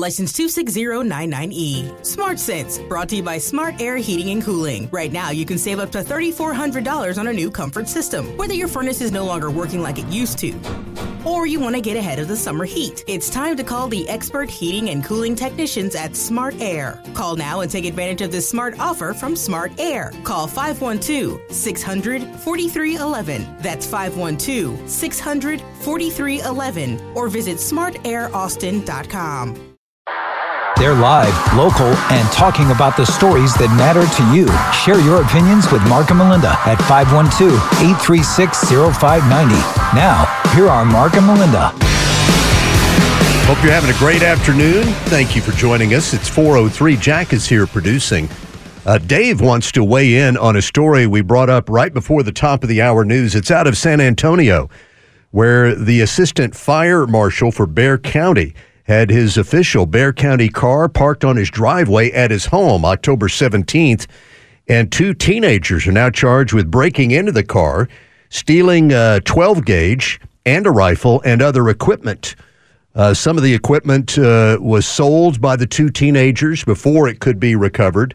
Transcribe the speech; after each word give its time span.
License 0.00 0.32
26099E. 0.32 2.06
Smart 2.06 2.38
Sense, 2.38 2.78
brought 2.78 3.10
to 3.10 3.16
you 3.16 3.22
by 3.22 3.36
Smart 3.36 3.82
Air 3.82 3.98
Heating 3.98 4.30
and 4.30 4.42
Cooling. 4.42 4.88
Right 4.90 5.12
now, 5.12 5.28
you 5.30 5.44
can 5.44 5.58
save 5.58 5.78
up 5.78 5.92
to 5.92 5.98
$3,400 5.98 7.18
on 7.18 7.28
a 7.28 7.32
new 7.32 7.50
comfort 7.50 7.86
system, 7.86 8.34
whether 8.38 8.54
your 8.54 8.68
furnace 8.68 9.02
is 9.02 9.12
no 9.12 9.26
longer 9.26 9.50
working 9.50 9.82
like 9.82 9.98
it 9.98 10.06
used 10.06 10.38
to, 10.38 10.58
or 11.26 11.46
you 11.46 11.60
want 11.60 11.76
to 11.76 11.82
get 11.82 11.98
ahead 11.98 12.18
of 12.18 12.28
the 12.28 12.36
summer 12.36 12.64
heat. 12.64 13.04
It's 13.08 13.28
time 13.28 13.58
to 13.58 13.62
call 13.62 13.88
the 13.88 14.08
expert 14.08 14.48
heating 14.48 14.88
and 14.88 15.04
cooling 15.04 15.34
technicians 15.34 15.94
at 15.94 16.16
Smart 16.16 16.58
Air. 16.62 17.02
Call 17.12 17.36
now 17.36 17.60
and 17.60 17.70
take 17.70 17.84
advantage 17.84 18.22
of 18.22 18.32
this 18.32 18.48
smart 18.48 18.80
offer 18.80 19.12
from 19.12 19.36
Smart 19.36 19.78
Air. 19.78 20.14
Call 20.24 20.46
512 20.46 21.52
600 21.52 22.22
4311. 22.22 23.56
That's 23.60 23.84
512 23.84 24.88
600 24.88 25.60
4311 25.60 27.14
or 27.14 27.28
visit 27.28 27.58
smartairaustin.com. 27.58 29.69
They're 30.80 30.94
live, 30.94 31.36
local, 31.54 31.92
and 32.08 32.26
talking 32.32 32.70
about 32.70 32.96
the 32.96 33.04
stories 33.04 33.52
that 33.56 33.68
matter 33.76 34.00
to 34.00 34.22
you. 34.32 34.48
Share 34.72 34.98
your 35.04 35.20
opinions 35.20 35.70
with 35.70 35.86
Mark 35.86 36.08
and 36.08 36.16
Melinda 36.16 36.56
at 36.64 36.80
512 36.88 37.52
836 38.00 38.96
0590. 38.96 39.60
Now, 39.92 40.24
here 40.56 40.68
are 40.68 40.86
Mark 40.86 41.20
and 41.20 41.26
Melinda. 41.26 41.76
Hope 43.44 43.62
you're 43.62 43.76
having 43.76 43.94
a 43.94 43.98
great 43.98 44.22
afternoon. 44.22 44.84
Thank 45.12 45.36
you 45.36 45.42
for 45.42 45.52
joining 45.52 45.92
us. 45.92 46.14
It's 46.14 46.30
403. 46.30 46.96
Jack 46.96 47.34
is 47.34 47.46
here 47.46 47.66
producing. 47.66 48.26
Uh, 48.86 48.96
Dave 48.96 49.42
wants 49.42 49.70
to 49.72 49.84
weigh 49.84 50.16
in 50.16 50.38
on 50.38 50.56
a 50.56 50.62
story 50.62 51.06
we 51.06 51.20
brought 51.20 51.50
up 51.50 51.68
right 51.68 51.92
before 51.92 52.22
the 52.22 52.32
top 52.32 52.62
of 52.62 52.70
the 52.70 52.80
hour 52.80 53.04
news. 53.04 53.34
It's 53.34 53.50
out 53.50 53.66
of 53.66 53.76
San 53.76 54.00
Antonio, 54.00 54.70
where 55.30 55.74
the 55.74 56.00
assistant 56.00 56.54
fire 56.54 57.06
marshal 57.06 57.52
for 57.52 57.66
Bexar 57.66 57.98
County 57.98 58.54
had 58.84 59.10
his 59.10 59.36
official 59.36 59.86
Bexar 59.86 60.12
County 60.12 60.48
car 60.48 60.88
parked 60.88 61.24
on 61.24 61.36
his 61.36 61.50
driveway 61.50 62.10
at 62.10 62.30
his 62.30 62.46
home 62.46 62.84
October 62.84 63.28
17th. 63.28 64.06
And 64.68 64.90
two 64.90 65.14
teenagers 65.14 65.86
are 65.86 65.92
now 65.92 66.10
charged 66.10 66.52
with 66.52 66.70
breaking 66.70 67.10
into 67.10 67.32
the 67.32 67.42
car, 67.42 67.88
stealing 68.28 68.92
a 68.92 69.20
12 69.24 69.64
gauge 69.64 70.20
and 70.46 70.66
a 70.66 70.70
rifle 70.70 71.20
and 71.24 71.42
other 71.42 71.68
equipment. 71.68 72.36
Uh, 72.94 73.14
some 73.14 73.36
of 73.36 73.42
the 73.42 73.54
equipment 73.54 74.18
uh, 74.18 74.58
was 74.60 74.86
sold 74.86 75.40
by 75.40 75.56
the 75.56 75.66
two 75.66 75.90
teenagers 75.90 76.64
before 76.64 77.08
it 77.08 77.20
could 77.20 77.38
be 77.38 77.54
recovered. 77.54 78.14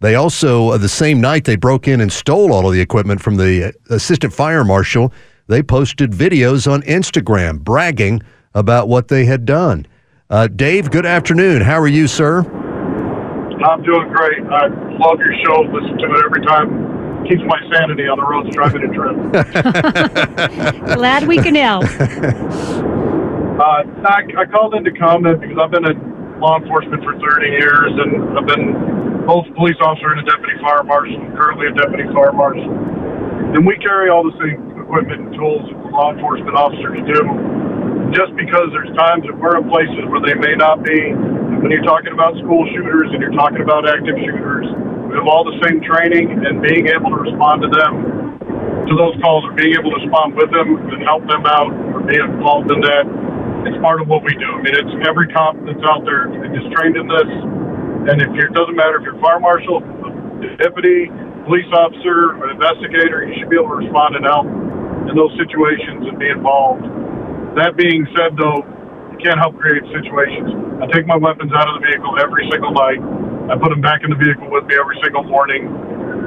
They 0.00 0.14
also, 0.14 0.70
uh, 0.70 0.78
the 0.78 0.88
same 0.88 1.20
night 1.20 1.44
they 1.44 1.56
broke 1.56 1.86
in 1.86 2.00
and 2.00 2.12
stole 2.12 2.52
all 2.52 2.66
of 2.66 2.72
the 2.72 2.80
equipment 2.80 3.20
from 3.20 3.36
the 3.36 3.74
assistant 3.90 4.32
fire 4.32 4.64
marshal, 4.64 5.12
they 5.46 5.62
posted 5.62 6.12
videos 6.12 6.70
on 6.70 6.82
Instagram 6.82 7.60
bragging 7.60 8.22
about 8.54 8.88
what 8.88 9.08
they 9.08 9.24
had 9.24 9.44
done. 9.44 9.86
Uh, 10.32 10.48
Dave, 10.48 10.90
good 10.90 11.04
afternoon. 11.04 11.60
How 11.60 11.78
are 11.78 11.86
you, 11.86 12.08
sir? 12.08 12.40
I'm 12.40 13.82
doing 13.84 14.08
great. 14.08 14.40
I 14.48 14.64
love 14.96 15.20
your 15.20 15.36
show. 15.44 15.60
Listen 15.68 15.92
to 16.00 16.08
it 16.08 16.24
every 16.24 16.40
time. 16.40 17.28
Keeps 17.28 17.44
my 17.44 17.60
sanity 17.68 18.08
on 18.08 18.16
the 18.16 18.24
roads 18.24 18.48
driving 18.56 18.80
a 18.80 18.88
trip. 18.96 19.12
Glad 20.96 21.28
we 21.28 21.36
can 21.36 21.52
help. 21.54 21.84
Uh, 21.84 23.84
I, 24.08 24.24
I 24.40 24.48
called 24.48 24.72
in 24.72 24.88
to 24.88 24.92
comment 24.96 25.36
because 25.38 25.60
I've 25.60 25.70
been 25.70 25.84
in 25.84 26.40
law 26.40 26.56
enforcement 26.56 27.04
for 27.04 27.12
30 27.12 27.52
years, 27.52 27.92
and 27.92 28.32
I've 28.32 28.48
been 28.48 28.72
both 29.28 29.44
police 29.52 29.76
officer 29.84 30.16
and 30.16 30.24
a 30.24 30.26
deputy 30.32 30.56
fire 30.64 30.80
marshal, 30.82 31.20
currently 31.36 31.68
a 31.68 31.76
deputy 31.76 32.08
fire 32.08 32.32
marshal. 32.32 32.72
And 33.52 33.68
we 33.68 33.76
carry 33.84 34.08
all 34.08 34.24
the 34.24 34.32
same 34.40 34.80
equipment 34.80 35.28
and 35.28 35.36
tools 35.36 35.68
that 35.68 35.76
the 35.76 35.92
law 35.92 36.16
enforcement 36.16 36.56
officers 36.56 37.04
do 37.04 37.20
just 38.12 38.36
because 38.36 38.68
there's 38.76 38.92
times 38.96 39.24
that 39.24 39.36
we're 39.36 39.56
in 39.56 39.64
places 39.68 40.04
where 40.12 40.20
they 40.20 40.36
may 40.36 40.52
not 40.52 40.84
be. 40.84 41.16
When 41.64 41.72
you're 41.72 41.84
talking 41.84 42.12
about 42.12 42.36
school 42.40 42.68
shooters 42.72 43.08
and 43.12 43.24
you're 43.24 43.36
talking 43.36 43.64
about 43.64 43.88
active 43.88 44.16
shooters, 44.20 44.68
we 45.08 45.16
have 45.16 45.28
all 45.28 45.44
the 45.44 45.56
same 45.64 45.80
training 45.80 46.28
and 46.44 46.60
being 46.60 46.88
able 46.92 47.08
to 47.12 47.20
respond 47.20 47.64
to 47.64 47.70
them, 47.72 47.92
to 48.88 48.92
those 48.96 49.16
calls, 49.24 49.44
or 49.48 49.52
being 49.56 49.72
able 49.76 49.92
to 49.96 50.00
respond 50.04 50.36
with 50.36 50.52
them 50.52 50.76
and 50.92 51.00
help 51.04 51.24
them 51.24 51.44
out, 51.48 51.72
or 51.92 52.04
be 52.04 52.16
involved 52.16 52.68
in 52.68 52.80
that. 52.84 53.04
It's 53.64 53.78
part 53.80 54.02
of 54.02 54.08
what 54.08 54.26
we 54.26 54.34
do. 54.36 54.50
I 54.50 54.60
mean, 54.60 54.74
it's 54.74 54.94
every 55.06 55.30
cop 55.30 55.54
that's 55.62 55.84
out 55.86 56.04
there 56.04 56.28
is 56.32 56.64
trained 56.74 56.98
in 56.98 57.06
this. 57.06 57.30
And 58.12 58.18
if 58.18 58.28
it 58.34 58.52
doesn't 58.52 58.74
matter 58.74 58.98
if 58.98 59.06
you're 59.06 59.20
fire 59.22 59.38
marshal, 59.38 59.80
deputy, 60.58 61.06
police 61.46 61.70
officer, 61.70 62.34
or 62.42 62.50
investigator, 62.50 63.22
you 63.22 63.38
should 63.38 63.48
be 63.48 63.56
able 63.56 63.70
to 63.70 63.86
respond 63.86 64.18
and 64.18 64.26
help 64.26 64.46
in 65.06 65.14
those 65.14 65.30
situations 65.38 66.10
and 66.10 66.18
be 66.18 66.26
involved. 66.26 66.82
That 67.52 67.76
being 67.76 68.08
said, 68.16 68.32
though, 68.40 68.64
you 69.12 69.18
can't 69.20 69.36
help 69.36 69.60
create 69.60 69.84
situations. 69.92 70.48
I 70.80 70.88
take 70.88 71.04
my 71.04 71.20
weapons 71.20 71.52
out 71.52 71.68
of 71.68 71.76
the 71.76 71.84
vehicle 71.84 72.16
every 72.16 72.48
single 72.48 72.72
night. 72.72 72.96
I 73.52 73.60
put 73.60 73.68
them 73.68 73.84
back 73.84 74.00
in 74.00 74.08
the 74.08 74.16
vehicle 74.16 74.48
with 74.48 74.64
me 74.64 74.74
every 74.80 74.96
single 75.04 75.20
morning 75.28 75.68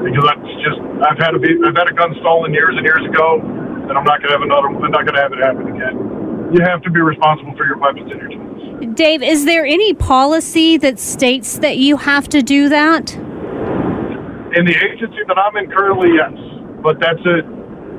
because 0.05 0.21
that's 0.21 0.53
just 0.61 0.77
I've 1.01 1.17
had 1.17 1.33
a 1.33 1.41
I've 1.41 1.73
had 1.73 1.89
a 1.89 1.95
gun 1.97 2.13
stolen 2.21 2.53
years 2.53 2.77
and 2.77 2.85
years 2.85 3.01
ago, 3.09 3.41
and 3.41 3.97
I'm 3.97 4.05
not 4.05 4.21
gonna 4.21 4.37
have 4.37 4.45
another. 4.45 4.69
I'm 4.69 4.93
not 4.93 5.01
gonna 5.01 5.17
have 5.17 5.33
it 5.33 5.41
happen 5.41 5.65
again. 5.73 6.53
You 6.53 6.61
have 6.61 6.85
to 6.85 6.91
be 6.93 7.01
responsible 7.01 7.57
for 7.57 7.65
your 7.65 7.81
weapons 7.81 8.05
and 8.11 8.21
your 8.21 8.29
tools. 8.29 8.93
Dave, 8.93 9.23
is 9.23 9.45
there 9.45 9.65
any 9.65 9.97
policy 9.97 10.77
that 10.77 10.99
states 10.99 11.57
that 11.57 11.77
you 11.81 11.97
have 11.97 12.29
to 12.29 12.45
do 12.45 12.69
that? 12.69 13.17
In 13.17 14.63
the 14.69 14.77
agency 14.77 15.25
that 15.25 15.41
I'm 15.41 15.57
in 15.57 15.71
currently, 15.73 16.13
yes, 16.13 16.37
but 16.85 17.01
that's 17.01 17.25
a 17.25 17.41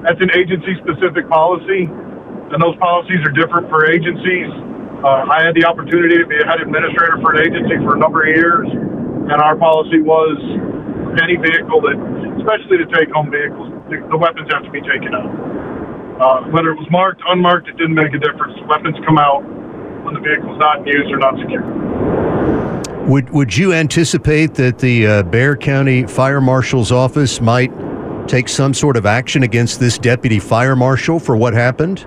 that's 0.07 0.23
an 0.23 0.31
agency 0.31 0.79
specific 0.79 1.29
policy 1.29 1.91
and 2.53 2.63
those 2.63 2.77
policies 2.79 3.19
are 3.27 3.35
different 3.35 3.69
for 3.69 3.91
agencies. 3.91 4.51
Uh, 5.03 5.27
I 5.29 5.43
had 5.43 5.55
the 5.55 5.67
opportunity 5.67 6.19
to 6.19 6.27
be 6.27 6.39
a 6.39 6.47
head 6.47 6.61
administrator 6.63 7.19
for 7.21 7.35
an 7.35 7.47
agency 7.47 7.77
for 7.85 7.97
a 7.97 7.99
number 7.99 8.23
of 8.25 8.31
years, 8.35 8.67
and 8.71 9.37
our 9.43 9.57
policy 9.57 10.01
was 10.01 10.39
any 11.23 11.37
vehicle 11.37 11.81
that, 11.83 11.97
especially 12.39 12.79
to 12.79 12.89
take 12.95 13.11
home 13.11 13.31
vehicles, 13.31 13.73
the, 13.91 13.99
the 14.11 14.19
weapons 14.19 14.49
have 14.53 14.63
to 14.65 14.71
be 14.71 14.81
taken 14.81 15.15
out. 15.15 15.31
Uh, 16.17 16.49
whether 16.49 16.71
it 16.73 16.79
was 16.79 16.89
marked, 16.91 17.21
unmarked, 17.29 17.69
it 17.69 17.77
didn't 17.77 17.95
make 17.95 18.15
a 18.15 18.19
difference. 18.19 18.57
Weapons 18.69 18.97
come 19.05 19.19
out 19.19 19.45
when 20.05 20.15
the 20.15 20.21
vehicle 20.21 20.53
is 20.53 20.59
not 20.59 20.81
in 20.81 20.87
use 20.87 21.11
or 21.11 21.19
not 21.19 21.37
secure. 21.39 21.63
Would 23.07 23.31
Would 23.31 23.57
you 23.57 23.73
anticipate 23.73 24.55
that 24.55 24.79
the 24.79 25.07
uh, 25.07 25.23
Bexar 25.25 25.57
County 25.57 26.07
Fire 26.07 26.41
Marshal's 26.41 26.91
office 26.91 27.41
might 27.41 27.71
take 28.27 28.49
some 28.49 28.75
sort 28.75 28.97
of 28.97 29.07
action 29.07 29.43
against 29.43 29.79
this 29.79 29.99
deputy 29.99 30.39
fire 30.39 30.75
marshal 30.75 31.21
for 31.21 31.37
what 31.37 31.55
happened? 31.55 32.05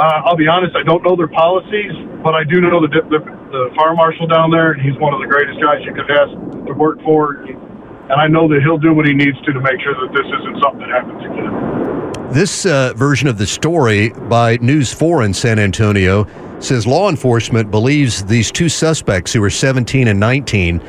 Uh, 0.00 0.22
I'll 0.24 0.36
be 0.36 0.48
honest, 0.48 0.74
I 0.74 0.82
don't 0.82 1.04
know 1.04 1.14
their 1.14 1.28
policies, 1.28 1.92
but 2.24 2.34
I 2.34 2.42
do 2.42 2.62
know 2.62 2.80
the, 2.80 2.88
the, 2.88 3.18
the 3.20 3.70
fire 3.76 3.94
marshal 3.94 4.26
down 4.26 4.50
there, 4.50 4.72
and 4.72 4.80
he's 4.80 4.98
one 4.98 5.12
of 5.12 5.20
the 5.20 5.26
greatest 5.26 5.60
guys 5.60 5.84
you 5.84 5.92
could 5.92 6.10
ask 6.10 6.32
to 6.66 6.72
work 6.72 7.02
for. 7.02 7.34
And 7.44 8.12
I 8.16 8.26
know 8.26 8.48
that 8.48 8.62
he'll 8.62 8.78
do 8.78 8.94
what 8.94 9.04
he 9.04 9.12
needs 9.12 9.36
to 9.42 9.52
to 9.52 9.60
make 9.60 9.78
sure 9.82 9.92
that 9.92 10.10
this 10.16 10.24
isn't 10.24 10.62
something 10.62 10.80
that 10.80 10.88
happens 10.88 11.20
again. 11.20 12.32
This 12.32 12.64
uh, 12.64 12.94
version 12.96 13.28
of 13.28 13.36
the 13.36 13.46
story 13.46 14.08
by 14.08 14.56
News 14.62 14.90
4 14.90 15.24
in 15.24 15.34
San 15.34 15.58
Antonio 15.58 16.26
says 16.60 16.86
law 16.86 17.10
enforcement 17.10 17.70
believes 17.70 18.24
these 18.24 18.50
two 18.50 18.70
suspects 18.70 19.34
who 19.34 19.44
are 19.44 19.50
17 19.50 20.08
and 20.08 20.18
19 20.18 20.80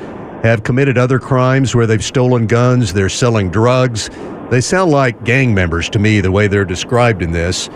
have 0.43 0.63
committed 0.63 0.97
other 0.97 1.19
crimes 1.19 1.75
where 1.75 1.85
they've 1.85 2.03
stolen 2.03 2.47
guns, 2.47 2.93
they're 2.93 3.09
selling 3.09 3.51
drugs. 3.51 4.09
They 4.49 4.61
sound 4.61 4.91
like 4.91 5.25
gang 5.25 5.53
members 5.53 5.89
to 5.89 5.99
me, 5.99 6.21
the 6.21 6.31
way 6.31 6.47
they're 6.47 6.63
described 6.63 7.21
in 7.21 7.31
this. 7.31 7.69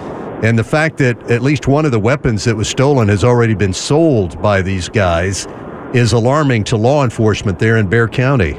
And 0.46 0.60
the 0.60 0.64
fact 0.64 1.00
that 1.00 1.18
at 1.32 1.42
least 1.42 1.66
one 1.68 1.86
of 1.86 1.92
the 1.92 1.98
weapons 1.98 2.44
that 2.44 2.56
was 2.56 2.70
stolen 2.70 3.10
has 3.10 3.24
already 3.24 3.56
been 3.56 3.74
sold 3.74 4.40
by 4.44 4.62
these 4.62 4.88
guys 4.88 5.48
is 5.96 6.14
alarming 6.14 6.66
to 6.66 6.78
law 6.78 7.04
enforcement 7.04 7.58
there 7.58 7.78
in 7.78 7.90
Bexar 7.90 8.10
County. 8.10 8.52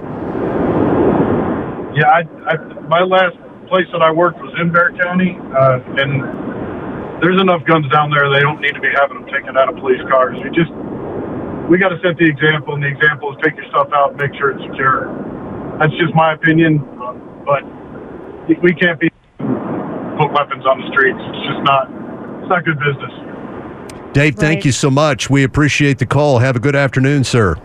Yeah, 1.94 2.10
I, 2.10 2.26
I, 2.50 2.56
my 2.90 3.06
last 3.06 3.38
place 3.70 3.86
that 3.94 4.02
I 4.02 4.10
worked 4.10 4.42
was 4.42 4.50
in 4.58 4.72
Bexar 4.72 4.98
County, 4.98 5.38
uh, 5.54 6.02
and 6.02 7.22
there's 7.22 7.40
enough 7.40 7.62
guns 7.70 7.86
down 7.94 8.10
there. 8.10 8.34
They 8.34 8.42
don't 8.42 8.60
need 8.60 8.74
to 8.74 8.82
be 8.82 8.90
having 8.98 9.22
them 9.22 9.30
taken 9.30 9.56
out 9.56 9.70
of 9.70 9.78
police 9.78 10.02
cars. 10.10 10.34
We 10.42 10.50
just 10.58 10.74
we 11.70 11.78
got 11.78 11.94
to 11.94 12.02
set 12.02 12.18
the 12.18 12.26
example, 12.26 12.74
and 12.74 12.82
the 12.82 12.90
example 12.90 13.30
is 13.30 13.38
take 13.46 13.54
your 13.54 13.70
stuff 13.70 13.94
out, 13.94 14.18
make 14.18 14.34
sure 14.34 14.58
it's 14.58 14.66
secure. 14.74 15.06
That's 15.78 15.94
just 16.02 16.18
my 16.18 16.34
opinion, 16.34 16.82
but 17.46 17.62
we 18.58 18.74
can't 18.74 18.98
be 18.98 19.06
put 20.16 20.32
weapons 20.32 20.64
on 20.66 20.80
the 20.80 20.88
streets. 20.92 21.18
It's 21.20 21.46
just 21.46 21.62
not 21.62 21.88
it's 22.40 22.48
not 22.48 22.64
good 22.64 22.78
business. 22.78 23.12
Dave, 24.12 24.34
right. 24.34 24.40
thank 24.40 24.64
you 24.64 24.72
so 24.72 24.90
much. 24.90 25.28
We 25.28 25.44
appreciate 25.44 25.98
the 25.98 26.06
call. 26.06 26.38
Have 26.38 26.56
a 26.56 26.60
good 26.60 26.76
afternoon, 26.76 27.24
sir. 27.24 27.56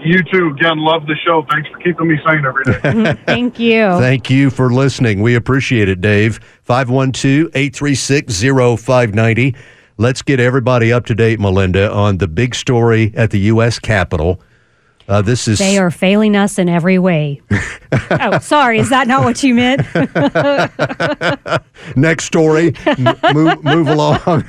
You 0.00 0.22
too. 0.22 0.54
Again, 0.54 0.78
love 0.78 1.06
the 1.06 1.16
show. 1.24 1.44
Thanks 1.50 1.68
for 1.70 1.78
keeping 1.78 2.06
me 2.06 2.18
sane 2.26 2.44
every 2.44 2.64
day. 2.64 3.20
Thank 3.26 3.58
you. 3.58 3.88
Thank 3.98 4.30
you 4.30 4.50
for 4.50 4.70
listening. 4.70 5.22
We 5.22 5.34
appreciate 5.34 5.88
it, 5.88 6.00
Dave. 6.00 6.38
512 6.62 7.48
836 7.54 8.40
0590. 8.82 9.54
Let's 9.96 10.20
get 10.20 10.38
everybody 10.38 10.92
up 10.92 11.06
to 11.06 11.14
date, 11.14 11.40
Melinda, 11.40 11.90
on 11.90 12.18
the 12.18 12.28
big 12.28 12.54
story 12.54 13.12
at 13.16 13.30
the 13.30 13.40
U.S. 13.40 13.78
Capitol 13.78 14.40
Uh, 15.08 15.22
this 15.22 15.46
is 15.46 15.58
They 15.58 15.78
are 15.78 15.90
failing 15.90 16.34
us 16.34 16.58
in 16.58 16.68
every 16.68 16.98
way. 16.98 17.40
oh, 18.10 18.38
sorry. 18.40 18.80
Is 18.80 18.90
that 18.90 19.06
not 19.06 19.24
what 19.24 19.42
you 19.42 19.54
meant? 19.54 19.82
next 21.96 22.24
story. 22.24 22.74
M- 22.86 23.16
move, 23.32 23.64
move 23.64 23.88
along. 23.88 24.44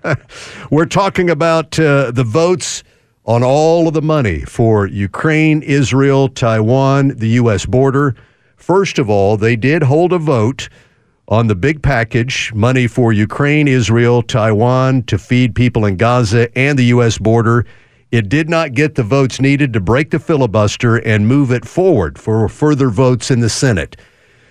We're 0.70 0.86
talking 0.86 1.28
about 1.28 1.78
uh, 1.78 2.12
the 2.12 2.24
votes 2.24 2.84
on 3.24 3.42
all 3.42 3.88
of 3.88 3.94
the 3.94 4.02
money 4.02 4.42
for 4.42 4.86
Ukraine, 4.86 5.62
Israel, 5.62 6.28
Taiwan, 6.28 7.08
the 7.16 7.30
U.S. 7.30 7.66
border. 7.66 8.14
First 8.56 9.00
of 9.00 9.10
all, 9.10 9.36
they 9.36 9.56
did 9.56 9.82
hold 9.82 10.12
a 10.12 10.18
vote 10.18 10.68
on 11.28 11.48
the 11.48 11.56
big 11.56 11.82
package 11.82 12.52
money 12.54 12.86
for 12.86 13.12
Ukraine, 13.12 13.66
Israel, 13.66 14.22
Taiwan 14.22 15.02
to 15.04 15.18
feed 15.18 15.56
people 15.56 15.84
in 15.84 15.96
Gaza 15.96 16.56
and 16.56 16.78
the 16.78 16.84
U.S. 16.84 17.18
border. 17.18 17.66
It 18.12 18.28
did 18.28 18.48
not 18.48 18.74
get 18.74 18.94
the 18.94 19.02
votes 19.02 19.40
needed 19.40 19.72
to 19.72 19.80
break 19.80 20.10
the 20.10 20.20
filibuster 20.20 20.96
and 20.96 21.26
move 21.26 21.50
it 21.50 21.64
forward 21.64 22.18
for 22.18 22.48
further 22.48 22.88
votes 22.88 23.30
in 23.30 23.40
the 23.40 23.48
Senate. 23.48 23.96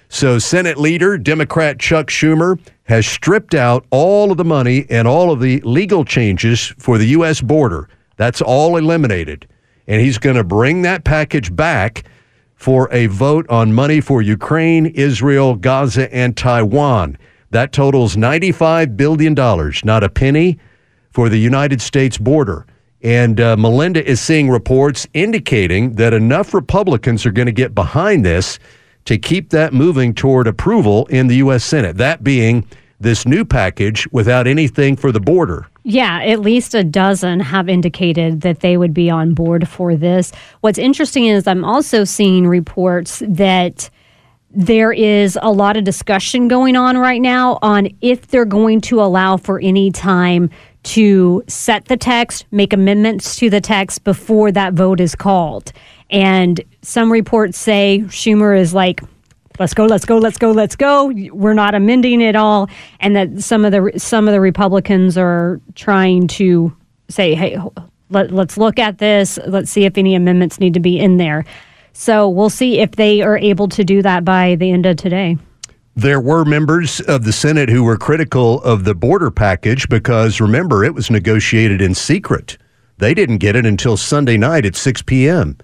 So, 0.09 0.39
Senate 0.39 0.77
leader, 0.77 1.17
Democrat 1.17 1.79
Chuck 1.79 2.07
Schumer, 2.07 2.59
has 2.83 3.07
stripped 3.07 3.55
out 3.55 3.85
all 3.89 4.31
of 4.31 4.37
the 4.37 4.45
money 4.45 4.85
and 4.89 5.07
all 5.07 5.31
of 5.31 5.39
the 5.39 5.61
legal 5.61 6.05
changes 6.05 6.73
for 6.77 6.97
the 6.97 7.07
U.S. 7.07 7.41
border. 7.41 7.89
That's 8.17 8.41
all 8.41 8.77
eliminated. 8.77 9.47
And 9.87 10.01
he's 10.01 10.17
going 10.17 10.35
to 10.35 10.43
bring 10.43 10.81
that 10.83 11.03
package 11.03 11.55
back 11.55 12.03
for 12.55 12.89
a 12.91 13.07
vote 13.07 13.49
on 13.49 13.73
money 13.73 14.01
for 14.01 14.21
Ukraine, 14.21 14.87
Israel, 14.87 15.55
Gaza, 15.55 16.13
and 16.13 16.35
Taiwan. 16.35 17.17
That 17.51 17.71
totals 17.71 18.15
$95 18.15 18.97
billion, 18.97 19.33
not 19.83 20.03
a 20.03 20.09
penny 20.09 20.59
for 21.11 21.29
the 21.29 21.37
United 21.37 21.81
States 21.81 22.17
border. 22.17 22.65
And 23.05 23.39
uh, 23.39 23.55
Melinda 23.55 24.03
is 24.03 24.19
seeing 24.19 24.49
reports 24.49 25.05
indicating 25.13 25.93
that 25.93 26.11
enough 26.11 26.55
Republicans 26.55 27.23
are 27.23 27.31
going 27.31 27.45
to 27.45 27.51
get 27.51 27.75
behind 27.75 28.25
this 28.25 28.57
to 29.05 29.19
keep 29.19 29.51
that 29.51 29.73
moving 29.73 30.11
toward 30.11 30.47
approval 30.47 31.05
in 31.05 31.27
the 31.27 31.35
U.S. 31.35 31.63
Senate, 31.63 31.97
that 31.97 32.23
being 32.23 32.67
this 32.99 33.27
new 33.27 33.45
package 33.45 34.07
without 34.11 34.47
anything 34.47 34.95
for 34.95 35.11
the 35.11 35.19
border. 35.19 35.67
Yeah, 35.83 36.19
at 36.23 36.39
least 36.39 36.73
a 36.73 36.83
dozen 36.83 37.41
have 37.41 37.69
indicated 37.69 38.41
that 38.41 38.61
they 38.61 38.75
would 38.75 38.95
be 38.95 39.11
on 39.11 39.35
board 39.35 39.69
for 39.69 39.95
this. 39.95 40.31
What's 40.61 40.79
interesting 40.79 41.27
is 41.27 41.45
I'm 41.45 41.63
also 41.63 42.05
seeing 42.05 42.47
reports 42.47 43.21
that 43.27 43.87
there 44.49 44.91
is 44.91 45.37
a 45.43 45.51
lot 45.51 45.77
of 45.77 45.83
discussion 45.83 46.47
going 46.47 46.75
on 46.75 46.97
right 46.97 47.21
now 47.21 47.59
on 47.61 47.89
if 48.01 48.27
they're 48.27 48.45
going 48.45 48.81
to 48.81 49.01
allow 49.01 49.37
for 49.37 49.59
any 49.59 49.91
time 49.91 50.49
to 50.85 51.43
set 51.47 51.85
the 51.85 51.97
text, 51.97 52.45
make 52.51 52.73
amendments 52.73 53.35
to 53.37 53.49
the 53.49 53.61
text 53.61 54.03
before 54.03 54.51
that 54.51 54.73
vote 54.73 54.99
is 54.99 55.15
called. 55.15 55.71
And 56.09 56.61
some 56.81 57.11
reports 57.11 57.57
say 57.57 58.03
Schumer 58.05 58.57
is 58.57 58.73
like, 58.73 59.01
let's 59.59 59.73
go, 59.73 59.85
let's 59.85 60.05
go, 60.05 60.17
let's 60.17 60.37
go, 60.37 60.51
let's 60.51 60.75
go. 60.75 61.11
We're 61.31 61.53
not 61.53 61.75
amending 61.75 62.21
it 62.21 62.35
all, 62.35 62.69
and 62.99 63.15
that 63.15 63.41
some 63.41 63.65
of 63.65 63.71
the 63.71 63.91
some 63.97 64.27
of 64.27 64.31
the 64.31 64.41
Republicans 64.41 65.17
are 65.17 65.59
trying 65.73 66.27
to 66.27 66.75
say, 67.09 67.33
hey, 67.33 67.57
let, 68.09 68.31
let's 68.31 68.57
look 68.57 68.79
at 68.79 68.99
this. 68.99 69.39
Let's 69.47 69.71
see 69.71 69.85
if 69.85 69.97
any 69.97 70.15
amendments 70.15 70.59
need 70.59 70.75
to 70.75 70.79
be 70.79 70.99
in 70.99 71.17
there. 71.17 71.45
So 71.93 72.29
we'll 72.29 72.49
see 72.49 72.79
if 72.79 72.91
they 72.91 73.21
are 73.21 73.37
able 73.37 73.69
to 73.69 73.83
do 73.83 74.01
that 74.01 74.25
by 74.25 74.55
the 74.55 74.71
end 74.71 74.85
of 74.85 74.97
today. 74.97 75.37
There 75.97 76.19
were 76.19 76.43
members 76.43 76.99
of 76.99 77.23
the 77.23 77.31
Senate 77.31 77.69
who 77.69 77.81
were 77.85 77.95
critical 77.95 78.61
of 78.63 78.83
the 78.83 78.93
border 78.93 79.31
package 79.31 79.87
because 79.87 80.41
remember, 80.41 80.83
it 80.83 80.93
was 80.93 81.09
negotiated 81.09 81.81
in 81.81 81.95
secret. 81.95 82.57
They 82.97 83.13
didn't 83.13 83.37
get 83.37 83.55
it 83.55 83.65
until 83.65 83.95
Sunday 83.95 84.35
night 84.35 84.65
at 84.65 84.75
6 84.75 85.03
p.m. 85.03 85.57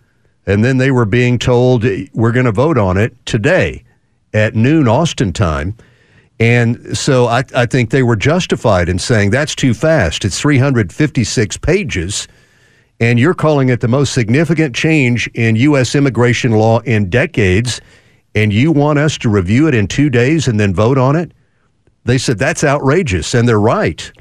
And 0.45 0.63
then 0.63 0.77
they 0.77 0.89
were 0.89 1.05
being 1.05 1.37
told, 1.37 1.83
we're 2.13 2.31
going 2.31 2.45
to 2.45 2.53
vote 2.53 2.77
on 2.77 2.97
it 2.97 3.13
today 3.25 3.83
at 4.33 4.55
noon 4.55 4.87
Austin 4.87 5.33
time. 5.33 5.75
And 6.39 6.97
so 6.97 7.27
I, 7.27 7.43
I 7.53 7.65
think 7.65 7.89
they 7.89 8.01
were 8.01 8.15
justified 8.15 8.87
in 8.87 8.99
saying 8.99 9.31
that's 9.31 9.53
too 9.53 9.73
fast. 9.73 10.23
It's 10.23 10.39
356 10.39 11.57
pages. 11.57 12.29
And 13.01 13.19
you're 13.19 13.33
calling 13.33 13.67
it 13.67 13.81
the 13.81 13.89
most 13.89 14.13
significant 14.13 14.75
change 14.75 15.29
in 15.33 15.57
U.S. 15.57 15.93
immigration 15.93 16.51
law 16.51 16.79
in 16.79 17.09
decades 17.09 17.81
and 18.35 18.53
you 18.53 18.71
want 18.71 18.99
us 18.99 19.17
to 19.19 19.29
review 19.29 19.67
it 19.67 19.75
in 19.75 19.87
two 19.87 20.09
days 20.09 20.47
and 20.47 20.59
then 20.59 20.73
vote 20.73 20.97
on 20.97 21.15
it? 21.15 21.31
They 22.05 22.17
said 22.17 22.39
that's 22.39 22.63
outrageous, 22.63 23.33
and 23.33 23.47
they're 23.47 23.59
right. 23.59 24.11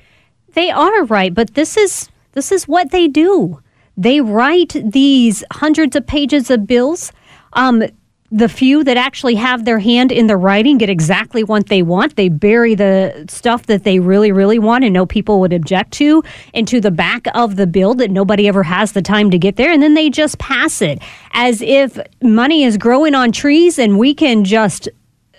They 0.52 0.70
are 0.70 1.04
right, 1.04 1.32
but 1.32 1.54
this 1.54 1.76
is 1.76 2.08
this 2.32 2.52
is 2.52 2.68
what 2.68 2.90
they 2.90 3.08
do. 3.08 3.60
They 3.96 4.20
write 4.20 4.76
these 4.84 5.44
hundreds 5.52 5.96
of 5.96 6.06
pages 6.06 6.50
of 6.50 6.66
bills. 6.66 7.12
Um, 7.52 7.82
the 8.32 8.48
few 8.48 8.84
that 8.84 8.96
actually 8.96 9.34
have 9.34 9.64
their 9.64 9.80
hand 9.80 10.12
in 10.12 10.28
the 10.28 10.36
writing 10.36 10.78
get 10.78 10.88
exactly 10.88 11.42
what 11.42 11.66
they 11.66 11.82
want. 11.82 12.14
They 12.14 12.28
bury 12.28 12.76
the 12.76 13.24
stuff 13.28 13.66
that 13.66 13.82
they 13.82 13.98
really, 13.98 14.30
really 14.30 14.58
want 14.58 14.84
and 14.84 14.94
know 14.94 15.04
people 15.04 15.40
would 15.40 15.52
object 15.52 15.90
to 15.94 16.22
into 16.54 16.80
the 16.80 16.92
back 16.92 17.26
of 17.34 17.56
the 17.56 17.66
bill 17.66 17.94
that 17.94 18.10
nobody 18.10 18.46
ever 18.46 18.62
has 18.62 18.92
the 18.92 19.02
time 19.02 19.30
to 19.32 19.38
get 19.38 19.56
there. 19.56 19.72
And 19.72 19.82
then 19.82 19.94
they 19.94 20.10
just 20.10 20.38
pass 20.38 20.80
it 20.80 21.00
as 21.32 21.60
if 21.60 21.98
money 22.22 22.62
is 22.62 22.76
growing 22.76 23.16
on 23.16 23.32
trees 23.32 23.78
and 23.78 23.98
we 23.98 24.14
can 24.14 24.44
just 24.44 24.88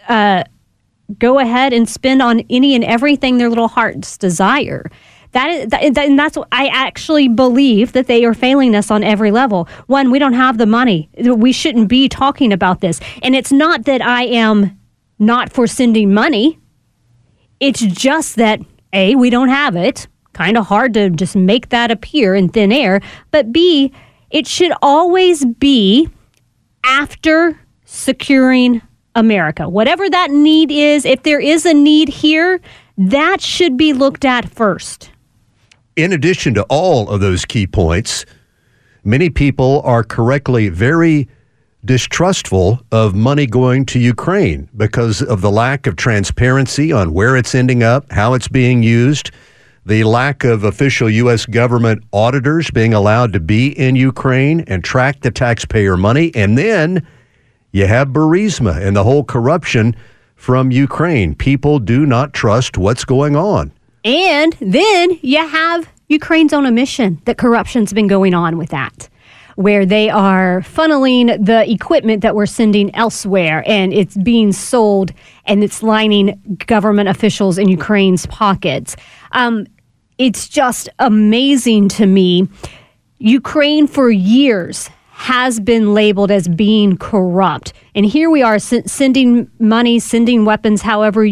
uh, 0.10 0.44
go 1.18 1.40
ahead 1.40 1.72
and 1.72 1.88
spend 1.88 2.22
on 2.22 2.42
any 2.50 2.76
and 2.76 2.84
everything 2.84 3.38
their 3.38 3.50
little 3.50 3.70
hearts 3.70 4.18
desire. 4.18 4.90
That 5.32 5.50
is, 5.50 5.68
that, 5.70 5.82
and 5.84 6.20
that's 6.20 6.38
what 6.38 6.48
I 6.52 6.68
actually 6.68 7.28
believe 7.28 7.94
that 7.94 8.08
they 8.08 8.26
are 8.26 8.34
failing 8.34 8.76
us 8.76 8.92
on 8.92 9.04
every 9.04 9.32
level. 9.32 9.70
One, 9.88 10.12
we 10.12 10.20
don't 10.20 10.34
have 10.34 10.58
the 10.58 10.66
money. 10.66 11.10
We 11.18 11.54
shouldn't 11.54 11.88
be 11.88 12.10
talking 12.10 12.52
about 12.52 12.82
this. 12.82 13.00
And 13.24 13.36
it's 13.36 13.52
not 13.52 13.86
that 13.86 14.02
I 14.02 14.24
am 14.24 14.78
not 15.20 15.52
for 15.52 15.68
sending 15.68 16.14
money. 16.14 16.60
It's 17.60 17.80
just 17.80 18.36
that 18.38 18.60
A, 18.92 19.16
we 19.16 19.30
don't 19.30 19.50
have 19.50 19.76
it. 19.76 20.08
Kind 20.34 20.58
of 20.58 20.66
hard 20.66 20.94
to 20.96 21.10
just 21.10 21.36
make 21.36 21.70
that 21.70 21.92
appear 21.92 22.36
in 22.36 22.50
thin 22.50 22.72
air. 22.72 23.02
But 23.32 23.54
B, 23.54 23.94
it 24.30 24.48
should 24.48 24.74
always 24.82 25.46
be 25.46 26.10
after 26.84 27.60
securing 27.86 28.82
America. 29.16 29.70
Whatever 29.70 30.10
that 30.10 30.32
need 30.32 30.72
is, 30.72 31.06
if 31.06 31.24
there 31.24 31.40
is 31.40 31.66
a 31.66 31.74
need 31.74 32.10
here, 32.10 32.60
that 32.98 33.42
should 33.42 33.78
be 33.78 33.94
looked 33.94 34.26
at 34.26 34.50
first 34.50 35.12
in 36.04 36.14
addition 36.14 36.54
to 36.56 36.64
all 36.64 37.10
of 37.10 37.22
those 37.22 37.46
key 37.46 37.68
points, 37.68 38.26
many 39.04 39.30
people 39.30 39.82
are 39.84 40.04
correctly 40.04 40.70
very 40.70 41.28
distrustful 41.84 42.80
of 42.92 43.16
money 43.16 43.48
going 43.48 43.86
to 43.88 44.00
Ukraine 44.00 44.70
because 44.78 45.22
of 45.22 45.42
the 45.42 45.52
lack 45.52 45.88
of 45.88 45.96
transparency 45.96 46.92
on 46.92 47.14
where 47.14 47.36
it's 47.36 47.56
ending 47.56 47.82
up, 47.84 48.12
how 48.12 48.34
it's 48.34 48.48
being 48.48 48.84
used, 48.84 49.32
the 49.86 50.04
lack 50.04 50.44
of 50.44 50.64
official 50.64 51.10
U.S. 51.10 51.46
government 51.46 52.04
auditors 52.14 52.70
being 52.70 52.94
allowed 52.94 53.34
to 53.34 53.40
be 53.40 53.78
in 53.80 53.96
Ukraine 53.96 54.62
and 54.68 54.84
track 54.84 55.22
the 55.22 55.32
taxpayer 55.32 55.98
money. 55.98 56.32
And 56.36 56.56
then 56.58 57.06
you 57.72 57.88
have 57.88 58.10
Burisma 58.10 58.80
and 58.80 58.96
the 58.96 59.04
whole 59.04 59.24
corruption 59.24 59.96
from 60.36 60.72
Ukraine. 60.72 61.34
People 61.34 61.80
do 61.80 62.06
not 62.06 62.34
trust 62.34 62.78
what's 62.78 63.06
going 63.06 63.36
on. 63.36 63.72
And 64.04 64.56
then 64.60 65.20
you 65.22 65.46
have 65.48 65.88
Ukraine's 66.08 66.54
own 66.54 66.66
admission 66.66 67.22
that 67.26 67.38
corruption's 67.38 67.94
been 67.94 68.08
going 68.08 68.34
on 68.34 68.58
with 68.58 68.70
that, 68.70 69.08
where 69.56 69.86
they 69.86 70.10
are 70.10 70.62
funneling 70.62 71.44
the 71.44 71.70
equipment 71.72 72.22
that 72.22 72.36
we're 72.36 72.46
sending 72.48 72.94
elsewhere 72.96 73.64
and 73.68 73.94
it's 73.94 74.18
being 74.18 74.52
sold 74.52 75.12
and 75.46 75.64
it's 75.64 75.84
lining 75.84 76.58
government 76.68 77.10
officials 77.10 77.58
in 77.58 77.70
Ukraine's 77.70 78.26
pockets. 78.26 78.96
Um, 79.32 79.68
it's 80.18 80.50
just 80.50 80.90
amazing 81.00 81.90
to 81.90 82.06
me. 82.06 82.48
Ukraine 83.20 83.88
for 83.88 84.10
years 84.10 84.90
has 85.12 85.60
been 85.60 85.94
labeled 85.94 86.32
as 86.32 86.48
being 86.48 86.98
corrupt. 86.98 87.74
And 87.94 88.06
here 88.06 88.32
we 88.32 88.42
are 88.42 88.58
sending 88.58 89.50
money, 89.60 90.00
sending 90.00 90.46
weapons, 90.46 90.82
however 90.82 91.28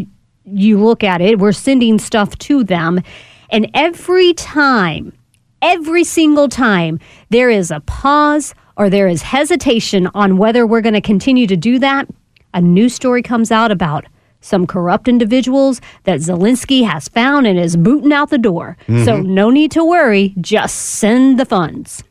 you 0.52 0.84
look 0.84 1.04
at 1.04 1.22
it, 1.22 1.40
we're 1.40 1.52
sending 1.52 2.00
stuff 2.00 2.38
to 2.40 2.64
them. 2.64 3.02
And 3.50 3.70
every 3.74 4.34
time, 4.34 5.14
every 5.62 6.04
single 6.04 6.50
time, 6.50 7.00
there 7.30 7.50
is 7.50 7.72
a 7.72 7.80
pause 7.82 8.54
or 8.80 8.90
there 8.90 9.08
is 9.08 9.22
hesitation 9.22 10.08
on 10.16 10.38
whether 10.38 10.66
we're 10.66 10.82
going 10.82 10.94
to 10.94 11.02
continue 11.02 11.46
to 11.46 11.58
do 11.58 11.80
that, 11.80 12.08
a 12.54 12.62
new 12.62 12.88
story 12.88 13.22
comes 13.22 13.52
out 13.52 13.72
about 13.72 14.06
some 14.42 14.66
corrupt 14.66 15.10
individuals 15.10 15.82
that 16.06 16.22
Zelensky 16.22 16.86
has 16.86 17.10
found 17.10 17.46
and 17.46 17.60
is 17.60 17.76
booting 17.76 18.14
out 18.14 18.30
the 18.30 18.38
door. 18.38 18.78
Mm-hmm. 18.88 19.04
So 19.04 19.20
no 19.20 19.50
need 19.50 19.72
to 19.72 19.84
worry, 19.84 20.34
just 20.40 20.76
send 20.78 21.38
the 21.38 21.46
funds. 21.46 22.04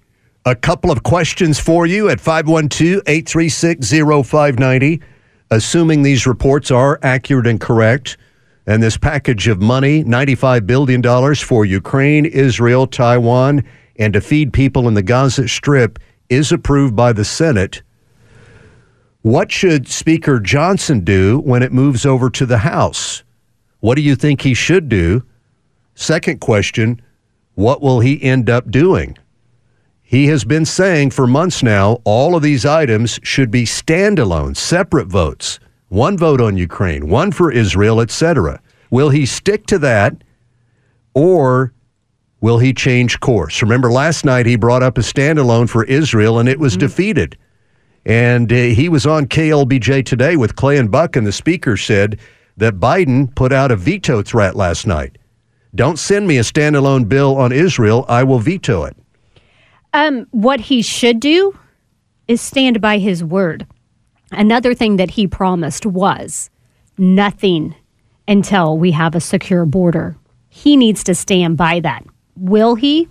A 0.45 0.55
couple 0.55 0.91
of 0.91 1.03
questions 1.03 1.59
for 1.59 1.87
you 1.87 2.11
at 2.11 2.21
512 2.21 3.03
836 3.07 3.91
0590. 4.29 5.01
Assuming 5.51 6.03
these 6.03 6.27
reports 6.27 6.71
are 6.71 6.99
accurate 7.03 7.47
and 7.47 7.59
correct, 7.59 8.19
and 8.69 8.83
this 8.83 8.99
package 8.99 9.49
of 9.49 9.63
money, 9.63 10.05
$95 10.05 10.67
billion 10.67 11.35
for 11.37 11.65
Ukraine, 11.65 12.27
Israel, 12.27 12.87
Taiwan, 12.87 13.65
and 13.97 14.13
to 14.13 14.21
feed 14.21 14.53
people 14.53 14.87
in 14.87 14.93
the 14.93 15.03
Gaza 15.03 15.49
Strip, 15.49 15.99
is 16.29 16.53
approved 16.53 16.95
by 16.95 17.15
the 17.15 17.25
Senate, 17.25 17.81
what 19.23 19.51
should 19.51 19.89
Speaker 19.89 20.39
Johnson 20.39 21.01
do 21.01 21.39
when 21.39 21.63
it 21.63 21.73
moves 21.73 22.05
over 22.05 22.29
to 22.29 22.45
the 22.45 22.59
House? 22.59 23.25
What 23.81 23.95
do 23.95 24.03
you 24.03 24.15
think 24.15 24.43
he 24.43 24.53
should 24.53 24.91
do? 24.91 25.25
Second 25.95 26.43
question, 26.43 27.01
what 27.55 27.81
will 27.81 28.01
he 28.01 28.23
end 28.23 28.51
up 28.51 28.71
doing? 28.71 29.17
He 30.03 30.27
has 30.27 30.45
been 30.45 30.67
saying 30.67 31.13
for 31.13 31.27
months 31.27 31.63
now 31.63 32.03
all 32.05 32.37
of 32.37 32.43
these 32.43 32.67
items 32.67 33.19
should 33.23 33.51
be 33.51 33.65
standalone, 33.65 34.55
separate 34.55 35.07
votes. 35.07 35.59
One 35.89 36.19
vote 36.19 36.41
on 36.41 36.57
Ukraine, 36.57 37.09
one 37.09 37.33
for 37.33 37.51
Israel, 37.51 38.01
etc. 38.01 38.61
Will 38.91 39.11
he 39.11 39.25
stick 39.27 39.67
to 39.67 39.79
that 39.79 40.23
or 41.15 41.73
will 42.41 42.59
he 42.59 42.75
change 42.75 43.21
course? 43.21 43.63
Remember 43.63 43.91
last 43.91 44.25
night 44.25 44.47
he 44.47 44.57
brought 44.57 44.83
up 44.83 44.99
a 44.99 45.03
standalone 45.03 45.69
for 45.69 45.85
Israel 45.85 46.39
and 46.39 46.49
it 46.49 46.59
was 46.59 46.75
mm-hmm. 46.75 46.81
defeated. 46.81 47.39
And 48.05 48.53
uh, 48.53 48.57
he 48.57 48.89
was 48.89 49.07
on 49.07 49.27
KLBJ 49.27 50.05
today 50.07 50.37
with 50.37 50.57
Clay 50.57 50.79
and 50.79 50.91
Buck, 50.91 51.15
and 51.15 51.27
the 51.27 51.33
speaker 51.33 51.77
said 51.77 52.19
that 52.57 52.81
Biden 52.81 53.35
put 53.35 53.53
out 53.53 53.71
a 53.71 53.77
veto 53.77 54.23
threat 54.23 54.57
last 54.57 54.87
night. 54.87 55.19
Don't 55.75 55.99
send 55.99 56.27
me 56.27 56.39
a 56.39 56.43
standalone 56.43 57.09
bill 57.09 57.37
on 57.37 57.53
Israel. 57.53 58.07
I 58.09 58.25
will 58.25 58.39
veto 58.39 58.85
it. 58.85 58.97
Um, 59.93 60.27
what 60.31 60.61
he 60.61 60.81
should 60.81 61.21
do 61.21 61.59
is 62.27 62.41
stand 62.41 62.81
by 62.81 62.99
his 62.99 63.23
word. 63.23 63.67
Another 64.33 64.75
thing 64.75 64.97
that 64.97 65.13
he 65.13 65.27
promised 65.27 65.87
was 65.87 66.51
nothing 66.97 67.75
until 68.27 68.77
we 68.77 68.93
have 68.93 69.15
a 69.15 69.21
secure 69.21 69.65
border. 69.65 70.17
He 70.49 70.77
needs 70.77 71.03
to 71.05 71.15
stand 71.15 71.57
by 71.57 71.81
that. 71.81 72.05
Will 72.37 72.75
he? 72.75 73.09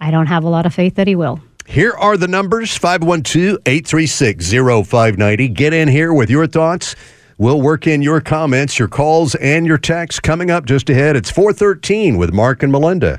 I 0.00 0.10
don't 0.10 0.26
have 0.26 0.44
a 0.44 0.48
lot 0.48 0.66
of 0.66 0.74
faith 0.74 0.94
that 0.96 1.06
he 1.06 1.16
will. 1.16 1.40
Here 1.66 1.92
are 1.92 2.16
the 2.16 2.28
numbers 2.28 2.76
512 2.76 3.58
836 3.64 4.50
0590. 4.50 5.48
Get 5.48 5.72
in 5.72 5.88
here 5.88 6.12
with 6.12 6.30
your 6.30 6.46
thoughts. 6.46 6.94
We'll 7.36 7.60
work 7.60 7.86
in 7.86 8.00
your 8.02 8.20
comments, 8.20 8.78
your 8.78 8.88
calls, 8.88 9.34
and 9.36 9.66
your 9.66 9.78
texts 9.78 10.20
coming 10.20 10.50
up 10.50 10.66
just 10.66 10.88
ahead. 10.88 11.16
It's 11.16 11.30
413 11.30 12.16
with 12.16 12.32
Mark 12.32 12.62
and 12.62 12.70
Melinda. 12.70 13.18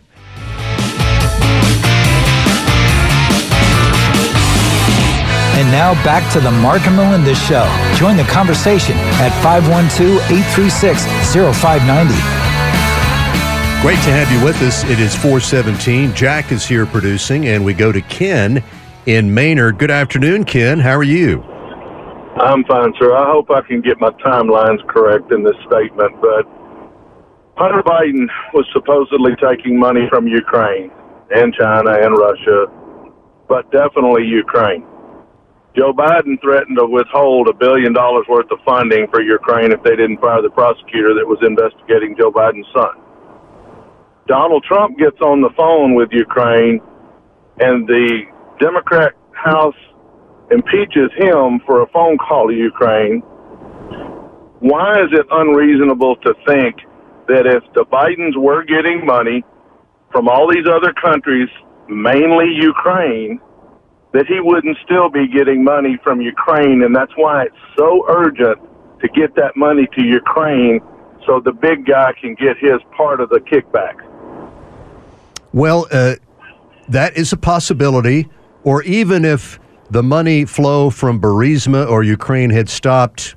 And 5.56 5.72
now 5.72 5.94
back 6.04 6.30
to 6.34 6.42
the 6.42 6.52
Mark 6.52 6.86
and 6.86 6.98
Melinda 6.98 7.34
Show. 7.34 7.64
Join 7.96 8.18
the 8.18 8.26
conversation 8.26 8.96
at 9.24 9.32
512 9.42 10.20
836 10.30 11.06
0590. 11.32 12.12
Great 13.82 14.04
to 14.04 14.12
have 14.12 14.30
you 14.34 14.44
with 14.44 14.62
us. 14.64 14.84
It 14.84 15.00
is 15.00 15.16
417. 15.16 16.14
Jack 16.14 16.52
is 16.52 16.66
here 16.66 16.86
producing, 16.86 17.48
and 17.48 17.64
we 17.64 17.74
go 17.74 17.94
to 17.94 18.02
Ken 18.02 18.62
in 19.06 19.34
Maynard. 19.34 19.78
Good 19.78 19.92
afternoon, 19.92 20.44
Ken. 20.44 20.78
How 20.78 20.98
are 20.98 21.04
you? 21.04 21.42
I'm 22.36 22.66
fine, 22.66 22.94
sir. 23.00 23.16
I 23.16 23.32
hope 23.32 23.50
I 23.50 23.62
can 23.62 23.80
get 23.80 23.98
my 24.02 24.10
timelines 24.26 24.86
correct 24.90 25.32
in 25.32 25.44
this 25.44 25.56
statement, 25.68 26.20
but 26.20 26.44
Hunter 27.56 27.82
Biden 27.84 28.28
was 28.54 28.68
supposedly 28.74 29.32
taking 29.40 29.80
money 29.80 30.10
from 30.10 30.28
Ukraine 30.28 30.92
and 31.34 31.54
China 31.54 31.92
and 31.92 32.18
Russia, 32.18 32.66
but 33.48 33.72
definitely 33.72 34.26
Ukraine. 34.26 34.86
Joe 35.78 35.92
Biden 35.94 36.40
threatened 36.42 36.78
to 36.80 36.88
withhold 36.88 37.50
a 37.50 37.54
billion 37.54 37.94
dollars 37.94 38.26
worth 38.30 38.50
of 38.52 38.60
funding 38.66 39.08
for 39.12 39.22
Ukraine 39.22 39.72
if 39.72 39.84
they 39.84 39.96
didn't 39.96 40.22
fire 40.22 40.42
the 40.42 40.50
prosecutor 40.50 41.14
that 41.14 41.28
was 41.28 41.40
investigating 41.44 42.16
Joe 42.18 42.32
Biden's 42.32 42.68
son. 42.74 42.96
Donald 44.28 44.64
Trump 44.64 44.98
gets 44.98 45.20
on 45.22 45.42
the 45.42 45.52
phone 45.58 45.96
with 45.96 46.10
Ukraine 46.12 46.80
and 47.60 47.88
the 47.88 48.24
Democrat 48.60 49.14
House 49.34 49.76
impeaches 50.52 51.12
him 51.18 51.60
for 51.66 51.82
a 51.82 51.88
phone 51.88 52.18
call 52.18 52.48
to 52.48 52.54
Ukraine, 52.54 53.22
why 54.60 54.94
is 54.94 55.12
it 55.12 55.26
unreasonable 55.30 56.16
to 56.18 56.34
think 56.48 56.76
that 57.28 57.46
if 57.46 57.64
the 57.74 57.86
Bidens 57.86 58.38
were 58.38 58.64
getting 58.64 59.06
money 59.06 59.44
from 60.12 60.28
all 60.28 60.48
these 60.50 60.66
other 60.68 60.94
countries, 60.94 61.50
mainly 61.90 62.48
Ukraine, 62.62 63.40
that 64.16 64.28
he 64.28 64.40
wouldn't 64.40 64.78
still 64.86 65.10
be 65.10 65.28
getting 65.28 65.62
money 65.64 65.98
from 66.02 66.22
Ukraine? 66.22 66.84
And 66.84 66.96
that's 66.96 67.12
why 67.18 67.44
it's 67.44 67.56
so 67.78 68.06
urgent 68.08 68.58
to 69.02 69.08
get 69.10 69.36
that 69.36 69.58
money 69.58 69.88
to 69.94 70.04
Ukraine 70.04 70.80
so 71.26 71.42
the 71.44 71.52
big 71.52 71.86
guy 71.86 72.14
can 72.22 72.34
get 72.36 72.58
his 72.58 72.80
part 72.96 73.20
of 73.20 73.30
the 73.30 73.40
kickback. 73.40 73.96
Well, 75.52 75.88
uh, 75.92 76.16
that 76.88 77.18
is 77.18 77.34
a 77.34 77.38
possibility. 77.38 78.30
Or 78.64 78.84
even 78.84 79.26
if 79.26 79.60
the 79.90 80.02
money 80.02 80.46
flow 80.46 80.90
from 80.90 81.20
Burisma 81.20 81.88
or 81.88 82.02
Ukraine 82.04 82.52
had 82.52 82.70
stopped 82.70 83.36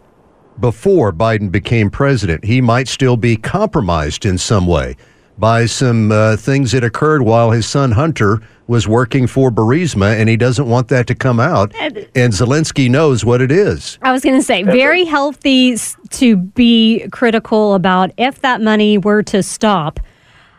before 0.60 1.12
Biden 1.12 1.50
became 1.50 1.90
president, 1.90 2.44
he 2.44 2.60
might 2.60 2.86
still 2.88 3.16
be 3.16 3.36
compromised 3.36 4.24
in 4.24 4.38
some 4.38 4.66
way 4.66 4.96
by 5.38 5.66
some 5.66 6.10
uh, 6.10 6.36
things 6.36 6.72
that 6.72 6.82
occurred 6.82 7.22
while 7.22 7.52
his 7.52 7.66
son 7.66 7.92
Hunter 7.92 8.40
was 8.66 8.86
working 8.86 9.26
for 9.26 9.50
Burisma, 9.50 10.18
and 10.18 10.28
he 10.28 10.36
doesn't 10.36 10.68
want 10.68 10.88
that 10.88 11.06
to 11.06 11.14
come 11.14 11.40
out. 11.40 11.74
And 11.80 12.32
Zelensky 12.32 12.90
knows 12.90 13.24
what 13.24 13.40
it 13.40 13.50
is. 13.50 13.98
I 14.02 14.12
was 14.12 14.22
going 14.22 14.36
to 14.36 14.42
say, 14.42 14.62
very 14.62 15.04
healthy 15.04 15.76
to 16.10 16.36
be 16.36 17.08
critical 17.10 17.74
about 17.74 18.10
if 18.18 18.42
that 18.42 18.60
money 18.60 18.98
were 18.98 19.22
to 19.24 19.42
stop. 19.42 20.00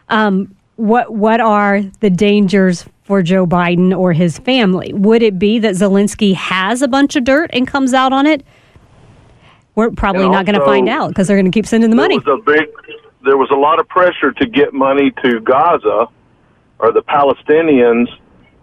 Um, 0.07 0.55
what 0.77 1.13
what 1.13 1.41
are 1.41 1.81
the 1.99 2.09
dangers 2.09 2.85
for 3.03 3.21
Joe 3.21 3.45
Biden 3.45 3.95
or 3.95 4.13
his 4.13 4.39
family? 4.39 4.93
Would 4.93 5.21
it 5.21 5.37
be 5.37 5.59
that 5.59 5.75
Zelensky 5.75 6.33
has 6.33 6.81
a 6.81 6.87
bunch 6.87 7.15
of 7.15 7.25
dirt 7.25 7.49
and 7.53 7.67
comes 7.67 7.93
out 7.93 8.13
on 8.13 8.25
it? 8.25 8.43
We're 9.75 9.91
probably 9.91 10.23
and 10.23 10.31
not 10.31 10.45
going 10.45 10.57
to 10.57 10.65
find 10.65 10.89
out 10.89 11.09
because 11.09 11.27
they're 11.27 11.37
going 11.37 11.51
to 11.51 11.55
keep 11.55 11.65
sending 11.65 11.89
the 11.89 11.95
money. 11.95 12.17
Was 12.17 12.39
a 12.39 12.43
big, 12.43 12.69
there 13.23 13.37
was 13.37 13.49
a 13.51 13.55
lot 13.55 13.79
of 13.79 13.87
pressure 13.87 14.31
to 14.31 14.45
get 14.45 14.73
money 14.73 15.11
to 15.23 15.39
Gaza 15.41 16.07
or 16.79 16.93
the 16.93 17.01
Palestinians, 17.01 18.07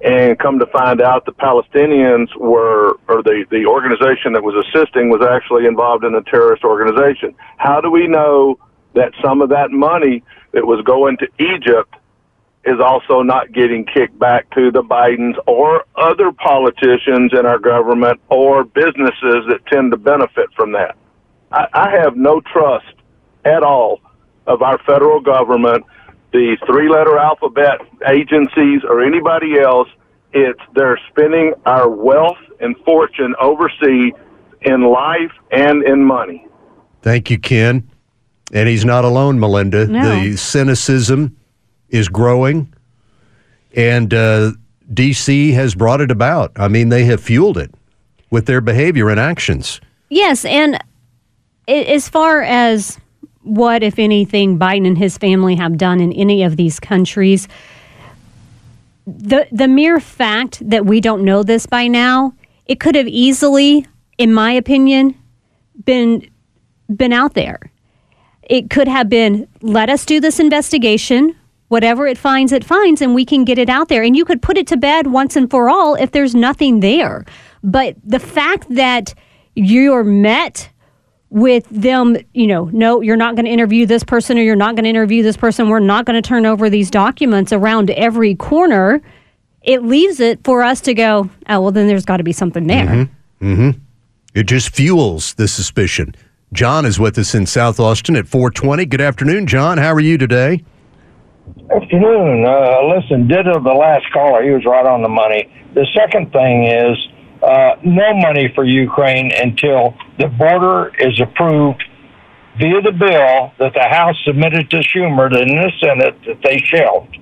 and 0.03 0.39
come 0.39 0.59
to 0.59 0.67
find 0.67 1.01
out 1.01 1.25
the 1.27 1.33
Palestinians 1.33 2.35
were, 2.37 2.99
or 3.09 3.23
the, 3.23 3.45
the 3.51 3.67
organization 3.67 4.33
that 4.33 4.43
was 4.43 4.55
assisting 4.67 5.11
was 5.11 5.27
actually 5.27 5.67
involved 5.67 6.05
in 6.05 6.15
a 6.15 6.23
terrorist 6.23 6.65
organization. 6.65 7.35
How 7.57 7.81
do 7.81 7.91
we 7.91 8.07
know 8.07 8.59
that 8.95 9.13
some 9.23 9.43
of 9.43 9.51
that 9.51 9.71
money 9.71 10.23
that 10.53 10.67
was 10.67 10.83
going 10.85 11.19
to 11.19 11.29
Egypt 11.39 11.95
is 12.65 12.81
also 12.81 13.23
not 13.23 13.53
getting 13.53 13.85
kicked 13.85 14.19
back 14.19 14.51
to 14.51 14.71
the 14.71 14.83
Bidens 14.83 15.35
or 15.47 15.85
other 15.95 16.33
politicians 16.33 17.33
in 17.33 17.47
our 17.47 17.59
government 17.59 18.21
or 18.29 18.65
businesses 18.65 19.45
that 19.49 19.61
tend 19.71 19.93
to 19.93 19.97
benefit 19.97 20.49
from 20.57 20.73
that. 20.73 20.97
I, 21.53 21.67
I 21.73 21.91
have 22.03 22.17
no 22.17 22.41
trust 22.41 22.93
at 23.45 23.63
all 23.63 24.01
of 24.47 24.63
our 24.63 24.79
federal 24.79 25.21
government, 25.21 25.85
the 26.33 26.57
three 26.67 26.89
letter 26.89 27.19
alphabet 27.19 27.81
agencies, 28.09 28.83
or 28.89 29.03
anybody 29.03 29.59
else. 29.59 29.89
It's 30.33 30.61
they're 30.75 31.01
spending 31.11 31.55
our 31.65 31.89
wealth 31.89 32.39
and 32.61 32.77
fortune 32.85 33.35
overseas 33.41 34.13
in 34.63 34.83
life 34.83 35.33
and 35.51 35.83
in 35.85 36.05
money. 36.05 36.47
Thank 37.03 37.31
you, 37.31 37.39
Ken. 37.39 37.89
And 38.53 38.69
he's 38.69 38.85
not 38.85 39.05
alone, 39.05 39.41
Melinda. 39.41 39.87
No. 39.87 40.21
The 40.21 40.37
cynicism 40.37 41.37
is 41.89 42.09
growing, 42.09 42.73
and 43.75 44.13
uh, 44.13 44.53
DC 44.93 45.53
has 45.55 45.75
brought 45.75 46.01
it 46.01 46.11
about. 46.11 46.53
I 46.57 46.69
mean, 46.69 46.89
they 46.91 47.05
have 47.05 47.21
fueled 47.21 47.59
it 47.59 47.75
with 48.31 48.47
their 48.47 48.61
behavior 48.61 49.09
and 49.09 49.19
actions. 49.19 49.81
Yes, 50.09 50.45
and 50.45 50.79
as 51.67 52.09
far 52.09 52.43
as 52.43 52.99
what, 53.47 53.83
if 53.83 53.99
anything, 53.99 54.59
Biden 54.59 54.87
and 54.87 54.99
his 54.99 55.17
family 55.17 55.55
have 55.55 55.79
done 55.79 56.01
in 56.01 56.13
any 56.13 56.43
of 56.43 56.57
these 56.57 56.81
countries, 56.81 57.49
the 59.07 59.47
the 59.53 59.69
mere 59.69 60.01
fact 60.01 60.69
that 60.69 60.85
we 60.85 61.01
don't 61.01 61.25
know 61.25 61.43
this 61.43 61.67
by 61.67 61.87
now, 61.87 62.35
it 62.67 62.81
could 62.81 62.97
have 62.97 63.07
easily, 63.07 63.87
in 64.19 64.33
my 64.33 64.53
opinion, 64.53 65.15
been 65.85 66.29
been 66.95 67.13
out 67.13 67.35
there. 67.35 67.61
It 68.43 68.71
could 68.71 68.89
have 68.89 69.09
been 69.09 69.47
let 69.63 69.89
us 69.89 70.05
do 70.05 70.21
this 70.21 70.41
investigation 70.41 71.37
whatever 71.69 72.07
it 72.07 72.19
finds, 72.19 72.53
it 72.53 72.65
finds, 72.65 73.03
and 73.03 73.15
we 73.15 73.25
can 73.25 73.45
get 73.45 73.59
it 73.59 73.69
out 73.69 73.89
there. 73.89 74.03
And 74.03 74.17
you 74.17 74.25
could 74.25 74.43
put 74.43 74.57
it 74.57 74.67
to 74.69 74.77
bed 74.77 75.09
once 75.09 75.37
and 75.37 75.51
for 75.51 75.69
all 75.69 75.95
if 75.95 76.13
there's 76.13 76.35
nothing 76.35 76.81
there. 76.81 77.25
But 77.63 77.97
the 78.05 78.21
fact 78.21 78.67
that 78.71 79.15
you're 79.55 80.05
met 80.05 80.69
with 81.31 81.67
them, 81.71 82.17
you 82.35 82.47
know, 82.47 82.67
no, 82.67 83.01
you're 83.01 83.17
not 83.17 83.35
going 83.35 83.47
to 83.47 83.51
interview 83.51 83.87
this 83.87 84.05
person 84.05 84.39
or 84.39 84.43
you're 84.43 84.57
not 84.57 84.75
going 84.75 84.85
to 84.85 84.91
interview 84.91 85.23
this 85.23 85.37
person. 85.37 85.69
We're 85.69 85.81
not 85.81 86.05
going 86.05 86.21
to 86.21 86.27
turn 86.27 86.47
over 86.47 86.71
these 86.71 86.91
documents 86.91 87.53
around 87.53 87.91
every 87.91 88.35
corner. 88.35 89.03
It 89.63 89.83
leaves 89.83 90.21
it 90.21 90.45
for 90.45 90.63
us 90.63 90.81
to 90.83 90.95
go, 90.95 91.29
oh, 91.49 91.61
well, 91.61 91.73
then 91.73 91.89
there's 91.89 92.05
got 92.05 92.19
to 92.19 92.25
be 92.25 92.33
something 92.33 92.67
there. 92.67 92.87
Mm-hmm. 92.87 93.53
Mm-hmm. 93.53 93.81
It 94.35 94.45
just 94.45 94.75
fuels 94.75 95.35
the 95.35 95.49
suspicion. 95.49 96.15
John 96.53 96.87
is 96.87 97.01
with 97.01 97.19
us 97.19 97.35
in 97.35 97.47
South 97.47 97.81
Austin 97.81 98.15
at 98.15 98.29
420. 98.29 98.87
Good 98.87 99.01
afternoon, 99.01 99.47
John. 99.47 99.79
How 99.79 99.93
are 99.93 100.01
you 100.01 100.17
today? 100.17 100.63
Afternoon. 101.75 102.47
Uh, 102.47 102.95
listen, 102.95 103.27
ditto 103.27 103.61
the 103.61 103.75
last 103.75 104.05
caller. 104.13 104.45
He 104.45 104.51
was 104.51 104.65
right 104.65 104.87
on 104.87 105.03
the 105.03 105.09
money. 105.09 105.51
The 105.75 105.87
second 105.95 106.33
thing 106.33 106.65
is 106.65 106.97
uh, 107.43 107.77
no 107.85 108.15
money 108.15 108.51
for 108.55 108.65
Ukraine 108.65 109.31
until 109.33 109.95
the 110.19 110.29
border 110.29 110.93
is 110.99 111.21
approved 111.21 111.83
via 112.59 112.81
the 112.81 112.93
bill 112.93 113.53
that 113.59 113.75
the 113.75 113.89
House 113.89 114.17
submitted 114.25 114.71
to 114.71 114.79
Schumer 114.79 115.27
and 115.27 115.51
the 115.51 115.73
Senate 115.81 116.17
that 116.27 116.41
they 116.43 116.59
shelved. 116.59 117.17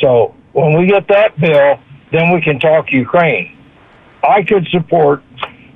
So 0.00 0.34
when 0.52 0.78
we 0.78 0.86
get 0.86 1.08
that 1.08 1.38
bill, 1.38 1.78
then 2.12 2.32
we 2.32 2.40
can 2.40 2.58
talk 2.58 2.90
Ukraine. 2.90 3.56
I 4.22 4.42
could 4.42 4.66
support 4.68 5.22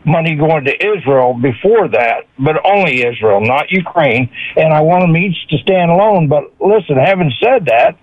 money 0.05 0.37
going 0.37 0.65
to 0.65 0.97
Israel 0.97 1.35
before 1.35 1.89
that, 1.89 2.27
but 2.39 2.57
only 2.65 3.05
Israel, 3.05 3.41
not 3.41 3.71
Ukraine. 3.71 4.31
And 4.57 4.73
I 4.73 4.81
want 4.81 5.03
them 5.03 5.17
each 5.17 5.37
to 5.51 5.59
stand 5.59 5.91
alone. 5.91 6.29
But 6.29 6.45
listen, 6.61 6.97
having 6.97 7.33
said 7.43 7.67
that, 7.67 7.99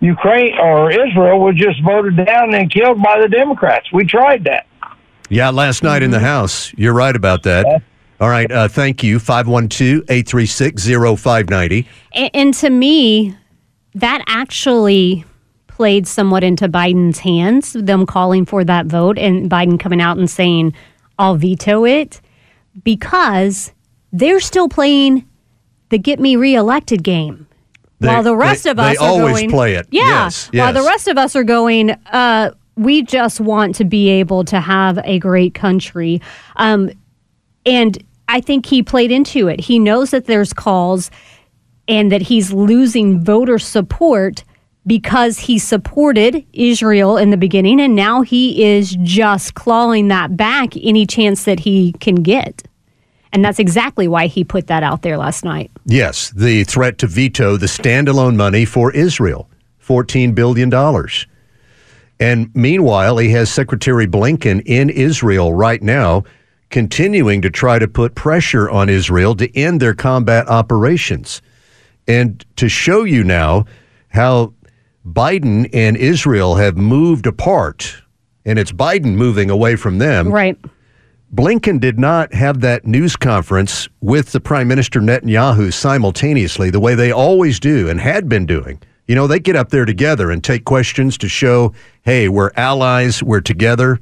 Ukraine 0.00 0.54
or 0.58 0.90
Israel 0.90 1.40
was 1.40 1.56
just 1.56 1.82
voted 1.82 2.24
down 2.24 2.54
and 2.54 2.72
killed 2.72 3.02
by 3.02 3.20
the 3.20 3.28
Democrats. 3.28 3.92
We 3.92 4.04
tried 4.04 4.44
that. 4.44 4.66
Yeah, 5.30 5.50
last 5.50 5.82
night 5.82 6.02
in 6.02 6.10
the 6.10 6.20
House. 6.20 6.74
You're 6.76 6.92
right 6.92 7.14
about 7.14 7.44
that. 7.44 7.82
All 8.20 8.28
right. 8.28 8.50
Uh, 8.50 8.68
thank 8.68 9.02
you. 9.02 9.18
512 9.18 10.02
836 10.10 10.86
0590. 10.86 11.88
And, 12.14 12.30
and 12.34 12.54
to 12.54 12.68
me, 12.68 13.34
that 13.94 14.22
actually 14.26 15.24
played 15.68 16.06
somewhat 16.06 16.44
into 16.44 16.68
Biden's 16.68 17.20
hands, 17.20 17.72
them 17.72 18.04
calling 18.04 18.44
for 18.44 18.64
that 18.64 18.86
vote 18.86 19.16
and 19.18 19.48
Biden 19.50 19.80
coming 19.80 20.00
out 20.02 20.18
and 20.18 20.28
saying, 20.28 20.74
I'll 21.18 21.36
veto 21.36 21.86
it, 21.86 22.20
because 22.84 23.72
they're 24.12 24.40
still 24.40 24.68
playing 24.68 25.26
the 25.88 25.98
get 25.98 26.20
me 26.20 26.36
reelected 26.36 27.02
game. 27.02 27.46
They- 28.00 28.08
while 28.08 28.22
the 28.22 28.36
rest 28.36 28.64
they- 28.64 28.70
of 28.70 28.78
us 28.78 28.98
they 28.98 29.04
are 29.04 29.08
always 29.08 29.36
going, 29.38 29.50
play 29.50 29.74
it. 29.74 29.86
Yeah. 29.90 30.24
Yes, 30.24 30.50
While 30.52 30.72
the 30.72 30.82
rest 30.82 31.08
of 31.08 31.16
us 31.18 31.36
are 31.36 31.44
going, 31.44 31.90
uh, 32.12 32.50
we 32.80 33.02
just 33.02 33.40
want 33.40 33.74
to 33.74 33.84
be 33.84 34.08
able 34.08 34.42
to 34.46 34.58
have 34.58 34.98
a 35.04 35.18
great 35.18 35.52
country. 35.52 36.20
Um, 36.56 36.90
and 37.66 38.02
I 38.26 38.40
think 38.40 38.64
he 38.64 38.82
played 38.82 39.10
into 39.10 39.48
it. 39.48 39.60
He 39.60 39.78
knows 39.78 40.12
that 40.12 40.24
there's 40.24 40.54
calls 40.54 41.10
and 41.86 42.10
that 42.10 42.22
he's 42.22 42.52
losing 42.52 43.22
voter 43.22 43.58
support 43.58 44.44
because 44.86 45.38
he 45.38 45.58
supported 45.58 46.46
Israel 46.54 47.18
in 47.18 47.28
the 47.28 47.36
beginning 47.36 47.80
and 47.80 47.94
now 47.94 48.22
he 48.22 48.64
is 48.64 48.96
just 49.02 49.54
clawing 49.54 50.08
that 50.08 50.38
back 50.38 50.74
any 50.78 51.04
chance 51.04 51.44
that 51.44 51.60
he 51.60 51.92
can 52.00 52.16
get. 52.16 52.62
And 53.32 53.44
that's 53.44 53.58
exactly 53.58 54.08
why 54.08 54.26
he 54.26 54.42
put 54.42 54.68
that 54.68 54.82
out 54.82 55.02
there 55.02 55.18
last 55.18 55.44
night. 55.44 55.70
Yes, 55.84 56.30
the 56.30 56.64
threat 56.64 56.96
to 56.98 57.06
veto 57.06 57.58
the 57.58 57.66
standalone 57.66 58.36
money 58.36 58.64
for 58.64 58.90
Israel, 58.92 59.50
$14 59.84 60.34
billion. 60.34 60.70
And 62.20 62.54
meanwhile, 62.54 63.16
he 63.16 63.30
has 63.30 63.50
Secretary 63.50 64.06
Blinken 64.06 64.62
in 64.66 64.90
Israel 64.90 65.54
right 65.54 65.82
now, 65.82 66.24
continuing 66.68 67.40
to 67.42 67.50
try 67.50 67.78
to 67.78 67.88
put 67.88 68.14
pressure 68.14 68.68
on 68.70 68.90
Israel 68.90 69.34
to 69.36 69.56
end 69.58 69.80
their 69.80 69.94
combat 69.94 70.46
operations. 70.48 71.40
And 72.06 72.44
to 72.56 72.68
show 72.68 73.04
you 73.04 73.24
now 73.24 73.64
how 74.08 74.52
Biden 75.06 75.68
and 75.72 75.96
Israel 75.96 76.56
have 76.56 76.76
moved 76.76 77.26
apart, 77.26 78.02
and 78.44 78.58
it's 78.58 78.72
Biden 78.72 79.14
moving 79.14 79.48
away 79.48 79.76
from 79.76 79.98
them. 79.98 80.28
Right. 80.28 80.58
Blinken 81.34 81.80
did 81.80 81.98
not 81.98 82.34
have 82.34 82.60
that 82.60 82.84
news 82.84 83.16
conference 83.16 83.88
with 84.00 84.32
the 84.32 84.40
Prime 84.40 84.68
Minister 84.68 85.00
Netanyahu 85.00 85.72
simultaneously, 85.72 86.70
the 86.70 86.80
way 86.80 86.94
they 86.94 87.12
always 87.12 87.60
do 87.60 87.88
and 87.88 88.00
had 88.00 88.28
been 88.28 88.46
doing. 88.46 88.82
You 89.10 89.16
know, 89.16 89.26
they 89.26 89.40
get 89.40 89.56
up 89.56 89.70
there 89.70 89.86
together 89.86 90.30
and 90.30 90.44
take 90.44 90.64
questions 90.64 91.18
to 91.18 91.28
show, 91.28 91.72
hey, 92.02 92.28
we're 92.28 92.52
allies, 92.54 93.24
we're 93.24 93.40
together. 93.40 93.98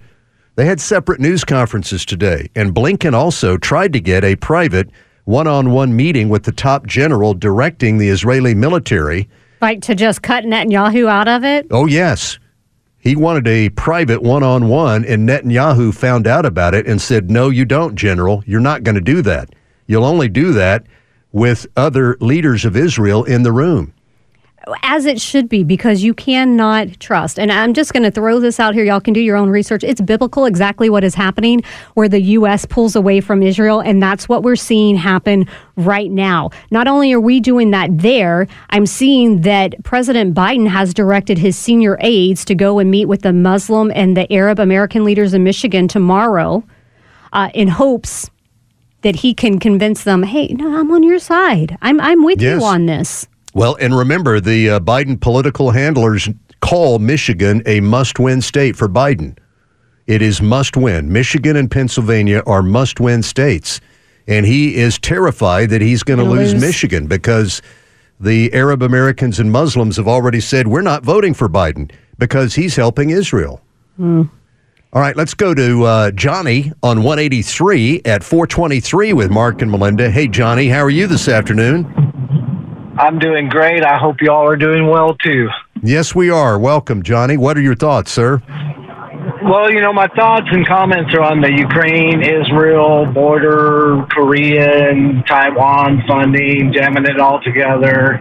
They 0.57 0.67
had 0.67 0.83
separate 0.83 1.19
news 1.19 1.47
conferences 1.47 2.05
today, 2.05 2.50
and 2.55 2.75
Blinken 2.75 3.15
also 3.15 3.57
tried 3.57 3.95
to 3.95 4.00
get 4.00 4.23
a 4.23 4.37
private 4.37 4.91
one 5.25 5.47
on 5.47 5.71
one 5.71 5.97
meeting 5.97 6.29
with 6.29 6.43
the 6.43 6.53
top 6.53 6.85
general 6.85 7.33
directing 7.33 7.97
the 7.97 8.11
Israeli 8.11 8.55
military. 8.55 9.31
Like 9.62 9.81
to 9.85 9.95
just 9.95 10.21
cut 10.21 10.45
Netanyahu 10.45 11.09
out 11.09 11.27
of 11.27 11.43
it? 11.43 11.69
Oh, 11.71 11.87
yes. 11.87 12.38
He 12.99 13.17
wanted 13.17 13.49
a 13.49 13.71
private 13.71 14.23
one 14.23 14.43
on 14.43 14.69
one, 14.69 15.07
and 15.07 15.27
Netanyahu 15.27 15.95
found 15.95 16.27
out 16.27 16.45
about 16.45 16.75
it 16.75 16.87
and 16.87 17.00
said, 17.00 17.31
No, 17.31 17.49
you 17.49 17.64
don't, 17.64 17.94
General. 17.94 18.44
You're 18.44 18.61
not 18.61 18.83
going 18.83 18.97
to 18.97 19.01
do 19.01 19.23
that. 19.23 19.55
You'll 19.87 20.05
only 20.05 20.29
do 20.29 20.53
that 20.53 20.85
with 21.33 21.66
other 21.79 22.18
leaders 22.21 22.66
of 22.66 22.77
Israel 22.77 23.25
in 23.25 23.42
the 23.42 23.53
room. 23.53 23.94
As 24.83 25.07
it 25.07 25.20
should 25.20 25.48
be 25.48 25.64
because 25.64 26.02
you 26.02 26.14
cannot 26.14 26.98
trust. 27.00 27.38
And 27.38 27.50
I'm 27.52 27.74
just 27.74 27.92
going 27.92 28.02
to 28.02 28.11
throw 28.11 28.40
this 28.40 28.59
out 28.61 28.74
here. 28.74 28.85
Y'all 28.85 29.00
can 29.00 29.14
do 29.14 29.20
your 29.20 29.37
own 29.37 29.50
research. 29.50 29.85
It's 29.85 30.00
biblical 30.00 30.44
exactly 30.44 30.90
what 30.90 31.04
is 31.04 31.14
happening 31.14 31.62
where 31.94 32.09
the 32.09 32.20
U.S. 32.20 32.64
pulls 32.64 32.96
away 32.96 33.20
from 33.20 33.42
Israel. 33.42 33.81
And 33.81 34.02
that's 34.02 34.28
what 34.28 34.42
we're 34.42 34.57
seeing 34.57 34.96
happen 34.96 35.46
right 35.76 36.11
now. 36.11 36.50
Not 36.70 36.88
only 36.88 37.12
are 37.12 37.20
we 37.20 37.40
doing 37.40 37.70
that 37.70 37.98
there, 37.98 38.46
I'm 38.70 38.87
seeing 38.87 39.42
that 39.42 39.83
President 39.85 40.35
Biden 40.35 40.68
has 40.68 40.92
directed 40.94 41.38
his 41.38 41.57
senior 41.57 41.96
aides 42.00 42.44
to 42.46 42.54
go 42.54 42.78
and 42.78 42.90
meet 42.90 43.07
with 43.07 43.22
the 43.22 43.33
Muslim 43.33 43.90
and 43.94 44.16
the 44.16 44.31
Arab 44.33 44.59
American 44.59 45.04
leaders 45.04 45.35
in 45.35 45.44
Michigan 45.44 45.88
tomorrow 45.88 46.64
uh, 47.33 47.50
in 47.54 47.68
hopes 47.68 48.31
that 49.02 49.16
he 49.16 49.33
can 49.33 49.61
convince 49.61 50.02
them, 50.04 50.24
hey, 50.24 50.48
no, 50.48 50.76
I'm 50.78 50.90
on 50.90 51.02
your 51.04 51.20
side. 51.20 51.78
I'm, 51.83 52.00
I'm 52.00 52.24
with 52.24 52.42
Yes. 52.42 52.61
you 52.61 52.66
on 52.66 52.87
this. 52.87 53.28
Well, 53.59 53.77
and 53.81 53.92
remember, 53.92 54.38
the 54.38 54.71
uh, 54.71 54.79
Biden 54.79 55.21
political 55.21 55.73
handlers 55.73 56.29
call 56.61 57.01
Michigan 57.01 57.61
a 57.66 57.81
must 57.81 58.21
win 58.21 58.40
state 58.40 58.77
for 58.77 58.88
Biden. 58.88 59.37
It 60.07 60.23
is 60.23 60.40
must 60.40 60.77
win. 60.77 61.12
Michigan 61.12 61.57
and 61.57 61.68
Pennsylvania 61.68 62.40
are 62.47 62.62
must 62.62 63.01
win 63.01 63.21
states. 63.25 63.81
And 64.29 64.47
he 64.47 64.77
is 64.77 64.97
terrified 64.97 65.71
that 65.71 65.81
he's 65.81 66.05
going 66.05 66.21
to 66.21 66.25
lose 66.25 66.53
lose. 66.55 66.61
Michigan 66.61 67.09
because 67.09 67.61
the 68.21 68.55
Arab 68.55 68.81
Americans 68.81 69.40
and 69.40 69.51
Muslims 69.51 69.97
have 69.97 70.07
already 70.07 70.38
said, 70.38 70.68
we're 70.68 70.81
not 70.81 71.03
voting 71.03 71.35
for 71.35 71.49
Biden 71.49 71.90
because 72.16 72.55
he's 72.55 72.77
helping 72.77 73.11
Israel. 73.11 73.61
All 74.92 75.03
right, 75.03 75.16
let's 75.16 75.35
go 75.35 75.53
to 75.53 75.83
uh, 75.83 76.11
Johnny 76.12 76.71
on 76.85 77.03
183 77.03 78.03
at 78.05 78.23
423 78.23 79.14
with 79.14 79.33
Mark 79.33 79.62
and 79.62 79.71
Melinda. 79.73 80.12
Hey, 80.12 80.29
Johnny, 80.29 80.68
how 80.68 80.85
are 80.85 80.90
you 80.90 81.09
this 81.09 81.27
afternoon? 81.27 82.08
I'm 82.99 83.21
doing 83.21 83.49
great. 83.49 83.85
I 83.85 83.97
hope 83.97 84.21
y'all 84.21 84.45
are 84.49 84.57
doing 84.57 84.89
well 84.89 85.15
too. 85.15 85.49
Yes, 85.85 86.17
we 86.17 86.31
are. 86.31 86.59
Welcome, 86.59 87.05
Johnny. 87.05 87.37
What 87.37 87.57
are 87.57 87.61
your 87.61 87.77
thoughts, 87.77 88.11
sir? 88.11 88.43
Well, 89.45 89.71
you 89.71 89.81
know, 89.81 89.93
my 89.93 90.09
thoughts 90.09 90.49
and 90.51 90.67
comments 90.67 91.15
are 91.15 91.23
on 91.23 91.41
the 91.41 91.53
Ukraine 91.53 92.23
Israel 92.23 93.07
border, 93.07 94.05
Korean, 94.11 95.23
Taiwan 95.29 96.03
funding, 96.09 96.73
jamming 96.73 97.05
it 97.05 97.21
all 97.21 97.41
together. 97.41 98.21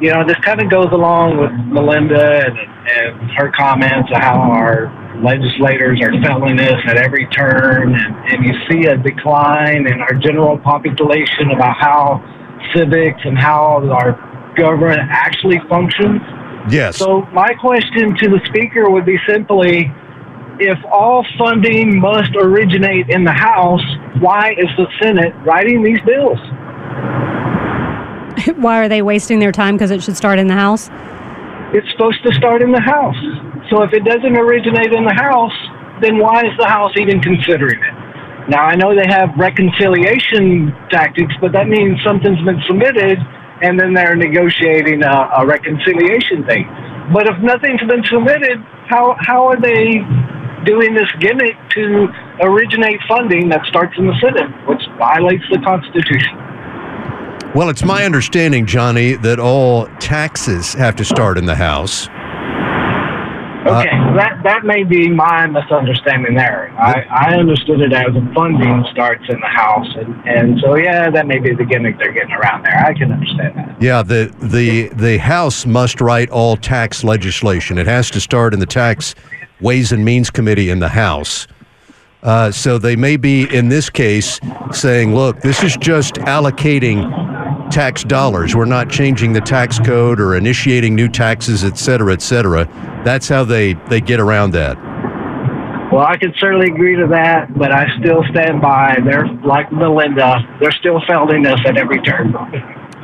You 0.00 0.12
know, 0.12 0.24
this 0.24 0.36
kind 0.44 0.62
of 0.62 0.70
goes 0.70 0.92
along 0.92 1.38
with 1.38 1.50
Melinda 1.66 2.46
and, 2.46 2.58
and 2.58 3.30
her 3.32 3.50
comments 3.50 4.10
of 4.14 4.22
how 4.22 4.38
our 4.38 4.94
legislators 5.22 6.00
are 6.02 6.12
failing 6.22 6.60
us 6.60 6.80
at 6.86 6.98
every 6.98 7.26
turn, 7.28 7.94
and, 7.94 8.14
and 8.30 8.46
you 8.46 8.54
see 8.70 8.86
a 8.86 8.96
decline 8.96 9.86
in 9.88 10.00
our 10.00 10.14
general 10.14 10.58
population 10.58 11.50
about 11.52 11.76
how 11.78 12.22
civics 12.74 13.20
and 13.24 13.38
how 13.38 13.82
our 13.90 14.54
government 14.56 15.00
actually 15.10 15.60
functions. 15.68 16.20
Yes. 16.70 16.96
So 16.96 17.22
my 17.32 17.52
question 17.60 18.16
to 18.16 18.28
the 18.30 18.40
speaker 18.46 18.88
would 18.90 19.04
be 19.04 19.18
simply, 19.28 19.92
if 20.58 20.78
all 20.90 21.26
funding 21.36 22.00
must 22.00 22.30
originate 22.36 23.10
in 23.10 23.24
the 23.24 23.32
House, 23.32 23.84
why 24.20 24.52
is 24.52 24.68
the 24.76 24.86
Senate 25.02 25.34
writing 25.44 25.82
these 25.82 26.00
bills? 26.06 26.38
Why 28.56 28.82
are 28.82 28.88
they 28.88 29.00
wasting 29.00 29.38
their 29.38 29.52
time? 29.52 29.76
Because 29.76 29.92
it 29.92 30.02
should 30.02 30.16
start 30.16 30.38
in 30.38 30.48
the 30.48 30.54
House. 30.54 30.90
It's 31.72 31.88
supposed 31.92 32.22
to 32.24 32.34
start 32.34 32.62
in 32.62 32.72
the 32.72 32.80
House. 32.80 33.16
So 33.70 33.82
if 33.82 33.92
it 33.92 34.04
doesn't 34.04 34.36
originate 34.36 34.92
in 34.92 35.04
the 35.04 35.14
House, 35.14 35.54
then 36.00 36.18
why 36.18 36.40
is 36.40 36.52
the 36.58 36.66
House 36.66 36.92
even 36.98 37.20
considering 37.20 37.80
it? 37.82 38.03
Now 38.48 38.64
I 38.64 38.76
know 38.76 38.94
they 38.94 39.08
have 39.08 39.30
reconciliation 39.36 40.74
tactics, 40.90 41.34
but 41.40 41.52
that 41.52 41.68
means 41.68 41.98
something's 42.04 42.42
been 42.44 42.60
submitted 42.66 43.18
and 43.62 43.78
then 43.80 43.94
they're 43.94 44.16
negotiating 44.16 45.02
a, 45.02 45.30
a 45.38 45.46
reconciliation 45.46 46.44
thing. 46.44 46.68
But 47.12 47.26
if 47.28 47.38
nothing's 47.42 47.80
been 47.88 48.04
submitted, 48.04 48.58
how 48.88 49.16
how 49.20 49.46
are 49.46 49.60
they 49.60 50.00
doing 50.64 50.94
this 50.94 51.10
gimmick 51.20 51.56
to 51.70 52.08
originate 52.40 53.00
funding 53.08 53.48
that 53.50 53.64
starts 53.66 53.94
in 53.98 54.06
the 54.06 54.14
Senate, 54.20 54.50
which 54.68 54.82
violates 54.98 55.44
the 55.50 55.60
Constitution? 55.64 56.36
Well, 57.54 57.68
it's 57.68 57.84
my 57.84 58.04
understanding, 58.04 58.66
Johnny, 58.66 59.14
that 59.14 59.38
all 59.38 59.86
taxes 60.00 60.74
have 60.74 60.96
to 60.96 61.04
start 61.04 61.38
in 61.38 61.44
the 61.44 61.54
House. 61.54 62.08
Uh, 63.66 63.80
okay, 63.80 63.90
that 64.16 64.40
that 64.44 64.64
may 64.64 64.84
be 64.84 65.08
my 65.08 65.46
misunderstanding 65.46 66.34
there. 66.34 66.70
I, 66.78 67.00
I 67.10 67.34
understood 67.38 67.80
it 67.80 67.92
as 67.92 68.12
the 68.12 68.30
funding 68.34 68.84
starts 68.92 69.24
in 69.28 69.40
the 69.40 69.46
House, 69.46 69.88
and, 69.96 70.28
and 70.28 70.60
so 70.60 70.76
yeah, 70.76 71.10
that 71.10 71.26
may 71.26 71.38
be 71.38 71.54
the 71.54 71.64
gimmick 71.64 71.98
they're 71.98 72.12
getting 72.12 72.32
around 72.32 72.64
there. 72.64 72.78
I 72.78 72.92
can 72.92 73.10
understand 73.10 73.56
that. 73.56 73.82
Yeah, 73.82 74.02
the 74.02 74.34
the 74.40 74.88
the 74.88 75.18
House 75.18 75.64
must 75.64 76.00
write 76.00 76.30
all 76.30 76.56
tax 76.56 77.04
legislation. 77.04 77.78
It 77.78 77.86
has 77.86 78.10
to 78.10 78.20
start 78.20 78.52
in 78.52 78.60
the 78.60 78.66
Tax 78.66 79.14
Ways 79.60 79.92
and 79.92 80.04
Means 80.04 80.30
Committee 80.30 80.68
in 80.68 80.80
the 80.80 80.90
House. 80.90 81.46
Uh, 82.24 82.50
so 82.50 82.78
they 82.78 82.96
may 82.96 83.16
be 83.16 83.46
in 83.54 83.68
this 83.68 83.90
case 83.90 84.40
saying, 84.72 85.14
"Look, 85.14 85.40
this 85.40 85.62
is 85.62 85.76
just 85.76 86.14
allocating 86.14 87.70
tax 87.70 88.02
dollars. 88.02 88.56
We're 88.56 88.64
not 88.64 88.88
changing 88.88 89.34
the 89.34 89.42
tax 89.42 89.78
code 89.78 90.18
or 90.18 90.34
initiating 90.34 90.94
new 90.94 91.08
taxes, 91.08 91.64
et 91.64 91.76
cetera, 91.76 92.14
et 92.14 92.22
cetera." 92.22 92.66
That's 93.04 93.28
how 93.28 93.44
they 93.44 93.74
they 93.90 94.00
get 94.00 94.20
around 94.20 94.52
that. 94.52 94.78
Well, 95.92 96.04
I 96.04 96.16
can 96.16 96.32
certainly 96.38 96.72
agree 96.72 96.96
to 96.96 97.06
that, 97.08 97.56
but 97.56 97.70
I 97.70 97.86
still 98.00 98.24
stand 98.30 98.60
by. 98.60 98.96
They're 99.04 99.28
like 99.44 99.70
Melinda. 99.70 100.38
They're 100.60 100.72
still 100.72 101.00
failing 101.06 101.46
us 101.46 101.60
at 101.66 101.76
every 101.76 102.00
turn. 102.00 102.34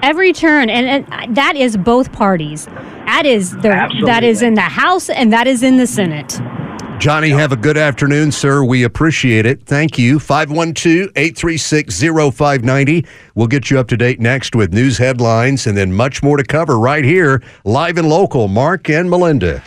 Every 0.02 0.32
turn, 0.32 0.70
and, 0.70 1.06
and 1.06 1.36
that 1.36 1.56
is 1.56 1.76
both 1.76 2.10
parties. 2.10 2.66
That 3.04 3.26
is 3.26 3.50
the 3.50 4.02
that 4.06 4.24
is 4.24 4.40
in 4.40 4.54
the 4.54 4.62
House 4.62 5.10
and 5.10 5.30
that 5.32 5.46
is 5.46 5.62
in 5.62 5.76
the 5.76 5.86
Senate. 5.86 6.40
Johnny, 7.00 7.30
have 7.30 7.50
a 7.50 7.56
good 7.56 7.78
afternoon, 7.78 8.30
sir. 8.30 8.62
We 8.62 8.82
appreciate 8.82 9.46
it. 9.46 9.64
Thank 9.64 9.98
you. 9.98 10.18
512 10.18 11.08
836 11.16 11.98
0590. 11.98 13.06
We'll 13.34 13.46
get 13.46 13.70
you 13.70 13.78
up 13.78 13.88
to 13.88 13.96
date 13.96 14.20
next 14.20 14.54
with 14.54 14.74
news 14.74 14.98
headlines 14.98 15.66
and 15.66 15.78
then 15.78 15.94
much 15.94 16.22
more 16.22 16.36
to 16.36 16.44
cover 16.44 16.78
right 16.78 17.02
here, 17.02 17.42
live 17.64 17.96
and 17.96 18.06
local. 18.06 18.48
Mark 18.48 18.90
and 18.90 19.08
Melinda. 19.08 19.62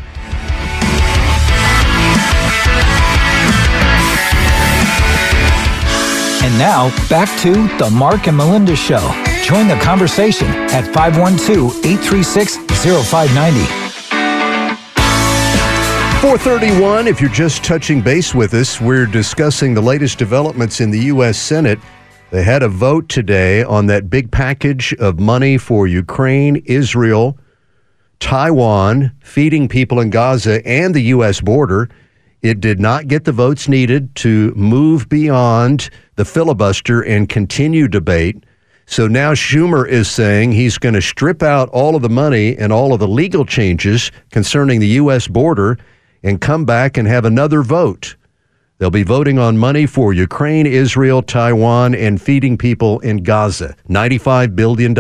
And 6.44 6.60
now, 6.60 6.90
back 7.10 7.36
to 7.40 7.54
the 7.80 7.90
Mark 7.92 8.28
and 8.28 8.38
Melinda 8.38 8.76
Show. 8.76 9.12
Join 9.42 9.68
the 9.68 9.80
conversation 9.82 10.46
at 10.70 10.86
512 10.94 11.84
836 11.84 12.58
0590. 13.10 13.83
431, 16.24 17.06
if 17.10 17.20
you're 17.20 17.30
just 17.30 17.66
touching 17.66 18.00
base 18.00 18.34
with 18.34 18.54
us, 18.54 18.80
we're 18.80 19.06
discussing 19.06 19.74
the 19.74 19.82
latest 19.82 20.18
developments 20.18 20.80
in 20.80 20.90
the 20.90 21.00
U.S. 21.08 21.38
Senate. 21.38 21.78
They 22.32 22.44
had 22.44 22.64
a 22.64 22.70
vote 22.70 23.10
today 23.10 23.62
on 23.62 23.88
that 23.88 24.10
big 24.10 24.32
package 24.32 24.94
of 25.00 25.20
money 25.20 25.58
for 25.58 25.86
Ukraine, 25.86 26.64
Israel, 26.66 27.38
Taiwan, 28.22 29.12
feeding 29.22 29.68
people 29.68 30.00
in 30.00 30.12
Gaza, 30.12 30.66
and 30.66 30.96
the 30.96 31.02
U.S. 31.02 31.42
border. 31.42 31.90
It 32.42 32.62
did 32.62 32.80
not 32.80 33.10
get 33.10 33.26
the 33.26 33.34
votes 33.34 33.68
needed 33.68 34.16
to 34.16 34.54
move 34.56 35.10
beyond 35.10 35.90
the 36.16 36.24
filibuster 36.24 37.02
and 37.02 37.28
continue 37.28 37.90
debate. 37.90 38.46
So 38.86 39.08
now 39.08 39.34
Schumer 39.34 39.86
is 39.86 40.10
saying 40.10 40.54
he's 40.54 40.78
going 40.78 40.96
to 40.96 41.02
strip 41.02 41.44
out 41.44 41.68
all 41.72 41.98
of 41.98 42.02
the 42.02 42.08
money 42.08 42.58
and 42.58 42.72
all 42.72 42.94
of 42.94 43.02
the 43.02 43.10
legal 43.10 43.44
changes 43.44 44.10
concerning 44.32 44.80
the 44.80 44.88
U.S. 44.88 45.28
border 45.28 45.78
and 46.24 46.42
come 46.42 46.66
back 46.66 46.98
and 46.98 47.08
have 47.08 47.26
another 47.26 47.62
vote. 47.62 48.16
They'll 48.78 48.90
be 48.90 49.04
voting 49.04 49.38
on 49.38 49.58
money 49.58 49.86
for 49.86 50.14
Ukraine, 50.14 50.66
Israel, 50.66 51.22
Taiwan, 51.22 51.94
and 51.96 52.22
feeding 52.22 52.58
people 52.58 53.00
in 53.02 53.24
Gaza. 53.24 53.76
$95 53.90 54.56
billion. 54.56 54.94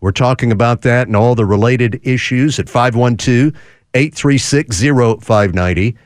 We're 0.00 0.12
talking 0.12 0.52
about 0.52 0.82
that 0.82 1.06
and 1.06 1.16
all 1.16 1.34
the 1.34 1.46
related 1.46 2.00
issues 2.02 2.58
at 2.58 2.68
512 2.68 3.52
836 3.94 4.80
0590. 4.80 5.96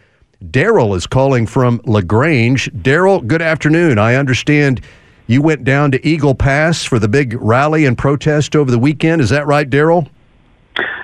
Daryl 0.44 0.96
is 0.96 1.06
calling 1.06 1.46
from 1.46 1.80
LaGrange. 1.84 2.70
Daryl, 2.72 3.26
good 3.26 3.42
afternoon. 3.42 3.98
I 3.98 4.14
understand 4.14 4.82
you 5.26 5.42
went 5.42 5.64
down 5.64 5.90
to 5.90 6.06
Eagle 6.06 6.34
Pass 6.34 6.84
for 6.84 6.98
the 6.98 7.08
big 7.08 7.36
rally 7.40 7.86
and 7.86 7.98
protest 7.98 8.54
over 8.54 8.70
the 8.70 8.78
weekend. 8.78 9.20
Is 9.20 9.30
that 9.30 9.46
right, 9.46 9.68
Daryl? 9.68 10.08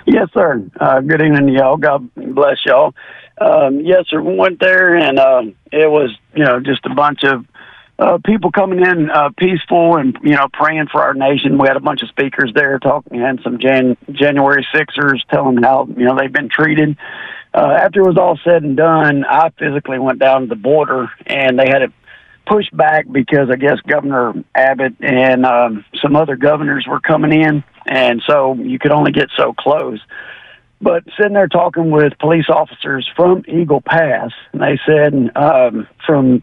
Yes, 0.07 0.29
sir. 0.35 0.62
Uh, 0.79 1.01
good 1.01 1.23
evening, 1.23 1.49
y'all. 1.49 1.77
God 1.77 2.11
bless 2.14 2.59
y'all. 2.67 2.95
Um, 3.40 3.81
yes, 3.81 4.05
sir. 4.09 4.21
We 4.23 4.37
went 4.37 4.61
there, 4.61 4.95
and 4.97 5.19
uh, 5.19 5.43
it 5.73 5.90
was, 5.90 6.11
you 6.35 6.45
know, 6.45 6.61
just 6.61 6.85
a 6.85 6.95
bunch 6.95 7.25
of 7.25 7.47
uh, 7.99 8.19
people 8.25 8.53
coming 8.53 8.85
in 8.85 9.11
uh, 9.11 9.31
peaceful 9.38 9.97
and, 9.97 10.17
you 10.23 10.33
know, 10.33 10.49
praying 10.53 10.88
for 10.93 11.03
our 11.03 11.14
nation. 11.14 11.59
We 11.59 11.69
had 11.69 11.77
a 11.77 11.81
bunch 11.81 12.03
of 12.03 12.09
speakers 12.11 12.53
there 12.55 12.79
talking, 12.79 13.23
and 13.23 13.40
some 13.43 13.59
Jan- 13.59 13.97
January 14.12 14.67
Sixers 14.75 15.25
telling 15.31 15.62
how, 15.62 15.88
you 15.97 16.05
know, 16.05 16.17
they've 16.19 16.33
been 16.33 16.51
treated. 16.51 16.97
Uh, 17.55 17.79
after 17.81 18.01
it 18.01 18.07
was 18.07 18.19
all 18.19 18.38
said 18.45 18.62
and 18.62 18.77
done, 18.77 19.25
I 19.25 19.51
physically 19.59 19.99
went 19.99 20.19
down 20.19 20.43
to 20.43 20.47
the 20.49 20.57
border, 20.57 21.09
and 21.27 21.59
they 21.59 21.67
had 21.69 21.83
it 21.83 21.93
pushed 22.47 22.77
back 22.77 23.07
because 23.11 23.49
I 23.51 23.57
guess 23.57 23.81
Governor 23.87 24.35
Abbott 24.55 24.97
and 25.01 25.47
um, 25.47 25.85
some 26.03 26.14
other 26.14 26.37
governors 26.37 26.85
were 26.87 27.01
coming 27.01 27.33
in, 27.33 27.64
and 27.87 28.23
so 28.29 28.55
you 28.55 28.79
could 28.79 28.92
only 28.92 29.12
get 29.12 29.29
so 29.37 29.53
close. 29.53 30.01
But 30.81 31.05
sitting 31.16 31.35
there 31.35 31.49
talking 31.49 31.90
with 31.90 32.18
police 32.18 32.47
officers 32.49 33.09
from 33.16 33.44
Eagle 33.49 33.81
Pass, 33.81 34.33
and 34.53 34.61
they 34.61 34.79
said 34.87 35.31
um, 35.37 35.88
from 36.05 36.42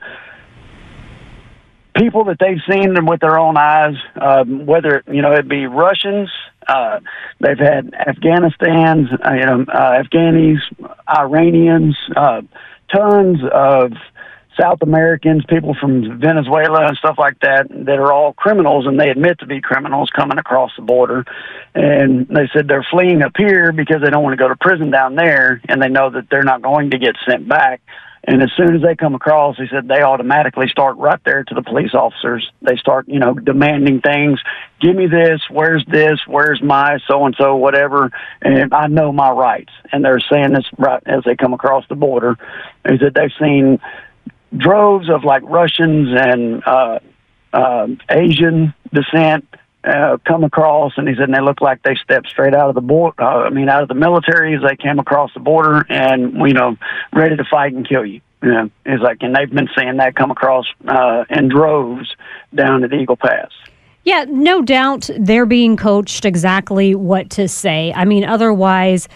people 1.95 2.23
that 2.25 2.38
they've 2.39 2.62
seen 2.69 2.93
them 2.93 3.06
with 3.06 3.19
their 3.19 3.38
own 3.38 3.58
eyes, 3.58 3.95
um, 4.19 4.65
whether 4.65 5.04
you 5.12 5.21
know 5.21 5.34
it 5.34 5.47
be 5.47 5.67
Russians, 5.67 6.30
uh, 6.67 6.99
they've 7.39 7.58
had 7.58 7.93
Afghanistan's, 7.93 9.10
uh, 9.25 9.34
you 9.34 9.45
know, 9.45 9.65
uh, 9.71 10.04
Afghanis, 10.04 10.60
Iranians, 11.08 11.97
uh, 12.15 12.41
tons 12.93 13.39
of 13.51 13.93
South 14.62 14.82
Americans, 14.82 15.43
people 15.50 15.76
from 15.80 16.19
Venezuela 16.19 16.86
and 16.88 16.97
stuff 16.97 17.15
like 17.17 17.39
that, 17.39 17.67
that 17.69 17.97
are 17.97 18.13
all 18.13 18.34
criminals 18.34 18.86
and 18.86 19.00
they 19.00 19.10
admit 19.10 19.39
to 19.39 19.47
be 19.47 19.60
criminals 19.60 20.10
coming 20.15 20.38
across 20.38 20.71
the 20.76 20.84
border. 20.84 21.26
And 21.74 22.28
they 22.28 22.47
said 22.54 22.67
they're 22.67 22.86
fleeing 22.91 23.24
up 23.24 23.34
here 23.38 23.71
because 23.71 24.02
they 24.04 24.10
don't 24.10 24.24
want 24.24 24.34
to 24.38 24.43
go 24.43 24.50
to 24.50 24.56
prison 24.56 24.91
down 24.91 25.15
there 25.15 25.62
and 25.67 25.82
they 25.82 25.89
know 25.89 26.12
that 26.12 26.30
they're 26.30 26.43
not 26.43 26.62
going 26.62 26.91
to 26.91 27.00
get 27.00 27.15
sent 27.28 27.47
back. 27.47 27.82
And 28.24 28.43
as 28.43 28.52
soon 28.56 28.76
as 28.76 28.84
they 28.84 28.95
come 28.95 29.15
across, 29.15 29.58
he 29.58 29.65
said 29.71 29.88
they 29.88 30.04
automatically 30.04 30.67
start 30.67 30.97
right 30.97 31.19
there 31.26 31.43
to 31.43 31.56
the 31.56 31.63
police 31.63 31.95
officers. 31.95 32.47
They 32.62 32.76
start, 32.76 33.08
you 33.08 33.17
know, 33.17 33.34
demanding 33.34 34.02
things. 34.02 34.39
Give 34.80 34.95
me 34.95 35.08
this. 35.08 35.41
Where's 35.50 35.84
this? 35.88 36.19
Where's 36.28 36.62
my 36.62 37.00
so 37.08 37.26
and 37.26 37.36
so, 37.36 37.56
whatever. 37.56 38.12
And 38.43 38.71
I 38.76 38.88
know 38.88 39.12
my 39.12 39.32
rights. 39.32 39.71
And 39.91 40.06
they're 40.06 40.19
saying 40.19 40.54
this 40.54 40.65
right 40.78 41.02
as 41.08 41.24
they 41.26 41.36
come 41.36 41.54
across 41.54 41.84
the 41.89 41.95
border. 41.95 42.38
He 42.88 43.00
said 43.00 43.15
they've 43.15 43.32
seen 43.39 43.80
droves 44.56 45.10
of 45.10 45.24
like 45.24 45.44
Russians 45.44 46.10
and 46.16 46.64
uh, 46.66 47.00
uh, 47.54 47.88
Asian 48.10 48.74
descent 48.94 49.46
uh, 49.84 50.18
come 50.28 50.44
across, 50.44 50.94
and 50.98 51.08
he 51.08 51.16
said 51.16 51.24
and 51.24 51.34
they 51.34 51.42
look 51.42 51.62
like 51.62 51.82
they 51.84 51.96
stepped 52.04 52.28
straight 52.28 52.54
out 52.54 52.70
of 52.70 52.76
the 52.76 52.82
board. 52.82 53.16
Uh, 53.20 53.24
I 53.24 53.50
mean, 53.50 53.70
out 53.70 53.82
of 53.82 53.88
the 53.88 53.96
military 53.96 54.56
as 54.56 54.62
they 54.62 54.76
came 54.76 55.00
across 55.00 55.34
the 55.34 55.40
border, 55.40 55.86
and 55.90 56.34
you 56.48 56.54
know, 56.54 56.78
ready 57.14 57.36
to 57.36 57.44
fight 57.50 57.74
and 57.74 57.88
kill 57.88 58.06
you. 58.06 58.22
You 58.44 58.50
know, 58.50 58.70
it's 58.86 59.04
like, 59.04 59.18
and 59.22 59.36
they've 59.36 59.50
been 59.50 59.70
seeing 59.78 59.98
that 59.98 60.16
come 60.16 60.32
across 60.32 60.66
uh, 60.88 61.26
in 61.30 61.48
droves 61.50 62.16
down 62.54 62.84
at 62.84 62.94
Eagle 62.94 63.16
Pass. 63.16 63.50
Yeah, 64.04 64.26
no 64.28 64.64
doubt 64.64 65.10
they're 65.20 65.46
being 65.46 65.78
coached 65.78 66.26
exactly 66.26 66.96
what 66.96 67.30
to 67.32 67.48
say. 67.48 67.94
I 67.96 68.06
mean, 68.06 68.24
otherwise. 68.24 69.08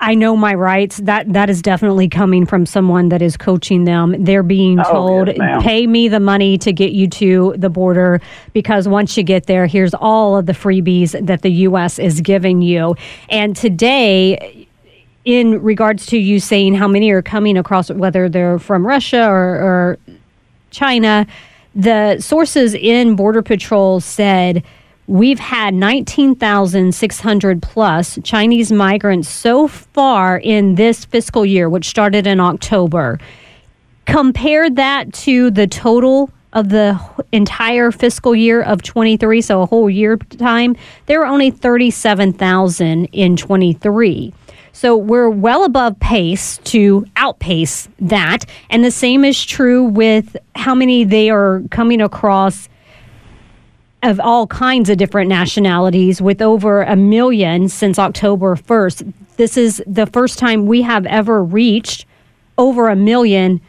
I 0.00 0.14
know 0.14 0.36
my 0.36 0.54
rights. 0.54 0.98
That 0.98 1.32
that 1.32 1.48
is 1.48 1.62
definitely 1.62 2.08
coming 2.08 2.44
from 2.46 2.66
someone 2.66 3.08
that 3.08 3.22
is 3.22 3.36
coaching 3.36 3.84
them. 3.84 4.14
They're 4.22 4.42
being 4.42 4.78
Oh, 4.80 4.92
told, 4.92 5.28
yes, 5.28 5.62
"Pay 5.62 5.86
me 5.86 6.08
the 6.08 6.20
money 6.20 6.58
to 6.58 6.72
get 6.72 6.92
you 6.92 7.08
to 7.08 7.54
the 7.56 7.70
border 7.70 8.20
because 8.52 8.86
once 8.86 9.16
you 9.16 9.22
get 9.22 9.46
there, 9.46 9.66
here's 9.66 9.94
all 9.94 10.36
of 10.36 10.46
the 10.46 10.52
freebies 10.52 11.12
that 11.26 11.42
the 11.42 11.50
US 11.52 11.98
is 11.98 12.20
giving 12.20 12.60
you." 12.60 12.96
And 13.30 13.56
today 13.56 14.66
in 15.24 15.62
regards 15.62 16.04
to 16.06 16.18
you 16.18 16.38
saying 16.38 16.74
how 16.74 16.86
many 16.86 17.10
are 17.10 17.22
coming 17.22 17.56
across 17.56 17.90
whether 17.90 18.28
they're 18.28 18.58
from 18.58 18.86
Russia 18.86 19.26
or, 19.26 19.54
or 19.56 19.98
China, 20.70 21.26
the 21.74 22.18
sources 22.20 22.74
in 22.74 23.16
Border 23.16 23.40
Patrol 23.40 24.00
said 24.00 24.62
we've 25.06 25.38
had 25.38 25.74
19,600 25.74 27.62
plus 27.62 28.18
Chinese 28.22 28.72
migrants 28.72 29.28
so 29.28 29.68
far 29.68 30.38
in 30.38 30.76
this 30.76 31.04
fiscal 31.04 31.44
year, 31.44 31.68
which 31.68 31.88
started 31.88 32.26
in 32.26 32.40
October. 32.40 33.18
Compare 34.06 34.70
that 34.70 35.12
to 35.12 35.50
the 35.50 35.66
total 35.66 36.30
of 36.52 36.68
the 36.68 36.98
entire 37.32 37.90
fiscal 37.90 38.34
year 38.34 38.62
of 38.62 38.82
23, 38.82 39.40
so 39.40 39.62
a 39.62 39.66
whole 39.66 39.90
year 39.90 40.16
time, 40.16 40.76
there 41.06 41.18
were 41.18 41.26
only 41.26 41.50
37,000 41.50 43.06
in 43.06 43.36
23. 43.36 44.32
So 44.72 44.96
we're 44.96 45.30
well 45.30 45.64
above 45.64 45.98
pace 46.00 46.58
to 46.64 47.06
outpace 47.16 47.88
that. 48.00 48.44
And 48.70 48.84
the 48.84 48.90
same 48.90 49.24
is 49.24 49.44
true 49.44 49.84
with 49.84 50.36
how 50.56 50.74
many 50.74 51.04
they 51.04 51.30
are 51.30 51.62
coming 51.70 52.00
across 52.00 52.68
of 54.04 54.20
all 54.20 54.46
kinds 54.46 54.90
of 54.90 54.98
different 54.98 55.30
nationalities 55.30 56.20
with 56.20 56.42
over 56.42 56.82
a 56.82 56.94
million 56.94 57.68
since 57.68 57.98
October 57.98 58.54
1st. 58.54 59.12
This 59.36 59.56
is 59.56 59.82
the 59.86 60.06
first 60.06 60.38
time 60.38 60.66
we 60.66 60.82
have 60.82 61.06
ever 61.06 61.42
reached 61.42 62.04
over 62.58 62.88
a 62.88 62.96
million 62.96 63.62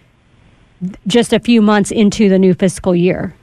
just 1.07 1.31
a 1.31 1.39
few 1.39 1.61
months 1.61 1.89
into 1.89 2.27
the 2.27 2.37
new 2.37 2.53
fiscal 2.53 2.93
year. 2.93 3.33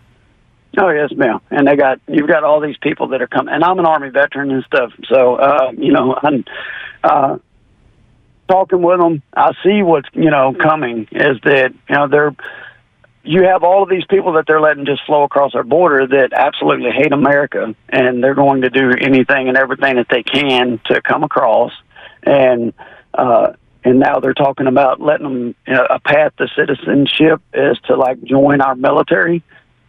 Oh 0.79 0.91
yes, 0.91 1.11
ma'am. 1.17 1.41
And 1.51 1.67
they 1.67 1.77
got 1.77 1.99
you've 2.09 2.29
got 2.29 2.45
all 2.45 2.61
these 2.61 2.77
people 2.77 3.09
that 3.09 3.21
are 3.21 3.27
coming, 3.27 3.53
and 3.53 3.65
I'm 3.65 3.79
an 3.79 3.87
army 3.87 4.11
veteran 4.11 4.51
and 4.51 4.65
stuff. 4.65 4.93
So 5.09 5.37
uh, 5.37 5.73
you 5.77 5.93
know, 5.93 6.17
I'm 6.23 6.45
uh, 7.03 7.39
talking 8.49 8.83
with 8.83 8.99
them. 8.99 9.23
I 9.35 9.53
see 9.63 9.83
what's 9.83 10.09
you 10.13 10.31
know 10.31 10.55
coming 10.59 11.09
is 11.11 11.39
that 11.45 11.73
you 11.89 11.95
know 11.95 12.09
they're 12.09 12.35
you 13.25 13.45
have 13.45 13.63
all 13.63 13.83
of 13.83 13.89
these 13.89 14.05
people 14.11 14.33
that 14.33 14.45
they're 14.47 14.61
letting 14.61 14.85
just 14.85 15.05
flow 15.07 15.23
across 15.23 15.55
our 15.55 15.63
border 15.63 16.07
that 16.07 16.33
absolutely 16.33 16.91
hate 16.91 17.13
America, 17.13 17.75
and 17.89 18.23
they're 18.23 18.35
going 18.35 18.63
to 18.63 18.71
do 18.71 18.91
anything 19.01 19.49
and 19.49 19.57
everything 19.57 19.97
that 19.97 20.09
they 20.11 20.23
can 20.23 20.81
to 20.87 21.01
come 21.03 21.23
across, 21.23 21.73
and 22.25 22.73
uh, 23.15 23.53
and 23.85 23.99
now 23.99 24.21
they're 24.21 24.35
talking 24.35 24.67
about 24.67 25.01
letting 25.01 25.25
them 25.25 25.55
you 25.67 25.75
know, 25.75 25.87
a 25.89 26.01
path 26.01 26.33
to 26.37 26.49
citizenship 26.57 27.41
is 27.53 27.79
to 27.87 27.97
like 27.97 28.23
join 28.23 28.61
our 28.61 28.75
military. 28.75 29.43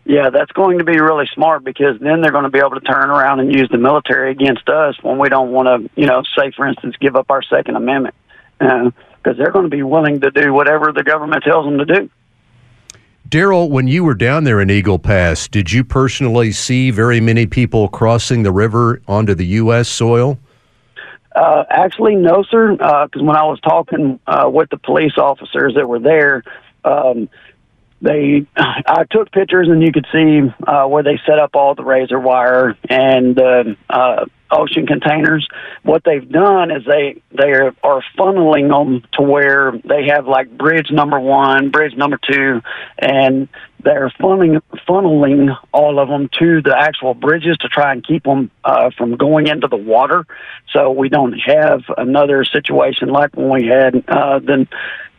Yeah, 0.05 0.29
that's 0.31 0.51
going 0.51 0.79
to 0.79 0.83
be 0.83 0.99
really 0.99 1.29
smart 1.33 1.63
because 1.63 1.97
then 2.01 2.21
they're 2.21 2.31
going 2.31 2.43
to 2.43 2.49
be 2.49 2.59
able 2.59 2.71
to 2.71 2.81
turn 2.81 3.09
around 3.09 3.39
and 3.39 3.53
use 3.53 3.69
the 3.71 3.77
military 3.77 4.31
against 4.31 4.67
us 4.67 4.95
when 5.01 5.17
we 5.17 5.29
don't 5.29 5.51
want 5.51 5.67
to, 5.67 5.89
you 5.99 6.07
know, 6.07 6.23
say 6.37 6.51
for 6.55 6.67
instance, 6.67 6.95
give 6.99 7.15
up 7.15 7.31
our 7.31 7.41
Second 7.41 7.77
Amendment, 7.77 8.13
because 8.59 8.91
uh, 9.25 9.33
they're 9.37 9.51
going 9.51 9.69
to 9.69 9.75
be 9.75 9.83
willing 9.83 10.19
to 10.19 10.29
do 10.29 10.53
whatever 10.53 10.91
the 10.91 11.03
government 11.03 11.43
tells 11.43 11.65
them 11.65 11.77
to 11.77 11.85
do. 11.85 12.09
Daryl, 13.29 13.69
when 13.69 13.87
you 13.87 14.03
were 14.03 14.13
down 14.13 14.43
there 14.43 14.61
in 14.61 14.69
Eagle 14.69 14.99
Pass, 14.99 15.47
did 15.47 15.71
you 15.71 15.83
personally 15.83 16.51
see 16.51 16.91
very 16.91 17.19
many 17.19 17.45
people 17.45 17.87
crossing 17.87 18.43
the 18.43 18.51
river 18.51 19.01
onto 19.07 19.33
the 19.33 19.45
U.S. 19.45 19.89
soil? 19.89 20.37
Uh, 21.35 21.63
actually, 21.69 22.15
no, 22.15 22.43
sir. 22.43 22.73
Because 22.73 23.09
uh, 23.15 23.23
when 23.23 23.35
I 23.35 23.43
was 23.43 23.59
talking 23.61 24.19
uh, 24.27 24.49
with 24.53 24.69
the 24.69 24.77
police 24.77 25.17
officers 25.17 25.73
that 25.75 25.87
were 25.87 25.99
there, 25.99 26.43
um, 26.83 27.29
they 28.03 28.45
I 28.55 29.05
took 29.09 29.31
pictures 29.31 29.67
and 29.69 29.81
you 29.81 29.91
could 29.91 30.05
see 30.11 30.41
uh, 30.67 30.85
where 30.85 31.03
they 31.03 31.19
set 31.25 31.39
up 31.39 31.55
all 31.55 31.73
the 31.73 31.83
razor 31.83 32.19
wire 32.19 32.77
and 32.89 33.39
uh, 33.39 33.63
uh, 33.89 34.25
ocean 34.53 34.85
containers. 34.87 35.47
What 35.83 36.03
they've 36.03 36.27
done 36.27 36.71
is 36.71 36.83
they 36.85 37.21
they 37.31 37.51
are, 37.51 37.73
are 37.83 38.03
funneling 38.17 38.69
them 38.69 39.03
to 39.13 39.21
where 39.21 39.73
they 39.83 40.07
have 40.07 40.27
like 40.27 40.55
bridge 40.57 40.91
number 40.91 41.19
one, 41.19 41.69
bridge 41.69 41.95
number 41.95 42.19
two, 42.29 42.61
and 42.99 43.47
they're 43.83 44.11
funneling 44.19 44.61
funneling 44.87 45.57
all 45.73 45.99
of 45.99 46.07
them 46.07 46.29
to 46.39 46.61
the 46.61 46.75
actual 46.77 47.13
bridges 47.13 47.57
to 47.57 47.67
try 47.67 47.91
and 47.91 48.05
keep 48.05 48.23
them 48.23 48.49
uh, 48.63 48.89
from 48.97 49.17
going 49.17 49.47
into 49.47 49.67
the 49.67 49.77
water, 49.77 50.25
so 50.71 50.91
we 50.91 51.09
don't 51.09 51.33
have 51.39 51.81
another 51.97 52.45
situation 52.45 53.09
like 53.09 53.35
when 53.35 53.49
we 53.49 53.67
had 53.67 53.95
uh, 54.07 54.39
the 54.39 54.67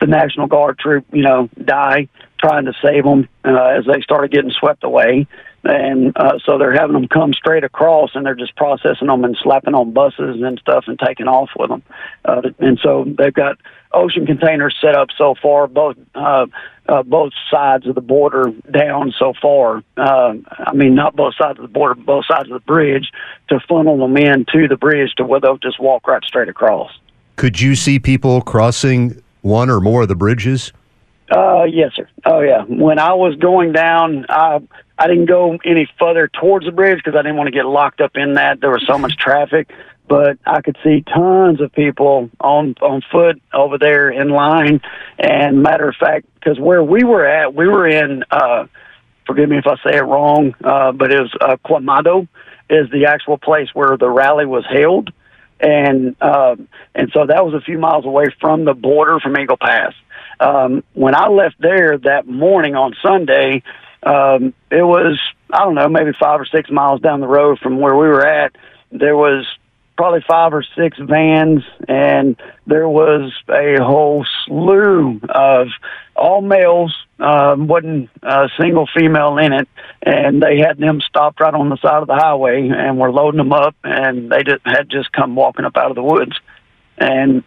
the 0.01 0.07
National 0.07 0.47
Guard 0.47 0.77
troop, 0.77 1.05
you 1.13 1.23
know, 1.23 1.49
die 1.63 2.07
trying 2.39 2.65
to 2.65 2.73
save 2.83 3.03
them 3.03 3.27
uh, 3.45 3.77
as 3.77 3.85
they 3.85 4.01
started 4.01 4.31
getting 4.31 4.51
swept 4.51 4.83
away. 4.83 5.27
And 5.65 6.15
uh, 6.15 6.37
so 6.45 6.59
they're 6.59 6.75
having 6.75 6.93
them 6.93 7.07
come 7.07 7.33
straight 7.33 7.63
across, 7.63 8.11
and 8.13 8.25
they're 8.25 8.35
just 8.35 8.55
processing 8.55 9.07
them 9.07 9.23
and 9.23 9.35
slapping 9.41 9.73
on 9.73 9.93
buses 9.93 10.41
and 10.41 10.59
stuff 10.59 10.85
and 10.87 10.99
taking 10.99 11.27
off 11.27 11.49
with 11.57 11.69
them. 11.69 11.81
Uh, 12.23 12.41
and 12.59 12.79
so 12.83 13.05
they've 13.17 13.33
got 13.33 13.57
ocean 13.91 14.27
containers 14.27 14.75
set 14.79 14.95
up 14.95 15.07
so 15.17 15.33
far, 15.41 15.67
both 15.67 15.97
uh, 16.13 16.45
uh, 16.87 17.01
both 17.01 17.33
sides 17.49 17.87
of 17.87 17.95
the 17.95 18.01
border 18.01 18.51
down 18.69 19.11
so 19.17 19.33
far. 19.41 19.83
Uh, 19.97 20.35
I 20.51 20.73
mean, 20.73 20.93
not 20.93 21.15
both 21.15 21.33
sides 21.35 21.57
of 21.57 21.63
the 21.63 21.73
border, 21.73 21.95
both 21.95 22.25
sides 22.29 22.51
of 22.51 22.53
the 22.53 22.65
bridge 22.65 23.11
to 23.49 23.59
funnel 23.67 23.97
them 23.97 24.15
in 24.17 24.45
to 24.53 24.67
the 24.67 24.77
bridge 24.77 25.13
to 25.17 25.25
where 25.25 25.39
they'll 25.39 25.57
just 25.57 25.79
walk 25.79 26.07
right 26.07 26.23
straight 26.23 26.49
across. 26.49 26.91
Could 27.37 27.59
you 27.59 27.75
see 27.75 27.97
people 27.97 28.41
crossing 28.41 29.21
one 29.41 29.69
or 29.69 29.79
more 29.79 30.03
of 30.03 30.09
the 30.09 30.15
bridges? 30.15 30.71
Uh, 31.29 31.63
yes, 31.63 31.91
sir. 31.95 32.07
Oh, 32.25 32.41
yeah. 32.41 32.63
When 32.63 32.99
I 32.99 33.13
was 33.13 33.35
going 33.37 33.71
down, 33.71 34.25
I 34.29 34.59
I 34.97 35.07
didn't 35.07 35.25
go 35.25 35.57
any 35.65 35.89
further 35.99 36.27
towards 36.29 36.65
the 36.65 36.71
bridge 36.71 36.99
because 37.03 37.17
I 37.17 37.21
didn't 37.23 37.37
want 37.37 37.47
to 37.47 37.51
get 37.51 37.65
locked 37.65 37.99
up 37.99 38.11
in 38.15 38.33
that. 38.33 38.61
There 38.61 38.69
was 38.69 38.85
so 38.87 38.97
much 38.97 39.17
traffic, 39.17 39.69
but 40.07 40.37
I 40.45 40.61
could 40.61 40.77
see 40.83 41.01
tons 41.01 41.59
of 41.61 41.73
people 41.73 42.29
on 42.39 42.75
on 42.81 43.01
foot 43.11 43.41
over 43.53 43.77
there 43.77 44.09
in 44.09 44.29
line. 44.29 44.81
And 45.17 45.63
matter 45.63 45.89
of 45.89 45.95
fact, 45.99 46.27
because 46.35 46.59
where 46.59 46.83
we 46.83 47.03
were 47.03 47.25
at, 47.25 47.53
we 47.53 47.67
were 47.67 47.87
in. 47.87 48.23
uh 48.31 48.67
Forgive 49.25 49.49
me 49.49 49.57
if 49.57 49.65
I 49.65 49.75
say 49.77 49.97
it 49.97 50.03
wrong, 50.03 50.53
uh, 50.63 50.91
but 50.91 51.11
it 51.11 51.19
was 51.19 51.33
uh, 51.41 51.55
Quemado 51.65 52.27
is 52.69 52.87
the 52.91 53.07
actual 53.07 53.39
place 53.39 53.69
where 53.73 53.97
the 53.97 54.07
rally 54.07 54.45
was 54.45 54.63
held, 54.71 55.11
and 55.59 56.15
uh, 56.21 56.55
and 56.93 57.09
so 57.11 57.25
that 57.25 57.43
was 57.43 57.55
a 57.55 57.61
few 57.61 57.79
miles 57.79 58.05
away 58.05 58.25
from 58.39 58.65
the 58.65 58.75
border 58.75 59.19
from 59.19 59.35
Eagle 59.35 59.57
Pass 59.57 59.93
um, 60.39 60.83
when 60.93 61.15
I 61.15 61.27
left 61.27 61.55
there 61.59 61.97
that 61.99 62.27
morning 62.27 62.75
on 62.75 62.95
Sunday, 63.01 63.63
um, 64.03 64.53
it 64.69 64.83
was 64.83 65.19
I 65.51 65.59
don't 65.63 65.75
know 65.75 65.87
maybe 65.89 66.11
five 66.19 66.39
or 66.39 66.45
six 66.45 66.69
miles 66.69 67.01
down 67.01 67.21
the 67.21 67.27
road 67.27 67.59
from 67.59 67.79
where 67.79 67.95
we 67.95 68.07
were 68.07 68.25
at. 68.25 68.55
There 68.91 69.15
was 69.15 69.45
probably 69.97 70.23
five 70.27 70.53
or 70.53 70.63
six 70.77 70.97
vans, 70.99 71.63
and 71.87 72.35
there 72.67 72.87
was 72.87 73.31
a 73.49 73.81
whole 73.81 74.25
slew 74.45 75.21
of 75.29 75.67
all 76.15 76.41
males. 76.41 76.93
Um, 77.17 77.67
wasn't 77.67 78.09
a 78.23 78.49
single 78.59 78.89
female 78.93 79.37
in 79.37 79.53
it, 79.53 79.69
and 80.01 80.43
they 80.43 80.57
had 80.57 80.77
them 80.77 80.99
stopped 80.99 81.39
right 81.39 81.53
on 81.53 81.69
the 81.69 81.77
side 81.77 82.01
of 82.01 82.07
the 82.07 82.15
highway, 82.15 82.67
and 82.67 82.99
were 82.99 83.11
loading 83.11 83.37
them 83.37 83.53
up, 83.53 83.75
and 83.83 84.29
they 84.29 84.43
just 84.43 84.61
had 84.65 84.89
just 84.89 85.13
come 85.13 85.35
walking 85.35 85.63
up 85.63 85.77
out 85.77 85.91
of 85.91 85.95
the 85.95 86.03
woods, 86.03 86.37
and 86.97 87.43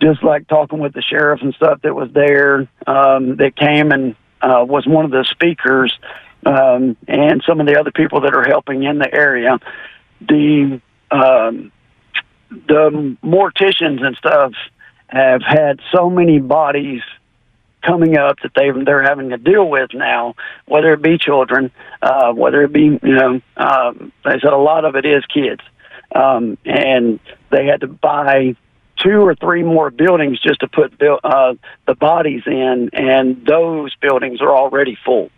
just 0.00 0.22
like 0.22 0.46
talking 0.48 0.78
with 0.78 0.92
the 0.92 1.02
sheriff 1.02 1.40
and 1.42 1.54
stuff 1.54 1.80
that 1.82 1.94
was 1.94 2.10
there 2.12 2.68
um, 2.86 3.36
that 3.36 3.56
came 3.56 3.90
and 3.90 4.14
uh, 4.40 4.64
was 4.64 4.86
one 4.86 5.04
of 5.04 5.10
the 5.10 5.24
speakers 5.24 5.98
um, 6.46 6.96
and 7.06 7.42
some 7.46 7.60
of 7.60 7.66
the 7.66 7.78
other 7.78 7.90
people 7.90 8.20
that 8.20 8.34
are 8.34 8.44
helping 8.44 8.84
in 8.84 8.98
the 8.98 9.12
area. 9.12 9.58
The 10.20 10.80
um, 11.10 11.72
the 12.50 13.16
morticians 13.22 14.02
and 14.02 14.16
stuff 14.16 14.52
have 15.08 15.42
had 15.42 15.80
so 15.94 16.10
many 16.10 16.38
bodies 16.38 17.02
coming 17.82 18.16
up 18.16 18.36
that 18.42 18.52
they 18.54 18.70
they're 18.84 19.02
having 19.02 19.30
to 19.30 19.38
deal 19.38 19.68
with 19.68 19.90
now, 19.94 20.34
whether 20.66 20.92
it 20.92 21.02
be 21.02 21.18
children, 21.18 21.70
uh, 22.02 22.32
whether 22.32 22.62
it 22.62 22.72
be 22.72 22.84
you 22.84 22.98
know, 23.02 23.40
um, 23.56 24.12
they 24.24 24.38
said 24.40 24.52
a 24.52 24.56
lot 24.56 24.84
of 24.84 24.96
it 24.96 25.04
is 25.04 25.24
kids, 25.26 25.62
um, 26.14 26.58
and 26.64 27.20
they 27.50 27.66
had 27.66 27.80
to 27.80 27.86
buy 27.86 28.56
two 29.02 29.20
or 29.20 29.34
three 29.34 29.62
more 29.62 29.90
buildings 29.90 30.40
just 30.40 30.60
to 30.60 30.68
put 30.68 30.94
uh, 31.02 31.54
the 31.86 31.94
bodies 31.94 32.42
in, 32.46 32.90
and 32.92 33.44
those 33.46 33.94
buildings 33.96 34.40
are 34.40 34.54
already 34.54 34.96
full. 35.04 35.30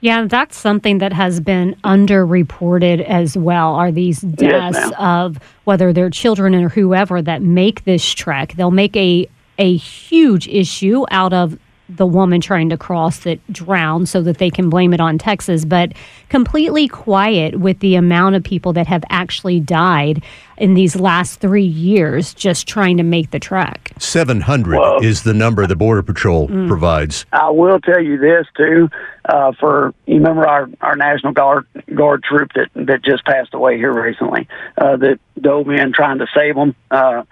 Yeah, 0.00 0.26
that's 0.26 0.56
something 0.56 0.98
that 0.98 1.12
has 1.12 1.40
been 1.40 1.74
underreported 1.82 3.02
as 3.02 3.36
well. 3.36 3.74
Are 3.74 3.90
these 3.90 4.20
deaths 4.20 4.78
yes, 4.78 4.92
of 4.98 5.38
whether 5.64 5.92
they're 5.92 6.10
children 6.10 6.54
or 6.54 6.68
whoever 6.68 7.22
that 7.22 7.42
make 7.42 7.84
this 7.84 8.04
trek? 8.04 8.52
They'll 8.54 8.70
make 8.70 8.96
a 8.96 9.28
a 9.58 9.74
huge 9.76 10.48
issue 10.48 11.06
out 11.10 11.32
of 11.32 11.58
the 11.88 12.06
woman 12.06 12.40
trying 12.40 12.68
to 12.70 12.76
cross 12.76 13.20
that 13.20 13.40
drowned 13.52 14.08
so 14.08 14.20
that 14.22 14.38
they 14.38 14.50
can 14.50 14.68
blame 14.68 14.92
it 14.92 15.00
on 15.00 15.18
Texas, 15.18 15.64
but 15.64 15.92
completely 16.28 16.88
quiet 16.88 17.60
with 17.60 17.78
the 17.80 17.94
amount 17.94 18.34
of 18.34 18.42
people 18.42 18.72
that 18.72 18.86
have 18.86 19.04
actually 19.10 19.60
died 19.60 20.22
in 20.58 20.74
these 20.74 20.96
last 20.96 21.38
three 21.40 21.64
years 21.64 22.34
just 22.34 22.66
trying 22.66 22.96
to 22.96 23.02
make 23.02 23.30
the 23.30 23.38
trek. 23.38 23.92
700 23.98 24.78
well, 24.78 25.02
is 25.02 25.22
the 25.22 25.34
number 25.34 25.66
the 25.66 25.76
Border 25.76 26.02
Patrol 26.02 26.48
mm. 26.48 26.66
provides. 26.66 27.26
I 27.32 27.50
will 27.50 27.78
tell 27.80 28.02
you 28.02 28.18
this, 28.18 28.46
too. 28.56 28.88
Uh, 29.24 29.52
for 29.58 29.92
you 30.06 30.14
remember 30.14 30.46
our, 30.46 30.68
our 30.80 30.96
National 30.96 31.32
Guard 31.32 31.66
Guard 31.94 32.22
troop 32.22 32.52
that, 32.54 32.68
that 32.74 33.04
just 33.04 33.24
passed 33.24 33.54
away 33.54 33.76
here 33.76 33.92
recently, 33.92 34.48
uh, 34.78 34.96
that 34.96 35.18
dove 35.40 35.68
in 35.68 35.92
trying 35.92 36.18
to 36.18 36.26
save 36.34 36.54
them. 36.54 36.74
Uh, 36.90 37.24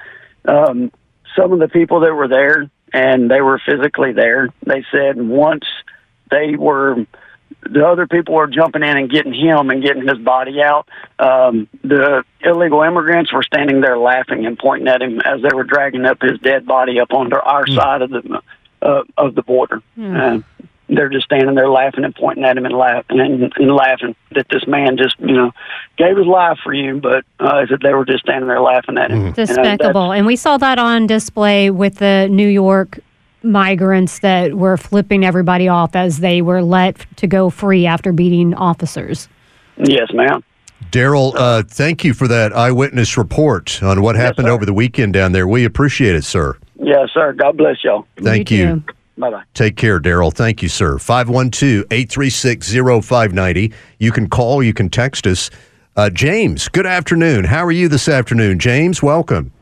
um, 0.47 0.90
some 1.37 1.53
of 1.53 1.59
the 1.59 1.69
people 1.69 2.01
that 2.01 2.14
were 2.14 2.29
there 2.29 2.71
and 2.95 3.29
they 3.29 3.41
were 3.41 3.61
physically 3.69 4.13
there. 4.13 4.49
They 4.65 4.85
said 4.91 5.17
once 5.17 5.65
they 6.31 6.55
were 6.57 7.07
the 7.63 7.87
other 7.87 8.07
people 8.07 8.35
were 8.35 8.47
jumping 8.47 8.83
in 8.83 8.97
and 8.97 9.11
getting 9.11 9.33
him 9.33 9.71
and 9.71 9.83
getting 9.83 10.07
his 10.07 10.19
body 10.19 10.63
out. 10.63 10.89
Um, 11.19 11.67
the 11.83 12.23
illegal 12.43 12.83
immigrants 12.83 13.33
were 13.33 13.43
standing 13.43 13.81
there 13.81 13.99
laughing 13.99 14.47
and 14.47 14.59
pointing 14.59 14.89
at 14.89 15.03
him 15.03 15.21
as 15.21 15.43
they 15.43 15.55
were 15.55 15.65
dragging 15.65 16.05
up 16.05 16.21
his 16.23 16.39
dead 16.41 16.67
body 16.67 17.01
up 17.01 17.13
onto 17.13 17.37
our 17.37 17.65
mm. 17.65 17.75
side 17.75 18.03
of 18.03 18.11
the 18.11 18.43
uh, 18.81 19.03
of 19.17 19.35
the 19.35 19.43
border. 19.43 19.83
Mm. 19.99 20.41
Uh, 20.41 20.67
they're 20.88 21.09
just 21.09 21.25
standing 21.25 21.55
there 21.55 21.68
laughing 21.68 22.05
and 22.05 22.14
pointing 22.14 22.44
at 22.44 22.57
him 22.57 22.66
and 22.66 22.77
laughing 22.77 23.20
and, 23.20 23.53
and 23.57 23.75
laughing 23.75 24.14
that 24.33 24.47
this 24.51 24.66
man 24.66 24.97
just 24.97 25.18
you 25.18 25.35
know 25.35 25.53
gave 25.97 26.16
his 26.16 26.27
life 26.27 26.59
for 26.62 26.73
you, 26.73 27.01
but 27.01 27.25
uh, 27.40 27.64
that 27.66 27.81
they 27.83 27.94
were 27.94 28.05
just 28.05 28.25
standing 28.25 28.49
there 28.49 28.61
laughing 28.61 28.99
at 28.99 29.11
him. 29.11 29.33
Mm-hmm. 29.33 29.33
Despicable, 29.33 30.12
and, 30.12 30.18
and 30.18 30.27
we 30.27 30.37
saw 30.37 30.57
that 30.59 30.79
on 30.79 31.07
display 31.07 31.70
with 31.70 31.97
the 31.97 32.29
New 32.31 32.49
York 32.49 32.99
migrants 33.42 34.20
that 34.20 34.55
were 34.55 34.77
flipping 34.77 35.25
everybody 35.25 35.68
off 35.68 35.94
as 35.94 36.18
they 36.18 36.42
were 36.42 36.62
let 36.62 37.07
to 37.16 37.27
go 37.27 37.51
free 37.51 37.87
after 37.87 38.12
beating 38.12 38.55
officers. 38.55 39.29
Yes, 39.77 40.09
ma'am. 40.12 40.42
Daryl, 40.90 41.35
uh, 41.37 41.62
thank 41.66 42.05
you 42.05 42.14
for 42.14 42.29
that 42.29 42.53
eyewitness 42.53 43.16
report 43.16 43.83
on 43.83 44.03
what 44.03 44.16
happened 44.16 44.47
sir. 44.47 44.53
over 44.53 44.64
the 44.64 44.73
weekend 44.73 45.12
down 45.12 45.33
there. 45.33 45.47
We 45.47 45.64
appreciate 45.64 46.14
it, 46.14 46.25
sir. 46.25 46.57
Yes, 46.79 47.11
sir. 47.12 47.33
God 47.33 47.57
bless 47.57 47.83
y'all. 47.83 48.07
Thank 48.16 48.51
you. 48.51 48.83
Bye 49.16 49.31
bye. 49.31 49.44
Take 49.55 49.77
care, 49.77 50.00
Daryl. 50.00 50.33
Thank 50.33 50.62
you, 50.62 50.68
sir. 50.68 50.98
512 50.98 51.85
836 51.90 52.72
0590. 52.72 53.72
You 53.98 54.12
can 54.12 54.29
call, 54.29 54.62
you 54.62 54.74
can 54.74 54.90
text 54.90 55.27
us. 55.27 55.50
Uh, 55.96 56.11
James, 56.11 56.68
good 56.68 56.87
afternoon. 56.87 57.44
How 57.44 57.64
are 57.64 57.72
you 57.72 57.88
this 57.88 58.09
afternoon? 58.09 58.59
James, 58.59 59.03
welcome. 59.03 59.53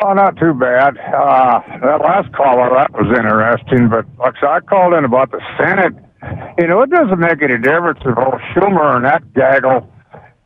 Oh, 0.00 0.12
not 0.12 0.36
too 0.36 0.52
bad. 0.52 0.98
Uh, 0.98 1.60
that 1.80 2.00
last 2.02 2.32
caller, 2.34 2.70
that 2.76 2.92
was 2.92 3.08
interesting. 3.08 3.88
But 3.88 4.04
like 4.18 4.34
I 4.36 4.40
said, 4.40 4.48
I 4.48 4.60
called 4.60 4.94
in 4.94 5.04
about 5.04 5.30
the 5.30 5.40
Senate. 5.56 5.94
You 6.58 6.66
know, 6.66 6.82
it 6.82 6.90
doesn't 6.90 7.18
make 7.18 7.42
any 7.42 7.58
difference 7.58 8.00
if 8.04 8.16
old 8.18 8.40
Schumer 8.54 8.96
and 8.96 9.04
that 9.06 9.32
gaggle 9.34 9.88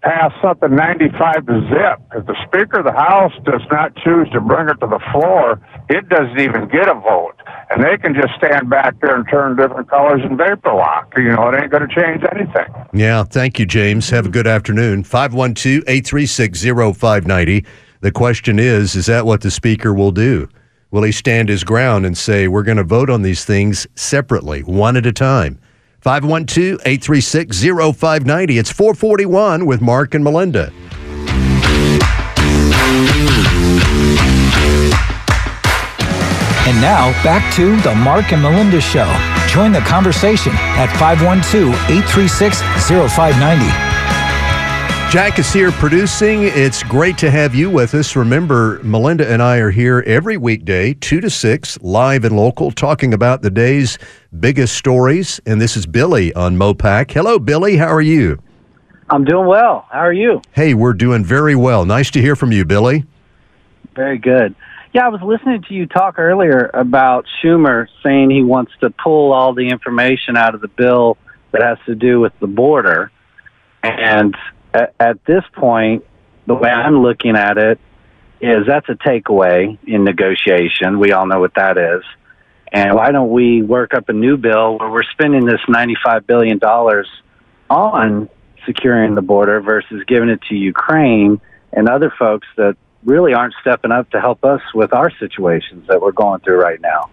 pass 0.03 0.33
something 0.43 0.75
95 0.75 1.47
to 1.47 1.61
zip. 1.71 2.01
If 2.15 2.27
the 2.27 2.37
Speaker 2.47 2.81
of 2.81 2.85
the 2.85 2.93
House 2.93 3.33
does 3.45 3.63
not 3.71 3.95
choose 3.97 4.29
to 4.33 4.41
bring 4.41 4.69
it 4.69 4.79
to 4.81 4.87
the 4.87 5.01
floor, 5.13 5.61
it 5.89 6.09
doesn't 6.09 6.39
even 6.39 6.69
get 6.69 6.89
a 6.89 6.95
vote. 6.95 7.35
And 7.71 7.83
they 7.83 7.97
can 7.97 8.15
just 8.15 8.35
stand 8.37 8.69
back 8.69 9.01
there 9.01 9.17
and 9.17 9.27
turn 9.31 9.57
different 9.57 9.89
colors 9.89 10.21
and 10.25 10.37
vapor 10.37 10.75
lock. 10.75 11.13
You 11.17 11.31
know, 11.31 11.49
it 11.49 11.63
ain't 11.63 11.71
going 11.71 11.89
to 11.89 11.95
change 11.95 12.23
anything. 12.35 12.67
Yeah, 12.93 13.25
thank 13.25 13.59
you, 13.59 13.67
James. 13.67 14.11
Have 14.11 14.27
a 14.27 14.31
good 14.31 14.47
afternoon. 14.47 15.05
512 15.05 15.85
836 15.87 16.63
0590. 16.63 17.65
The 18.01 18.13
question 18.13 18.59
is 18.59 18.97
Is 18.97 19.07
that 19.07 19.25
what 19.25 19.41
the 19.41 19.51
Speaker 19.51 19.95
will 19.95 20.13
do? 20.13 20.49
Will 20.91 21.05
he 21.05 21.13
stand 21.13 21.49
his 21.49 21.65
ground 21.65 22.05
and 22.05 22.19
say, 22.19 22.49
We're 22.49 22.65
going 22.65 22.77
to 22.77 22.85
vote 22.85 23.09
on 23.09 23.23
these 23.23 23.45
things 23.45 23.87
separately, 23.95 24.63
one 24.63 24.97
at 24.97 25.07
a 25.07 25.13
time? 25.13 25.59
512 26.03 26.81
836 26.85 27.63
0590. 27.63 28.59
It's 28.59 28.73
441 28.73 29.67
with 29.67 29.81
Mark 29.81 30.15
and 30.15 30.25
Melinda. 30.25 30.73
And 36.67 36.81
now, 36.81 37.13
back 37.23 37.55
to 37.55 37.81
the 37.83 37.95
Mark 37.95 38.33
and 38.33 38.43
Melinda 38.43 38.81
Show. 38.81 39.07
Join 39.47 39.71
the 39.71 39.81
conversation 39.81 40.53
at 40.55 40.89
512 40.99 41.73
836 41.89 42.61
0590. 43.15 43.92
Jack 45.13 45.39
is 45.39 45.53
here 45.53 45.71
producing. 45.73 46.45
It's 46.45 46.83
great 46.83 47.19
to 47.19 47.31
have 47.31 47.55
you 47.55 47.69
with 47.69 47.93
us. 47.93 48.17
Remember, 48.17 48.81
Melinda 48.83 49.31
and 49.31 49.43
I 49.43 49.59
are 49.59 49.71
here 49.71 50.03
every 50.07 50.39
weekday, 50.39 50.95
2 50.95 51.21
to 51.21 51.29
6, 51.29 51.83
live 51.83 52.25
and 52.25 52.35
local, 52.35 52.71
talking 52.71 53.13
about 53.13 53.43
the 53.43 53.51
day's 53.51 53.99
biggest 54.41 54.75
stories. 54.75 55.39
And 55.45 55.61
this 55.61 55.77
is 55.77 55.85
Billy 55.85 56.33
on 56.33 56.57
Mopac. 56.57 57.11
Hello, 57.11 57.39
Billy. 57.39 57.77
How 57.77 57.89
are 57.89 58.01
you? 58.01 58.43
I'm 59.11 59.23
doing 59.27 59.47
well. 59.47 59.87
How 59.91 59.99
are 59.99 60.15
you? 60.15 60.41
Hey, 60.53 60.73
we're 60.73 60.95
doing 60.95 61.27
very 61.27 61.57
well. 61.57 61.85
Nice 61.85 62.11
to 62.13 62.21
hear 62.23 62.35
from 62.35 62.51
you, 62.51 62.65
Billy. 62.65 63.05
Very 63.95 64.17
good. 64.17 64.55
Yeah, 64.95 65.05
I 65.05 65.09
was 65.11 65.21
listening 65.21 65.63
to 65.69 65.75
you 65.75 65.85
talk 65.85 66.19
earlier 66.19 66.71
about 66.73 67.27
Schumer 67.45 67.87
saying 68.03 68.31
he 68.31 68.43
wants 68.43 68.73
to 68.81 68.89
pull 68.89 69.35
all 69.35 69.53
the 69.53 69.69
information 69.69 70.39
out 70.39 70.55
of 70.55 70.63
the 70.63 70.69
bill 70.69 71.19
that 71.51 71.61
has 71.61 71.77
to 71.85 71.95
do 71.95 72.19
with 72.19 72.33
the 72.41 72.47
border. 72.47 73.13
And 73.83 74.35
at, 74.75 74.95
at 74.99 75.25
this 75.25 75.45
point, 75.55 76.05
the 76.47 76.55
way 76.55 76.71
I'm 76.71 77.03
looking 77.03 77.37
at 77.37 77.59
it 77.59 77.79
is 78.41 78.67
that's 78.67 78.89
a 78.89 78.95
takeaway 78.95 79.79
in 79.87 80.05
negotiation. 80.05 80.99
We 80.99 81.13
all 81.13 81.27
know 81.27 81.41
what 81.41 81.55
that 81.55 81.79
is. 81.79 82.03
And 82.73 82.95
why 82.95 83.13
don't 83.13 83.31
we 83.31 83.63
work 83.63 83.95
up 83.95 84.09
a 84.09 84.13
new 84.13 84.37
bill 84.37 84.79
where 84.79 84.91
we're 84.91 85.03
spending 85.05 85.45
this 85.45 85.61
$95 85.69 86.27
billion 86.27 86.59
on 87.71 88.29
securing 88.67 89.15
the 89.15 89.23
border 89.23 89.61
versus 89.61 90.03
giving 90.07 90.31
it 90.31 90.41
to 90.49 90.55
Ukraine 90.55 91.41
and 91.73 91.89
other 91.89 92.13
folks 92.19 92.47
that 92.57 92.77
really 93.05 93.35
aren't 93.35 93.55
stepping 93.61 93.93
up 93.93 94.11
to 94.11 94.21
help 94.21 94.45
us 94.45 94.61
with 94.75 94.93
our 94.93 95.11
situations 95.19 95.87
that 95.89 96.01
we're 96.01 96.13
going 96.13 96.41
through 96.41 96.61
right 96.61 96.81
now. 96.81 97.11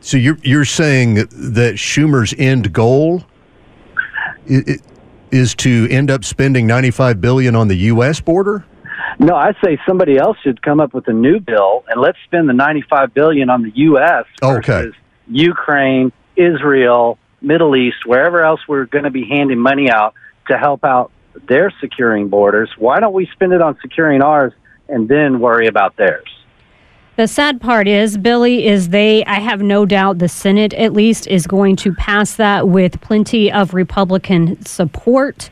So 0.00 0.16
you're, 0.16 0.38
you're 0.42 0.64
saying 0.64 1.14
that 1.14 1.74
Schumer's 1.76 2.34
end 2.38 2.72
goal 2.72 3.24
is 5.32 5.54
to 5.56 5.88
end 5.90 6.10
up 6.10 6.24
spending 6.24 6.66
95 6.66 7.20
billion 7.20 7.54
on 7.54 7.68
the 7.68 7.76
U.S. 7.76 8.20
border? 8.20 8.64
No, 9.18 9.34
I 9.34 9.52
say 9.64 9.78
somebody 9.86 10.16
else 10.16 10.36
should 10.42 10.62
come 10.62 10.80
up 10.80 10.94
with 10.94 11.08
a 11.08 11.12
new 11.12 11.40
bill 11.40 11.84
and 11.88 12.00
let's 12.00 12.18
spend 12.24 12.48
the 12.48 12.52
95 12.54 13.12
billion 13.12 13.50
on 13.50 13.62
the 13.62 13.72
US 13.74 14.24
Okay. 14.42 14.72
versus 14.72 14.94
Ukraine, 15.28 16.12
Israel, 16.36 17.18
Middle 17.42 17.76
East, 17.76 18.06
wherever 18.06 18.42
else 18.42 18.60
we're 18.68 18.86
going 18.86 19.04
to 19.04 19.10
be 19.10 19.26
handing 19.26 19.58
money 19.58 19.90
out 19.90 20.14
to 20.48 20.56
help 20.58 20.84
out 20.84 21.10
their 21.48 21.72
securing 21.80 22.28
borders. 22.28 22.70
Why 22.78 23.00
don't 23.00 23.12
we 23.12 23.26
spend 23.32 23.52
it 23.52 23.62
on 23.62 23.78
securing 23.80 24.22
ours 24.22 24.52
and 24.88 25.08
then 25.08 25.40
worry 25.40 25.66
about 25.66 25.96
theirs? 25.96 26.28
The 27.20 27.28
sad 27.28 27.60
part 27.60 27.86
is, 27.86 28.16
Billy, 28.16 28.66
is 28.66 28.88
they, 28.88 29.22
I 29.26 29.40
have 29.40 29.60
no 29.60 29.84
doubt 29.84 30.20
the 30.20 30.26
Senate 30.26 30.72
at 30.72 30.94
least 30.94 31.26
is 31.26 31.46
going 31.46 31.76
to 31.76 31.92
pass 31.92 32.36
that 32.36 32.66
with 32.66 32.98
plenty 33.02 33.52
of 33.52 33.74
Republican 33.74 34.64
support 34.64 35.50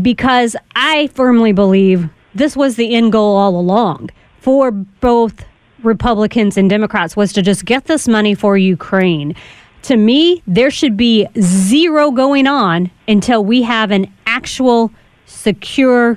because 0.00 0.54
I 0.76 1.08
firmly 1.08 1.50
believe 1.50 2.08
this 2.36 2.56
was 2.56 2.76
the 2.76 2.94
end 2.94 3.10
goal 3.10 3.36
all 3.36 3.58
along 3.58 4.10
for 4.38 4.70
both 4.70 5.44
Republicans 5.82 6.56
and 6.56 6.70
Democrats 6.70 7.16
was 7.16 7.32
to 7.32 7.42
just 7.42 7.64
get 7.64 7.86
this 7.86 8.06
money 8.06 8.36
for 8.36 8.56
Ukraine. 8.56 9.34
To 9.82 9.96
me, 9.96 10.40
there 10.46 10.70
should 10.70 10.96
be 10.96 11.26
zero 11.40 12.12
going 12.12 12.46
on 12.46 12.92
until 13.08 13.44
we 13.44 13.62
have 13.62 13.90
an 13.90 14.06
actual 14.24 14.92
secure 15.26 16.16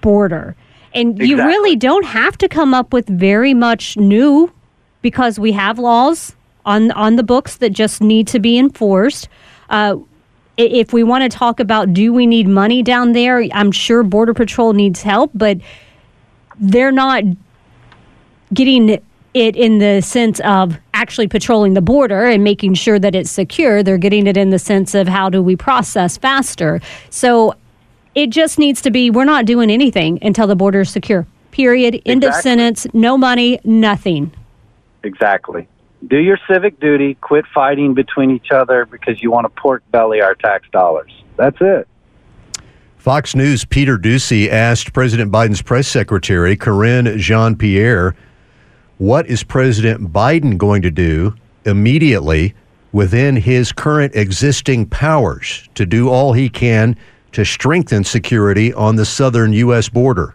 border. 0.00 0.56
And 0.94 1.18
you 1.18 1.36
really 1.36 1.76
don't 1.76 2.04
have 2.04 2.36
to 2.38 2.48
come 2.48 2.74
up 2.74 2.92
with 2.92 3.08
very 3.08 3.54
much 3.54 3.96
new 3.96 4.52
because 5.00 5.38
we 5.38 5.52
have 5.52 5.78
laws 5.78 6.34
on 6.64 6.90
on 6.92 7.16
the 7.16 7.22
books 7.22 7.56
that 7.56 7.70
just 7.70 8.00
need 8.00 8.28
to 8.28 8.38
be 8.38 8.58
enforced. 8.58 9.28
Uh, 9.70 9.96
if 10.56 10.92
we 10.92 11.02
want 11.02 11.22
to 11.22 11.36
talk 11.36 11.60
about 11.60 11.92
do 11.92 12.12
we 12.12 12.26
need 12.26 12.46
money 12.46 12.82
down 12.82 13.12
there, 13.12 13.42
I'm 13.52 13.72
sure 13.72 14.02
Border 14.02 14.34
Patrol 14.34 14.72
needs 14.74 15.02
help, 15.02 15.30
but 15.34 15.58
they're 16.58 16.92
not 16.92 17.24
getting 18.52 19.00
it 19.34 19.56
in 19.56 19.78
the 19.78 20.02
sense 20.02 20.40
of 20.40 20.78
actually 20.92 21.26
patrolling 21.26 21.72
the 21.72 21.80
border 21.80 22.26
and 22.26 22.44
making 22.44 22.74
sure 22.74 22.98
that 22.98 23.14
it's 23.14 23.30
secure. 23.30 23.82
They're 23.82 23.96
getting 23.96 24.26
it 24.26 24.36
in 24.36 24.50
the 24.50 24.58
sense 24.58 24.94
of 24.94 25.08
how 25.08 25.30
do 25.30 25.42
we 25.42 25.56
process 25.56 26.18
faster. 26.18 26.80
So 27.08 27.54
it 28.14 28.30
just 28.30 28.58
needs 28.58 28.82
to 28.82 28.90
be 28.90 29.10
we're 29.10 29.24
not 29.24 29.44
doing 29.44 29.70
anything 29.70 30.18
until 30.22 30.46
the 30.46 30.56
border 30.56 30.80
is 30.80 30.90
secure. 30.90 31.26
Period. 31.50 32.00
End 32.06 32.24
of 32.24 32.34
sentence. 32.34 32.86
No 32.92 33.18
money, 33.18 33.60
nothing. 33.64 34.32
Exactly. 35.02 35.68
Do 36.06 36.18
your 36.18 36.38
civic 36.50 36.80
duty, 36.80 37.14
quit 37.14 37.44
fighting 37.54 37.94
between 37.94 38.30
each 38.30 38.50
other 38.50 38.86
because 38.86 39.22
you 39.22 39.30
want 39.30 39.44
to 39.44 39.60
pork 39.60 39.82
belly 39.90 40.20
our 40.20 40.34
tax 40.34 40.66
dollars. 40.72 41.12
That's 41.36 41.58
it. 41.60 41.86
Fox 42.96 43.34
News' 43.34 43.64
Peter 43.64 43.98
Doocy 43.98 44.48
asked 44.48 44.92
President 44.92 45.32
Biden's 45.32 45.60
press 45.60 45.88
secretary, 45.88 46.56
Karine 46.56 47.18
Jean-Pierre, 47.18 48.14
what 48.98 49.26
is 49.26 49.42
President 49.42 50.12
Biden 50.12 50.56
going 50.56 50.82
to 50.82 50.90
do 50.90 51.34
immediately 51.64 52.54
within 52.92 53.34
his 53.36 53.72
current 53.72 54.14
existing 54.14 54.86
powers 54.86 55.68
to 55.74 55.84
do 55.84 56.08
all 56.08 56.32
he 56.32 56.48
can 56.48 56.96
to 57.32 57.44
strengthen 57.44 58.04
security 58.04 58.72
on 58.74 58.96
the 58.96 59.04
southern 59.04 59.52
U.S. 59.52 59.88
border? 59.88 60.34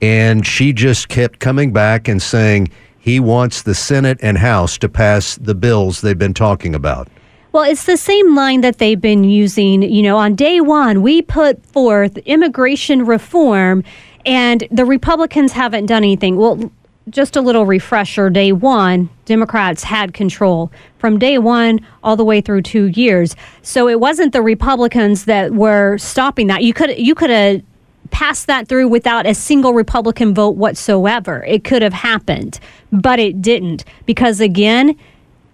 And 0.00 0.46
she 0.46 0.72
just 0.72 1.08
kept 1.08 1.40
coming 1.40 1.72
back 1.72 2.08
and 2.08 2.22
saying 2.22 2.70
he 2.98 3.20
wants 3.20 3.62
the 3.62 3.74
Senate 3.74 4.18
and 4.22 4.38
House 4.38 4.78
to 4.78 4.88
pass 4.88 5.36
the 5.36 5.54
bills 5.54 6.00
they've 6.00 6.18
been 6.18 6.34
talking 6.34 6.74
about. 6.74 7.08
Well, 7.52 7.62
it's 7.62 7.86
the 7.86 7.96
same 7.96 8.34
line 8.34 8.60
that 8.60 8.78
they've 8.78 9.00
been 9.00 9.24
using. 9.24 9.82
You 9.82 10.02
know, 10.02 10.18
on 10.18 10.34
day 10.34 10.60
one, 10.60 11.02
we 11.02 11.22
put 11.22 11.64
forth 11.64 12.18
immigration 12.18 13.06
reform, 13.06 13.82
and 14.26 14.68
the 14.70 14.84
Republicans 14.84 15.52
haven't 15.52 15.86
done 15.86 16.04
anything. 16.04 16.36
Well, 16.36 16.70
just 17.10 17.36
a 17.36 17.40
little 17.40 17.66
refresher 17.66 18.30
day 18.30 18.52
one, 18.52 19.10
Democrats 19.24 19.82
had 19.82 20.14
control 20.14 20.72
from 20.98 21.18
day 21.18 21.38
one 21.38 21.80
all 22.02 22.16
the 22.16 22.24
way 22.24 22.40
through 22.40 22.62
two 22.62 22.86
years. 22.86 23.36
So 23.62 23.88
it 23.88 24.00
wasn't 24.00 24.32
the 24.32 24.42
Republicans 24.42 25.24
that 25.26 25.52
were 25.52 25.98
stopping 25.98 26.46
that. 26.48 26.62
You 26.62 26.74
could 26.74 26.98
you 26.98 27.14
could 27.14 27.30
have 27.30 27.62
passed 28.10 28.46
that 28.46 28.68
through 28.68 28.88
without 28.88 29.26
a 29.26 29.34
single 29.34 29.74
Republican 29.74 30.34
vote 30.34 30.56
whatsoever. 30.56 31.44
It 31.44 31.64
could 31.64 31.82
have 31.82 31.92
happened, 31.92 32.58
but 32.90 33.18
it 33.18 33.42
didn't 33.42 33.84
because 34.06 34.40
again, 34.40 34.96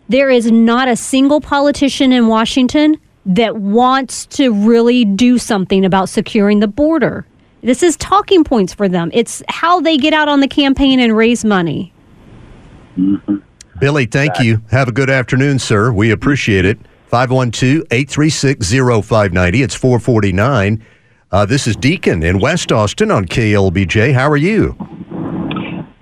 there 0.08 0.30
is 0.30 0.50
not 0.50 0.88
a 0.88 0.96
single 0.96 1.40
politician 1.40 2.12
in 2.12 2.28
Washington 2.28 2.98
that 3.26 3.56
wants 3.56 4.26
to 4.26 4.52
really 4.52 5.04
do 5.04 5.38
something 5.38 5.84
about 5.84 6.08
securing 6.08 6.60
the 6.60 6.68
border. 6.68 7.26
This 7.64 7.82
is 7.82 7.96
talking 7.96 8.44
points 8.44 8.74
for 8.74 8.90
them. 8.90 9.10
It's 9.14 9.42
how 9.48 9.80
they 9.80 9.96
get 9.96 10.12
out 10.12 10.28
on 10.28 10.40
the 10.40 10.48
campaign 10.48 11.00
and 11.00 11.16
raise 11.16 11.46
money. 11.46 11.94
Billy, 13.80 14.04
thank 14.04 14.38
you. 14.38 14.60
Have 14.70 14.88
a 14.88 14.92
good 14.92 15.08
afternoon, 15.08 15.58
sir. 15.58 15.90
We 15.90 16.10
appreciate 16.10 16.66
it. 16.66 16.78
512 17.06 17.84
836 17.90 18.70
0590. 18.70 19.62
It's 19.62 19.74
449. 19.74 20.84
Uh, 21.32 21.46
this 21.46 21.66
is 21.66 21.74
Deacon 21.74 22.22
in 22.22 22.38
West 22.38 22.70
Austin 22.70 23.10
on 23.10 23.24
KLBJ. 23.24 24.12
How 24.12 24.28
are 24.28 24.36
you? 24.36 24.76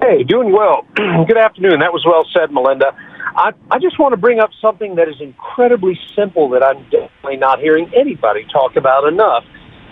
Hey, 0.00 0.24
doing 0.24 0.52
well. 0.52 0.84
Good 0.96 1.38
afternoon. 1.38 1.78
That 1.78 1.92
was 1.92 2.04
well 2.04 2.26
said, 2.36 2.50
Melinda. 2.50 2.92
I, 3.36 3.52
I 3.70 3.78
just 3.78 4.00
want 4.00 4.14
to 4.14 4.16
bring 4.16 4.40
up 4.40 4.50
something 4.60 4.96
that 4.96 5.08
is 5.08 5.20
incredibly 5.20 5.96
simple 6.16 6.48
that 6.50 6.64
I'm 6.64 6.82
definitely 6.90 7.36
not 7.36 7.60
hearing 7.60 7.88
anybody 7.94 8.46
talk 8.52 8.74
about 8.74 9.06
enough. 9.06 9.44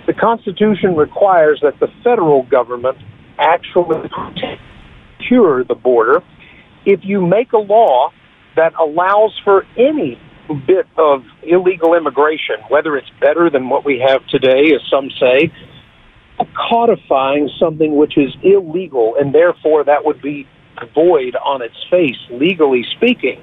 The 0.07 0.15
Constitution 0.15 0.97
requires 0.97 1.61
that 1.63 1.79
the 1.81 1.89
federal 2.03 2.43
government 2.45 2.99
actually 3.39 4.09
secure 5.19 5.65
the 5.65 5.75
border. 5.75 6.23
If 6.85 7.01
you 7.03 7.25
make 7.27 7.53
a 7.53 7.59
law 7.59 8.11
that 8.57 8.73
allows 8.81 9.39
for 9.45 9.65
any 9.77 10.19
bit 10.67 10.87
of 10.97 11.23
illegal 11.43 11.95
immigration, 11.95 12.57
whether 12.69 12.97
it's 12.97 13.11
better 13.21 13.51
than 13.51 13.69
what 13.69 13.85
we 13.85 14.03
have 14.05 14.27
today, 14.29 14.73
as 14.75 14.81
some 14.91 15.11
say, 15.21 15.53
codifying 16.71 17.51
something 17.59 17.97
which 17.97 18.17
is 18.17 18.35
illegal, 18.43 19.15
and 19.19 19.35
therefore 19.35 19.85
that 19.85 20.05
would 20.05 20.21
be 20.23 20.47
void 20.95 21.37
on 21.37 21.63
its 21.63 21.77
face, 21.91 22.17
legally 22.31 22.85
speaking. 22.97 23.43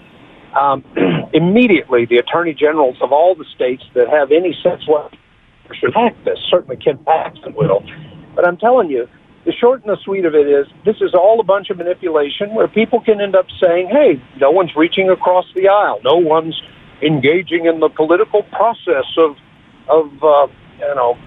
Um, 0.59 0.83
immediately, 1.33 2.05
the 2.05 2.17
attorney 2.17 2.53
generals 2.53 2.97
of 3.01 3.11
all 3.11 3.35
the 3.35 3.45
states 3.55 3.83
that 3.93 4.09
have 4.09 4.31
any 4.31 4.57
sense 4.63 4.81
what 4.87 5.13
should 5.75 5.95
act 5.95 6.23
this. 6.25 6.39
Certainly, 6.49 6.77
Ken 6.77 6.97
Paxton 7.05 7.53
will. 7.55 7.83
But 8.35 8.47
I'm 8.47 8.57
telling 8.57 8.89
you, 8.89 9.07
the 9.45 9.53
short 9.53 9.81
and 9.81 9.89
the 9.89 9.97
sweet 10.03 10.25
of 10.25 10.35
it 10.35 10.47
is 10.47 10.67
this 10.85 10.97
is 11.01 11.13
all 11.13 11.39
a 11.39 11.43
bunch 11.43 11.69
of 11.69 11.77
manipulation 11.77 12.53
where 12.53 12.67
people 12.67 12.99
can 12.99 13.21
end 13.21 13.35
up 13.35 13.45
saying, 13.61 13.89
hey, 13.89 14.21
no 14.39 14.51
one's 14.51 14.75
reaching 14.75 15.09
across 15.09 15.45
the 15.55 15.69
aisle. 15.69 15.99
No 16.03 16.17
one's 16.17 16.61
engaging 17.01 17.65
in 17.65 17.79
the 17.79 17.89
political 17.89 18.43
process 18.43 19.05
of, 19.17 19.37
of 19.87 20.11
uh, 20.21 20.47
you 20.79 20.95
know, 20.95 21.17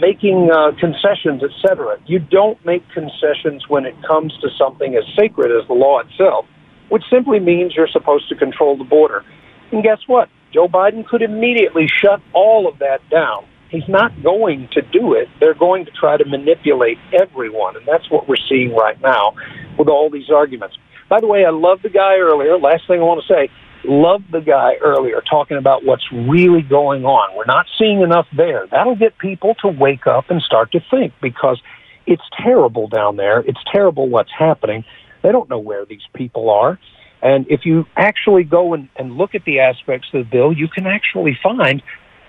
making 0.00 0.50
uh, 0.50 0.72
concessions, 0.80 1.42
etc. 1.42 1.98
You 2.06 2.18
don't 2.18 2.58
make 2.64 2.82
concessions 2.90 3.68
when 3.68 3.84
it 3.84 3.94
comes 4.06 4.32
to 4.40 4.48
something 4.58 4.96
as 4.96 5.04
sacred 5.16 5.52
as 5.52 5.66
the 5.68 5.74
law 5.74 6.00
itself, 6.00 6.46
which 6.88 7.04
simply 7.10 7.40
means 7.40 7.74
you're 7.76 7.88
supposed 7.92 8.28
to 8.30 8.34
control 8.34 8.76
the 8.76 8.84
border. 8.84 9.24
And 9.70 9.82
guess 9.82 9.98
what? 10.06 10.28
Joe 10.52 10.66
Biden 10.66 11.06
could 11.06 11.22
immediately 11.22 11.86
shut 11.86 12.20
all 12.32 12.66
of 12.66 12.78
that 12.78 13.00
down. 13.10 13.44
He's 13.70 13.88
not 13.88 14.22
going 14.22 14.68
to 14.72 14.82
do 14.82 15.14
it. 15.14 15.28
They're 15.38 15.54
going 15.54 15.84
to 15.84 15.92
try 15.92 16.16
to 16.16 16.24
manipulate 16.24 16.98
everyone, 17.12 17.76
and 17.76 17.86
that's 17.86 18.10
what 18.10 18.28
we're 18.28 18.36
seeing 18.48 18.74
right 18.74 19.00
now 19.00 19.34
with 19.78 19.88
all 19.88 20.10
these 20.10 20.28
arguments. 20.28 20.76
By 21.08 21.20
the 21.20 21.26
way, 21.26 21.44
I 21.44 21.50
love 21.50 21.80
the 21.82 21.88
guy 21.88 22.16
earlier. 22.16 22.58
Last 22.58 22.86
thing 22.88 23.00
I 23.00 23.04
want 23.04 23.22
to 23.26 23.32
say, 23.32 23.48
love 23.84 24.22
the 24.30 24.40
guy 24.40 24.74
earlier 24.82 25.22
talking 25.28 25.56
about 25.56 25.84
what's 25.84 26.04
really 26.12 26.62
going 26.62 27.04
on. 27.04 27.36
We're 27.36 27.44
not 27.46 27.66
seeing 27.78 28.02
enough 28.02 28.26
there. 28.36 28.66
That'll 28.70 28.96
get 28.96 29.18
people 29.18 29.54
to 29.62 29.68
wake 29.68 30.06
up 30.06 30.30
and 30.30 30.42
start 30.42 30.72
to 30.72 30.80
think 30.90 31.12
because 31.22 31.60
it's 32.06 32.22
terrible 32.42 32.88
down 32.88 33.16
there. 33.16 33.40
It's 33.40 33.60
terrible 33.72 34.08
what's 34.08 34.32
happening. 34.36 34.84
They 35.22 35.32
don't 35.32 35.48
know 35.48 35.58
where 35.58 35.84
these 35.84 36.02
people 36.14 36.50
are. 36.50 36.78
And 37.22 37.46
if 37.50 37.64
you 37.64 37.86
actually 37.96 38.44
go 38.44 38.74
and, 38.74 38.88
and 38.96 39.16
look 39.16 39.34
at 39.34 39.44
the 39.44 39.60
aspects 39.60 40.08
of 40.12 40.24
the 40.24 40.30
bill, 40.30 40.52
you 40.52 40.68
can 40.68 40.86
actually 40.86 41.38
find 41.42 41.82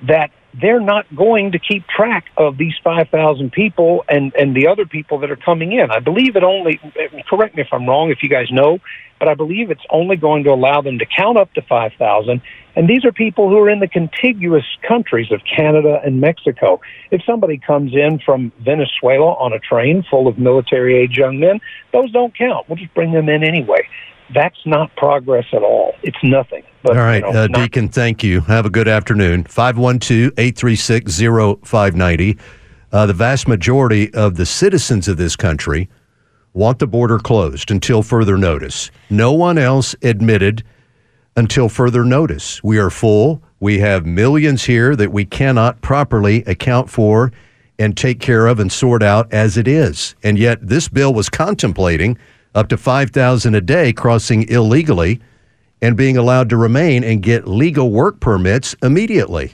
that 0.08 0.32
they're 0.60 0.82
not 0.82 1.06
going 1.16 1.54
to 1.54 1.60
keep 1.60 1.88
track 1.88 2.26
of 2.38 2.58
these 2.58 2.74
5,000 2.84 3.52
people 3.52 4.04
and, 4.10 4.34
and 4.36 4.56
the 4.56 4.68
other 4.68 4.86
people 4.86 5.20
that 5.20 5.32
are 5.32 5.38
coming 5.38 5.72
in. 5.72 5.90
I 5.92 6.00
believe 6.00 6.36
it 6.36 6.44
only, 6.44 6.80
correct 7.30 7.56
me 7.56 7.62
if 7.62 7.70
I'm 7.72 7.88
wrong, 7.88 8.12
if 8.12 8.22
you 8.22 8.30
guys 8.30 8.52
know, 8.52 8.80
but 9.20 9.30
I 9.30 9.36
believe 9.36 9.72
it's 9.72 9.86
only 9.90 10.18
going 10.18 10.44
to 10.46 10.50
allow 10.50 10.82
them 10.82 11.00
to 11.00 11.06
count 11.06 11.38
up 11.38 11.54
to 11.54 11.62
5,000. 11.62 12.42
And 12.76 12.90
these 12.90 13.06
are 13.06 13.12
people 13.12 13.50
who 13.50 13.58
are 13.60 13.70
in 13.70 13.80
the 13.80 13.88
contiguous 13.88 14.66
countries 14.88 15.32
of 15.32 15.42
Canada 15.46 16.02
and 16.04 16.20
Mexico. 16.20 16.82
If 17.12 17.22
somebody 17.24 17.58
comes 17.58 17.94
in 17.94 18.20
from 18.20 18.52
Venezuela 18.60 19.34
on 19.34 19.54
a 19.54 19.60
train 19.60 20.04
full 20.10 20.28
of 20.28 20.38
military 20.38 20.98
age 20.98 21.18
young 21.18 21.40
men, 21.40 21.60
those 21.94 22.12
don't 22.12 22.36
count. 22.38 22.68
We'll 22.68 22.78
just 22.78 22.94
bring 22.94 23.12
them 23.12 23.30
in 23.30 23.44
anyway. 23.44 23.88
That's 24.34 24.58
not 24.66 24.96
progress 24.96 25.46
at 25.54 25.62
all. 25.64 25.94
It's 26.04 26.18
nothing. 26.24 26.64
But, 26.84 26.98
All 26.98 27.04
right, 27.04 27.24
you 27.24 27.32
know, 27.34 27.44
uh, 27.44 27.48
not- 27.48 27.60
Deacon, 27.60 27.90
thank 27.90 28.24
you. 28.24 28.42
Have 28.42 28.66
a 28.66 28.70
good 28.70 28.88
afternoon. 28.88 29.44
512 29.44 30.32
836 30.38 31.20
0590. 31.20 32.38
Uh, 32.92 33.06
The 33.06 33.14
vast 33.14 33.48
majority 33.48 34.14
of 34.14 34.36
the 34.36 34.46
citizens 34.46 35.08
of 35.08 35.18
this 35.18 35.36
country 35.36 35.90
want 36.54 36.80
the 36.80 36.88
border 36.88 37.18
closed 37.20 37.72
until 37.72 38.04
further 38.04 38.38
notice. 38.38 38.92
No 39.10 39.32
one 39.32 39.58
else 39.58 39.96
admitted 40.02 40.64
until 41.38 41.70
further 41.70 42.04
notice. 42.04 42.62
We 42.64 42.78
are 42.78 42.90
full. 42.90 43.42
We 43.60 43.80
have 43.80 44.06
millions 44.06 44.64
here 44.66 44.96
that 44.96 45.12
we 45.14 45.24
cannot 45.24 45.82
properly 45.82 46.44
account 46.46 46.90
for 46.90 47.32
and 47.80 47.96
take 47.96 48.20
care 48.20 48.48
of 48.48 48.60
and 48.60 48.72
sort 48.72 49.02
out 49.02 49.32
as 49.32 49.56
it 49.58 49.68
is. 49.68 50.16
And 50.24 50.38
yet, 50.38 50.60
this 50.62 50.88
bill 50.90 51.14
was 51.14 51.30
contemplating 51.30 52.18
up 52.56 52.68
to 52.70 52.78
5,000 52.78 53.56
a 53.56 53.62
day 53.62 53.94
crossing 53.94 54.48
illegally 54.50 55.20
and 55.82 55.98
being 55.98 56.18
allowed 56.18 56.50
to 56.50 56.58
remain 56.58 57.04
and 57.04 57.24
get 57.24 57.48
legal 57.48 57.92
work 57.92 58.20
permits 58.20 58.76
immediately. 58.84 59.52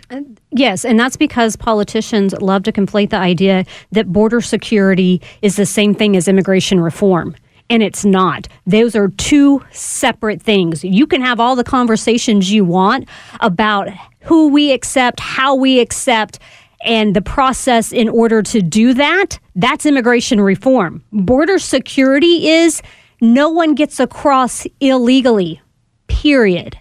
Yes, 0.51 0.83
and 0.83 0.99
that's 0.99 1.17
because 1.17 1.55
politicians 1.55 2.33
love 2.41 2.63
to 2.63 2.71
conflate 2.71 3.11
the 3.11 3.17
idea 3.17 3.65
that 3.91 4.11
border 4.11 4.41
security 4.41 5.21
is 5.41 5.55
the 5.55 5.65
same 5.65 5.93
thing 5.93 6.15
as 6.15 6.27
immigration 6.27 6.79
reform. 6.79 7.35
And 7.69 7.83
it's 7.83 8.05
not. 8.05 8.47
Those 8.65 8.95
are 8.95 9.09
two 9.09 9.61
separate 9.71 10.41
things. 10.41 10.83
You 10.85 11.05
can 11.05 11.21
have 11.21 11.39
all 11.39 11.55
the 11.55 11.65
conversations 11.65 12.51
you 12.51 12.63
want 12.63 13.09
about 13.41 13.89
who 14.21 14.47
we 14.49 14.71
accept, 14.71 15.19
how 15.19 15.55
we 15.55 15.79
accept, 15.79 16.39
and 16.82 17.15
the 17.15 17.21
process 17.21 17.91
in 17.91 18.09
order 18.09 18.41
to 18.43 18.61
do 18.61 18.93
that. 18.93 19.39
That's 19.55 19.86
immigration 19.86 20.41
reform. 20.41 21.03
Border 21.11 21.59
security 21.59 22.49
is 22.49 22.82
no 23.21 23.49
one 23.49 23.73
gets 23.73 23.99
across 23.99 24.67
illegally, 24.80 25.61
period. 26.07 26.78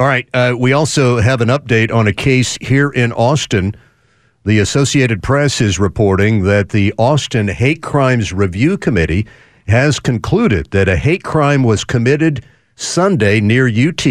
All 0.00 0.06
right. 0.06 0.28
Uh, 0.34 0.54
we 0.58 0.72
also 0.72 1.18
have 1.18 1.40
an 1.40 1.48
update 1.48 1.92
on 1.92 2.06
a 2.06 2.12
case 2.12 2.58
here 2.60 2.90
in 2.90 3.12
Austin. 3.12 3.74
The 4.44 4.58
Associated 4.58 5.22
Press 5.22 5.60
is 5.60 5.78
reporting 5.78 6.42
that 6.42 6.70
the 6.70 6.92
Austin 6.98 7.46
Hate 7.46 7.82
Crimes 7.82 8.32
Review 8.32 8.76
Committee 8.76 9.26
has 9.68 10.00
concluded 10.00 10.70
that 10.72 10.88
a 10.88 10.96
hate 10.96 11.22
crime 11.22 11.62
was 11.62 11.84
committed 11.84 12.44
Sunday 12.74 13.40
near 13.40 13.68
UT 13.68 14.04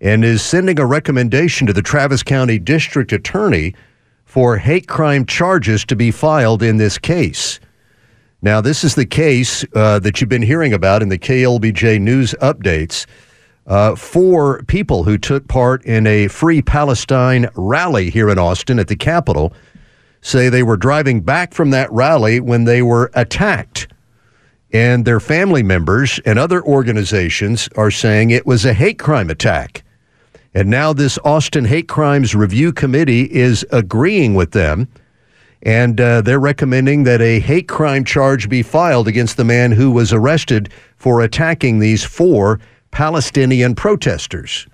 and 0.00 0.24
is 0.24 0.42
sending 0.42 0.78
a 0.78 0.84
recommendation 0.84 1.66
to 1.66 1.72
the 1.72 1.80
Travis 1.80 2.22
County 2.22 2.58
District 2.58 3.12
Attorney 3.12 3.74
for 4.28 4.58
hate 4.58 4.86
crime 4.86 5.24
charges 5.24 5.86
to 5.86 5.96
be 5.96 6.10
filed 6.10 6.62
in 6.62 6.76
this 6.76 6.98
case. 6.98 7.58
Now, 8.42 8.60
this 8.60 8.84
is 8.84 8.94
the 8.94 9.06
case 9.06 9.64
uh, 9.74 10.00
that 10.00 10.20
you've 10.20 10.28
been 10.28 10.42
hearing 10.42 10.74
about 10.74 11.00
in 11.00 11.08
the 11.08 11.18
KLBJ 11.18 11.98
news 11.98 12.34
updates. 12.42 13.06
Uh, 13.66 13.96
four 13.96 14.62
people 14.64 15.04
who 15.04 15.16
took 15.16 15.48
part 15.48 15.82
in 15.86 16.06
a 16.06 16.28
Free 16.28 16.60
Palestine 16.60 17.48
rally 17.54 18.10
here 18.10 18.28
in 18.28 18.38
Austin 18.38 18.78
at 18.78 18.88
the 18.88 18.96
Capitol 18.96 19.54
say 20.20 20.50
they 20.50 20.62
were 20.62 20.76
driving 20.76 21.22
back 21.22 21.54
from 21.54 21.70
that 21.70 21.90
rally 21.90 22.38
when 22.38 22.64
they 22.64 22.82
were 22.82 23.10
attacked. 23.14 23.88
And 24.74 25.06
their 25.06 25.20
family 25.20 25.62
members 25.62 26.20
and 26.26 26.38
other 26.38 26.62
organizations 26.62 27.66
are 27.76 27.90
saying 27.90 28.28
it 28.28 28.46
was 28.46 28.66
a 28.66 28.74
hate 28.74 28.98
crime 28.98 29.30
attack. 29.30 29.84
And 30.58 30.70
now 30.70 30.92
this 30.92 31.20
Austin 31.24 31.64
Hate 31.64 31.86
Crimes 31.86 32.34
Review 32.34 32.72
Committee 32.72 33.32
is 33.32 33.64
agreeing 33.70 34.34
with 34.34 34.50
them. 34.50 34.88
And 35.62 36.00
uh, 36.00 36.20
they're 36.22 36.40
recommending 36.40 37.04
that 37.04 37.20
a 37.20 37.38
hate 37.38 37.68
crime 37.68 38.02
charge 38.02 38.48
be 38.48 38.64
filed 38.64 39.06
against 39.06 39.36
the 39.36 39.44
man 39.44 39.70
who 39.70 39.92
was 39.92 40.12
arrested 40.12 40.72
for 40.96 41.20
attacking 41.20 41.78
these 41.78 42.02
four 42.02 42.58
Palestinian 42.90 43.76
protesters. 43.76 44.66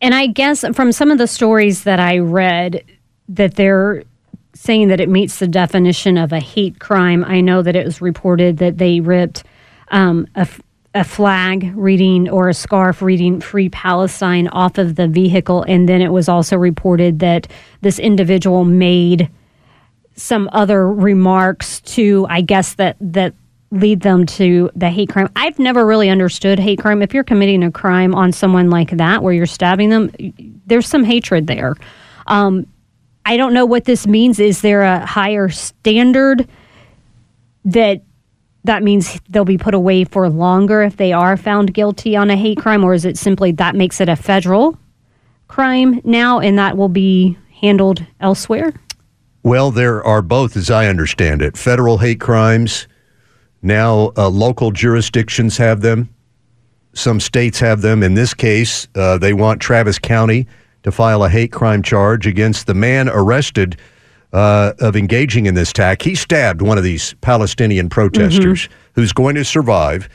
And 0.00 0.14
I 0.14 0.26
guess 0.26 0.64
from 0.72 0.90
some 0.90 1.10
of 1.10 1.18
the 1.18 1.26
stories 1.26 1.82
that 1.82 2.00
I 2.00 2.16
read, 2.16 2.82
that 3.28 3.56
they're 3.56 4.04
saying 4.54 4.88
that 4.88 5.00
it 5.00 5.10
meets 5.10 5.38
the 5.38 5.48
definition 5.48 6.16
of 6.16 6.32
a 6.32 6.40
hate 6.40 6.80
crime. 6.80 7.22
I 7.26 7.42
know 7.42 7.60
that 7.60 7.76
it 7.76 7.84
was 7.84 8.00
reported 8.00 8.56
that 8.56 8.78
they 8.78 9.00
ripped 9.00 9.44
um, 9.88 10.26
a, 10.34 10.48
a 10.96 11.04
flag 11.04 11.72
reading 11.76 12.28
or 12.28 12.48
a 12.48 12.54
scarf 12.54 13.02
reading 13.02 13.40
Free 13.40 13.68
Palestine 13.68 14.48
off 14.48 14.78
of 14.78 14.96
the 14.96 15.06
vehicle. 15.06 15.62
And 15.64 15.86
then 15.86 16.00
it 16.00 16.10
was 16.10 16.26
also 16.26 16.56
reported 16.56 17.18
that 17.18 17.46
this 17.82 17.98
individual 17.98 18.64
made 18.64 19.28
some 20.14 20.48
other 20.52 20.90
remarks 20.90 21.80
to, 21.82 22.26
I 22.30 22.40
guess, 22.40 22.74
that, 22.74 22.96
that 23.00 23.34
lead 23.70 24.00
them 24.00 24.24
to 24.24 24.70
the 24.74 24.88
hate 24.88 25.10
crime. 25.10 25.28
I've 25.36 25.58
never 25.58 25.84
really 25.84 26.08
understood 26.08 26.58
hate 26.58 26.78
crime. 26.78 27.02
If 27.02 27.12
you're 27.12 27.24
committing 27.24 27.62
a 27.62 27.70
crime 27.70 28.14
on 28.14 28.32
someone 28.32 28.70
like 28.70 28.92
that, 28.92 29.22
where 29.22 29.34
you're 29.34 29.44
stabbing 29.44 29.90
them, 29.90 30.10
there's 30.66 30.86
some 30.86 31.04
hatred 31.04 31.46
there. 31.46 31.74
Um, 32.26 32.66
I 33.26 33.36
don't 33.36 33.52
know 33.52 33.66
what 33.66 33.84
this 33.84 34.06
means. 34.06 34.40
Is 34.40 34.62
there 34.62 34.82
a 34.82 35.04
higher 35.04 35.50
standard 35.50 36.48
that 37.66 38.00
that 38.66 38.82
means 38.82 39.20
they'll 39.28 39.44
be 39.44 39.58
put 39.58 39.74
away 39.74 40.04
for 40.04 40.28
longer 40.28 40.82
if 40.82 40.96
they 40.96 41.12
are 41.12 41.36
found 41.36 41.72
guilty 41.72 42.16
on 42.16 42.30
a 42.30 42.36
hate 42.36 42.58
crime, 42.58 42.84
or 42.84 42.94
is 42.94 43.04
it 43.04 43.16
simply 43.16 43.52
that 43.52 43.74
makes 43.74 44.00
it 44.00 44.08
a 44.08 44.16
federal 44.16 44.78
crime 45.48 46.00
now 46.04 46.40
and 46.40 46.58
that 46.58 46.76
will 46.76 46.88
be 46.88 47.38
handled 47.60 48.04
elsewhere? 48.20 48.72
Well, 49.42 49.70
there 49.70 50.02
are 50.04 50.22
both, 50.22 50.56
as 50.56 50.70
I 50.70 50.88
understand 50.88 51.40
it, 51.40 51.56
federal 51.56 51.98
hate 51.98 52.20
crimes. 52.20 52.88
Now, 53.62 54.12
uh, 54.16 54.28
local 54.28 54.72
jurisdictions 54.72 55.56
have 55.58 55.80
them. 55.80 56.08
Some 56.94 57.20
states 57.20 57.60
have 57.60 57.80
them. 57.80 58.02
In 58.02 58.14
this 58.14 58.34
case, 58.34 58.88
uh, 58.94 59.18
they 59.18 59.32
want 59.32 59.60
Travis 59.60 59.98
County 59.98 60.46
to 60.82 60.90
file 60.90 61.22
a 61.24 61.28
hate 61.28 61.52
crime 61.52 61.82
charge 61.82 62.26
against 62.26 62.66
the 62.66 62.74
man 62.74 63.08
arrested 63.08 63.76
uh, 64.32 64.72
of 64.80 64.96
engaging 64.96 65.46
in 65.46 65.54
this 65.54 65.70
attack. 65.70 66.02
He 66.02 66.14
stabbed 66.14 66.62
one 66.62 66.78
of 66.78 66.84
these 66.84 67.14
Palestinian 67.20 67.88
protesters 67.88 68.68
who's 68.94 69.12
going 69.12 69.34
to 69.36 69.44
survive. 69.44 70.08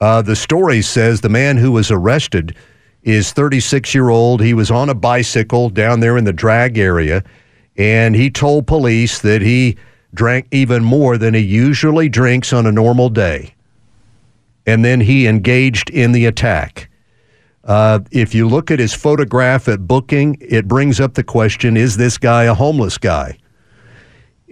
Uh, 0.00 0.22
the 0.22 0.36
story 0.36 0.82
says 0.82 1.20
the 1.20 1.28
man 1.28 1.56
who 1.56 1.72
was 1.72 1.90
arrested 1.90 2.56
is 3.04 3.32
36 3.32 3.94
year 3.94 4.10
old. 4.10 4.40
He 4.42 4.54
was 4.54 4.70
on 4.70 4.88
a 4.88 4.94
bicycle 4.94 5.70
down 5.70 6.00
there 6.00 6.16
in 6.16 6.24
the 6.24 6.32
drag 6.32 6.78
area, 6.78 7.22
and 7.76 8.14
he 8.14 8.30
told 8.30 8.66
police 8.66 9.20
that 9.20 9.42
he 9.42 9.76
drank 10.14 10.46
even 10.50 10.84
more 10.84 11.18
than 11.18 11.34
he 11.34 11.40
usually 11.40 12.08
drinks 12.08 12.52
on 12.52 12.66
a 12.66 12.72
normal 12.72 13.08
day. 13.08 13.54
And 14.66 14.84
then 14.84 15.00
he 15.00 15.26
engaged 15.26 15.90
in 15.90 16.12
the 16.12 16.26
attack. 16.26 16.88
Uh, 17.64 18.00
if 18.10 18.34
you 18.34 18.48
look 18.48 18.70
at 18.70 18.78
his 18.78 18.94
photograph 18.94 19.68
at 19.68 19.86
booking, 19.86 20.36
it 20.40 20.68
brings 20.68 21.00
up 21.00 21.14
the 21.14 21.24
question 21.24 21.76
is 21.76 21.96
this 21.96 22.18
guy 22.18 22.44
a 22.44 22.54
homeless 22.54 22.98
guy? 22.98 23.38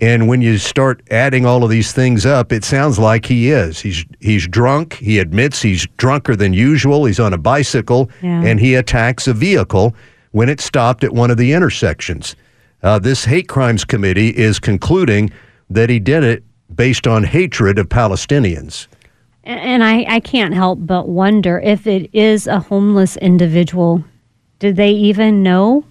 And 0.02 0.26
when 0.26 0.42
you 0.42 0.58
start 0.58 1.00
adding 1.12 1.46
all 1.46 1.62
of 1.62 1.70
these 1.70 1.92
things 1.92 2.26
up, 2.26 2.52
it 2.52 2.64
sounds 2.64 2.98
like 2.98 3.24
he 3.24 3.50
is. 3.50 3.78
He's 3.80 4.04
he's 4.20 4.48
drunk. 4.48 4.94
He 4.94 5.20
admits 5.20 5.62
he's 5.62 5.86
drunker 5.96 6.34
than 6.34 6.52
usual. 6.52 7.04
He's 7.04 7.20
on 7.20 7.32
a 7.32 7.38
bicycle 7.38 8.10
Yeah. 8.20 8.42
and 8.42 8.58
he 8.58 8.74
attacks 8.74 9.28
a 9.28 9.32
vehicle 9.32 9.94
when 10.32 10.48
it 10.48 10.60
stopped 10.60 11.04
at 11.04 11.12
one 11.12 11.30
of 11.30 11.36
the 11.36 11.52
intersections. 11.52 12.34
Uh, 12.82 12.98
this 12.98 13.24
hate 13.24 13.46
crimes 13.48 13.84
committee 13.84 14.30
is 14.30 14.58
concluding 14.58 15.30
that 15.70 15.88
he 15.88 16.00
did 16.00 16.24
it 16.24 16.42
based 16.74 17.06
on 17.06 17.22
hatred 17.22 17.78
of 17.78 17.88
Palestinians. 17.88 18.88
And- 19.44 19.84
I, 19.84 20.04
I 20.08 20.20
can't 20.20 20.52
help 20.54 20.80
but 20.82 21.08
wonder 21.08 21.60
if 21.60 21.86
it 21.86 22.10
is 22.12 22.48
a 22.48 22.58
homeless 22.58 23.16
individual. 23.18 24.04
Did 24.58 24.74
they 24.76 24.90
even 24.90 25.42
know 25.44 25.84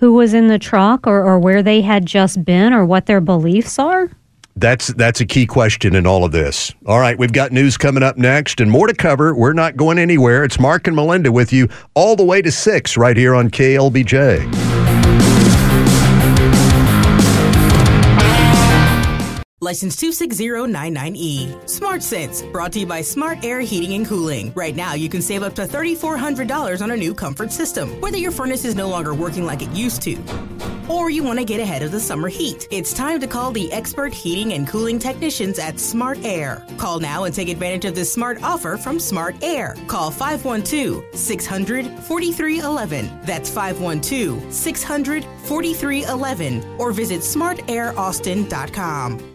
who 0.00 0.14
was 0.14 0.34
in 0.34 0.48
the 0.48 0.58
truck 0.58 1.06
or, 1.06 1.22
or 1.22 1.38
where 1.38 1.62
they 1.62 1.82
had 1.82 2.06
just 2.06 2.42
been 2.44 2.72
or 2.72 2.84
what 2.84 3.06
their 3.06 3.20
beliefs 3.20 3.78
are? 3.78 4.10
That's 4.56 4.88
that's 4.88 5.20
a 5.20 5.26
key 5.26 5.46
question 5.46 5.94
in 5.94 6.06
all 6.06 6.24
of 6.24 6.32
this. 6.32 6.74
All 6.84 6.98
right, 6.98 7.16
we've 7.16 7.32
got 7.32 7.52
news 7.52 7.76
coming 7.76 8.02
up 8.02 8.16
next 8.16 8.60
and 8.60 8.70
more 8.70 8.88
to 8.88 8.94
cover. 8.94 9.34
We're 9.34 9.52
not 9.52 9.76
going 9.76 9.98
anywhere. 9.98 10.42
It's 10.42 10.58
Mark 10.58 10.86
and 10.86 10.96
Melinda 10.96 11.30
with 11.30 11.52
you 11.52 11.68
all 11.94 12.16
the 12.16 12.24
way 12.24 12.42
to 12.42 12.50
six 12.50 12.96
right 12.96 13.16
here 13.16 13.34
on 13.34 13.48
KLBJ. 13.50 14.69
License 19.62 19.94
26099E. 19.96 21.68
Smart 21.68 22.02
Sense, 22.02 22.40
brought 22.40 22.72
to 22.72 22.80
you 22.80 22.86
by 22.86 23.02
Smart 23.02 23.44
Air 23.44 23.60
Heating 23.60 23.92
and 23.92 24.06
Cooling. 24.06 24.54
Right 24.54 24.74
now, 24.74 24.94
you 24.94 25.10
can 25.10 25.20
save 25.20 25.42
up 25.42 25.54
to 25.56 25.66
$3,400 25.66 26.80
on 26.80 26.92
a 26.92 26.96
new 26.96 27.12
comfort 27.12 27.52
system, 27.52 28.00
whether 28.00 28.16
your 28.16 28.30
furnace 28.30 28.64
is 28.64 28.74
no 28.74 28.88
longer 28.88 29.12
working 29.12 29.44
like 29.44 29.60
it 29.60 29.68
used 29.72 30.00
to. 30.02 30.16
Or 30.88 31.10
you 31.10 31.22
want 31.22 31.40
to 31.40 31.44
get 31.44 31.60
ahead 31.60 31.82
of 31.82 31.92
the 31.92 32.00
summer 32.00 32.28
heat. 32.28 32.68
It's 32.70 32.94
time 32.94 33.20
to 33.20 33.26
call 33.26 33.52
the 33.52 33.70
expert 33.70 34.14
heating 34.14 34.54
and 34.54 34.66
cooling 34.66 34.98
technicians 34.98 35.58
at 35.58 35.78
Smart 35.78 36.24
Air. 36.24 36.64
Call 36.78 36.98
now 36.98 37.24
and 37.24 37.34
take 37.34 37.50
advantage 37.50 37.84
of 37.84 37.94
this 37.94 38.10
smart 38.10 38.42
offer 38.42 38.78
from 38.78 38.98
Smart 38.98 39.36
Air. 39.42 39.76
Call 39.88 40.10
512 40.10 41.04
600 41.14 41.84
4311. 41.84 43.10
That's 43.24 43.50
512 43.50 44.54
600 44.54 45.22
4311. 45.22 46.76
Or 46.78 46.92
visit 46.92 47.20
smartairaustin.com. 47.20 49.29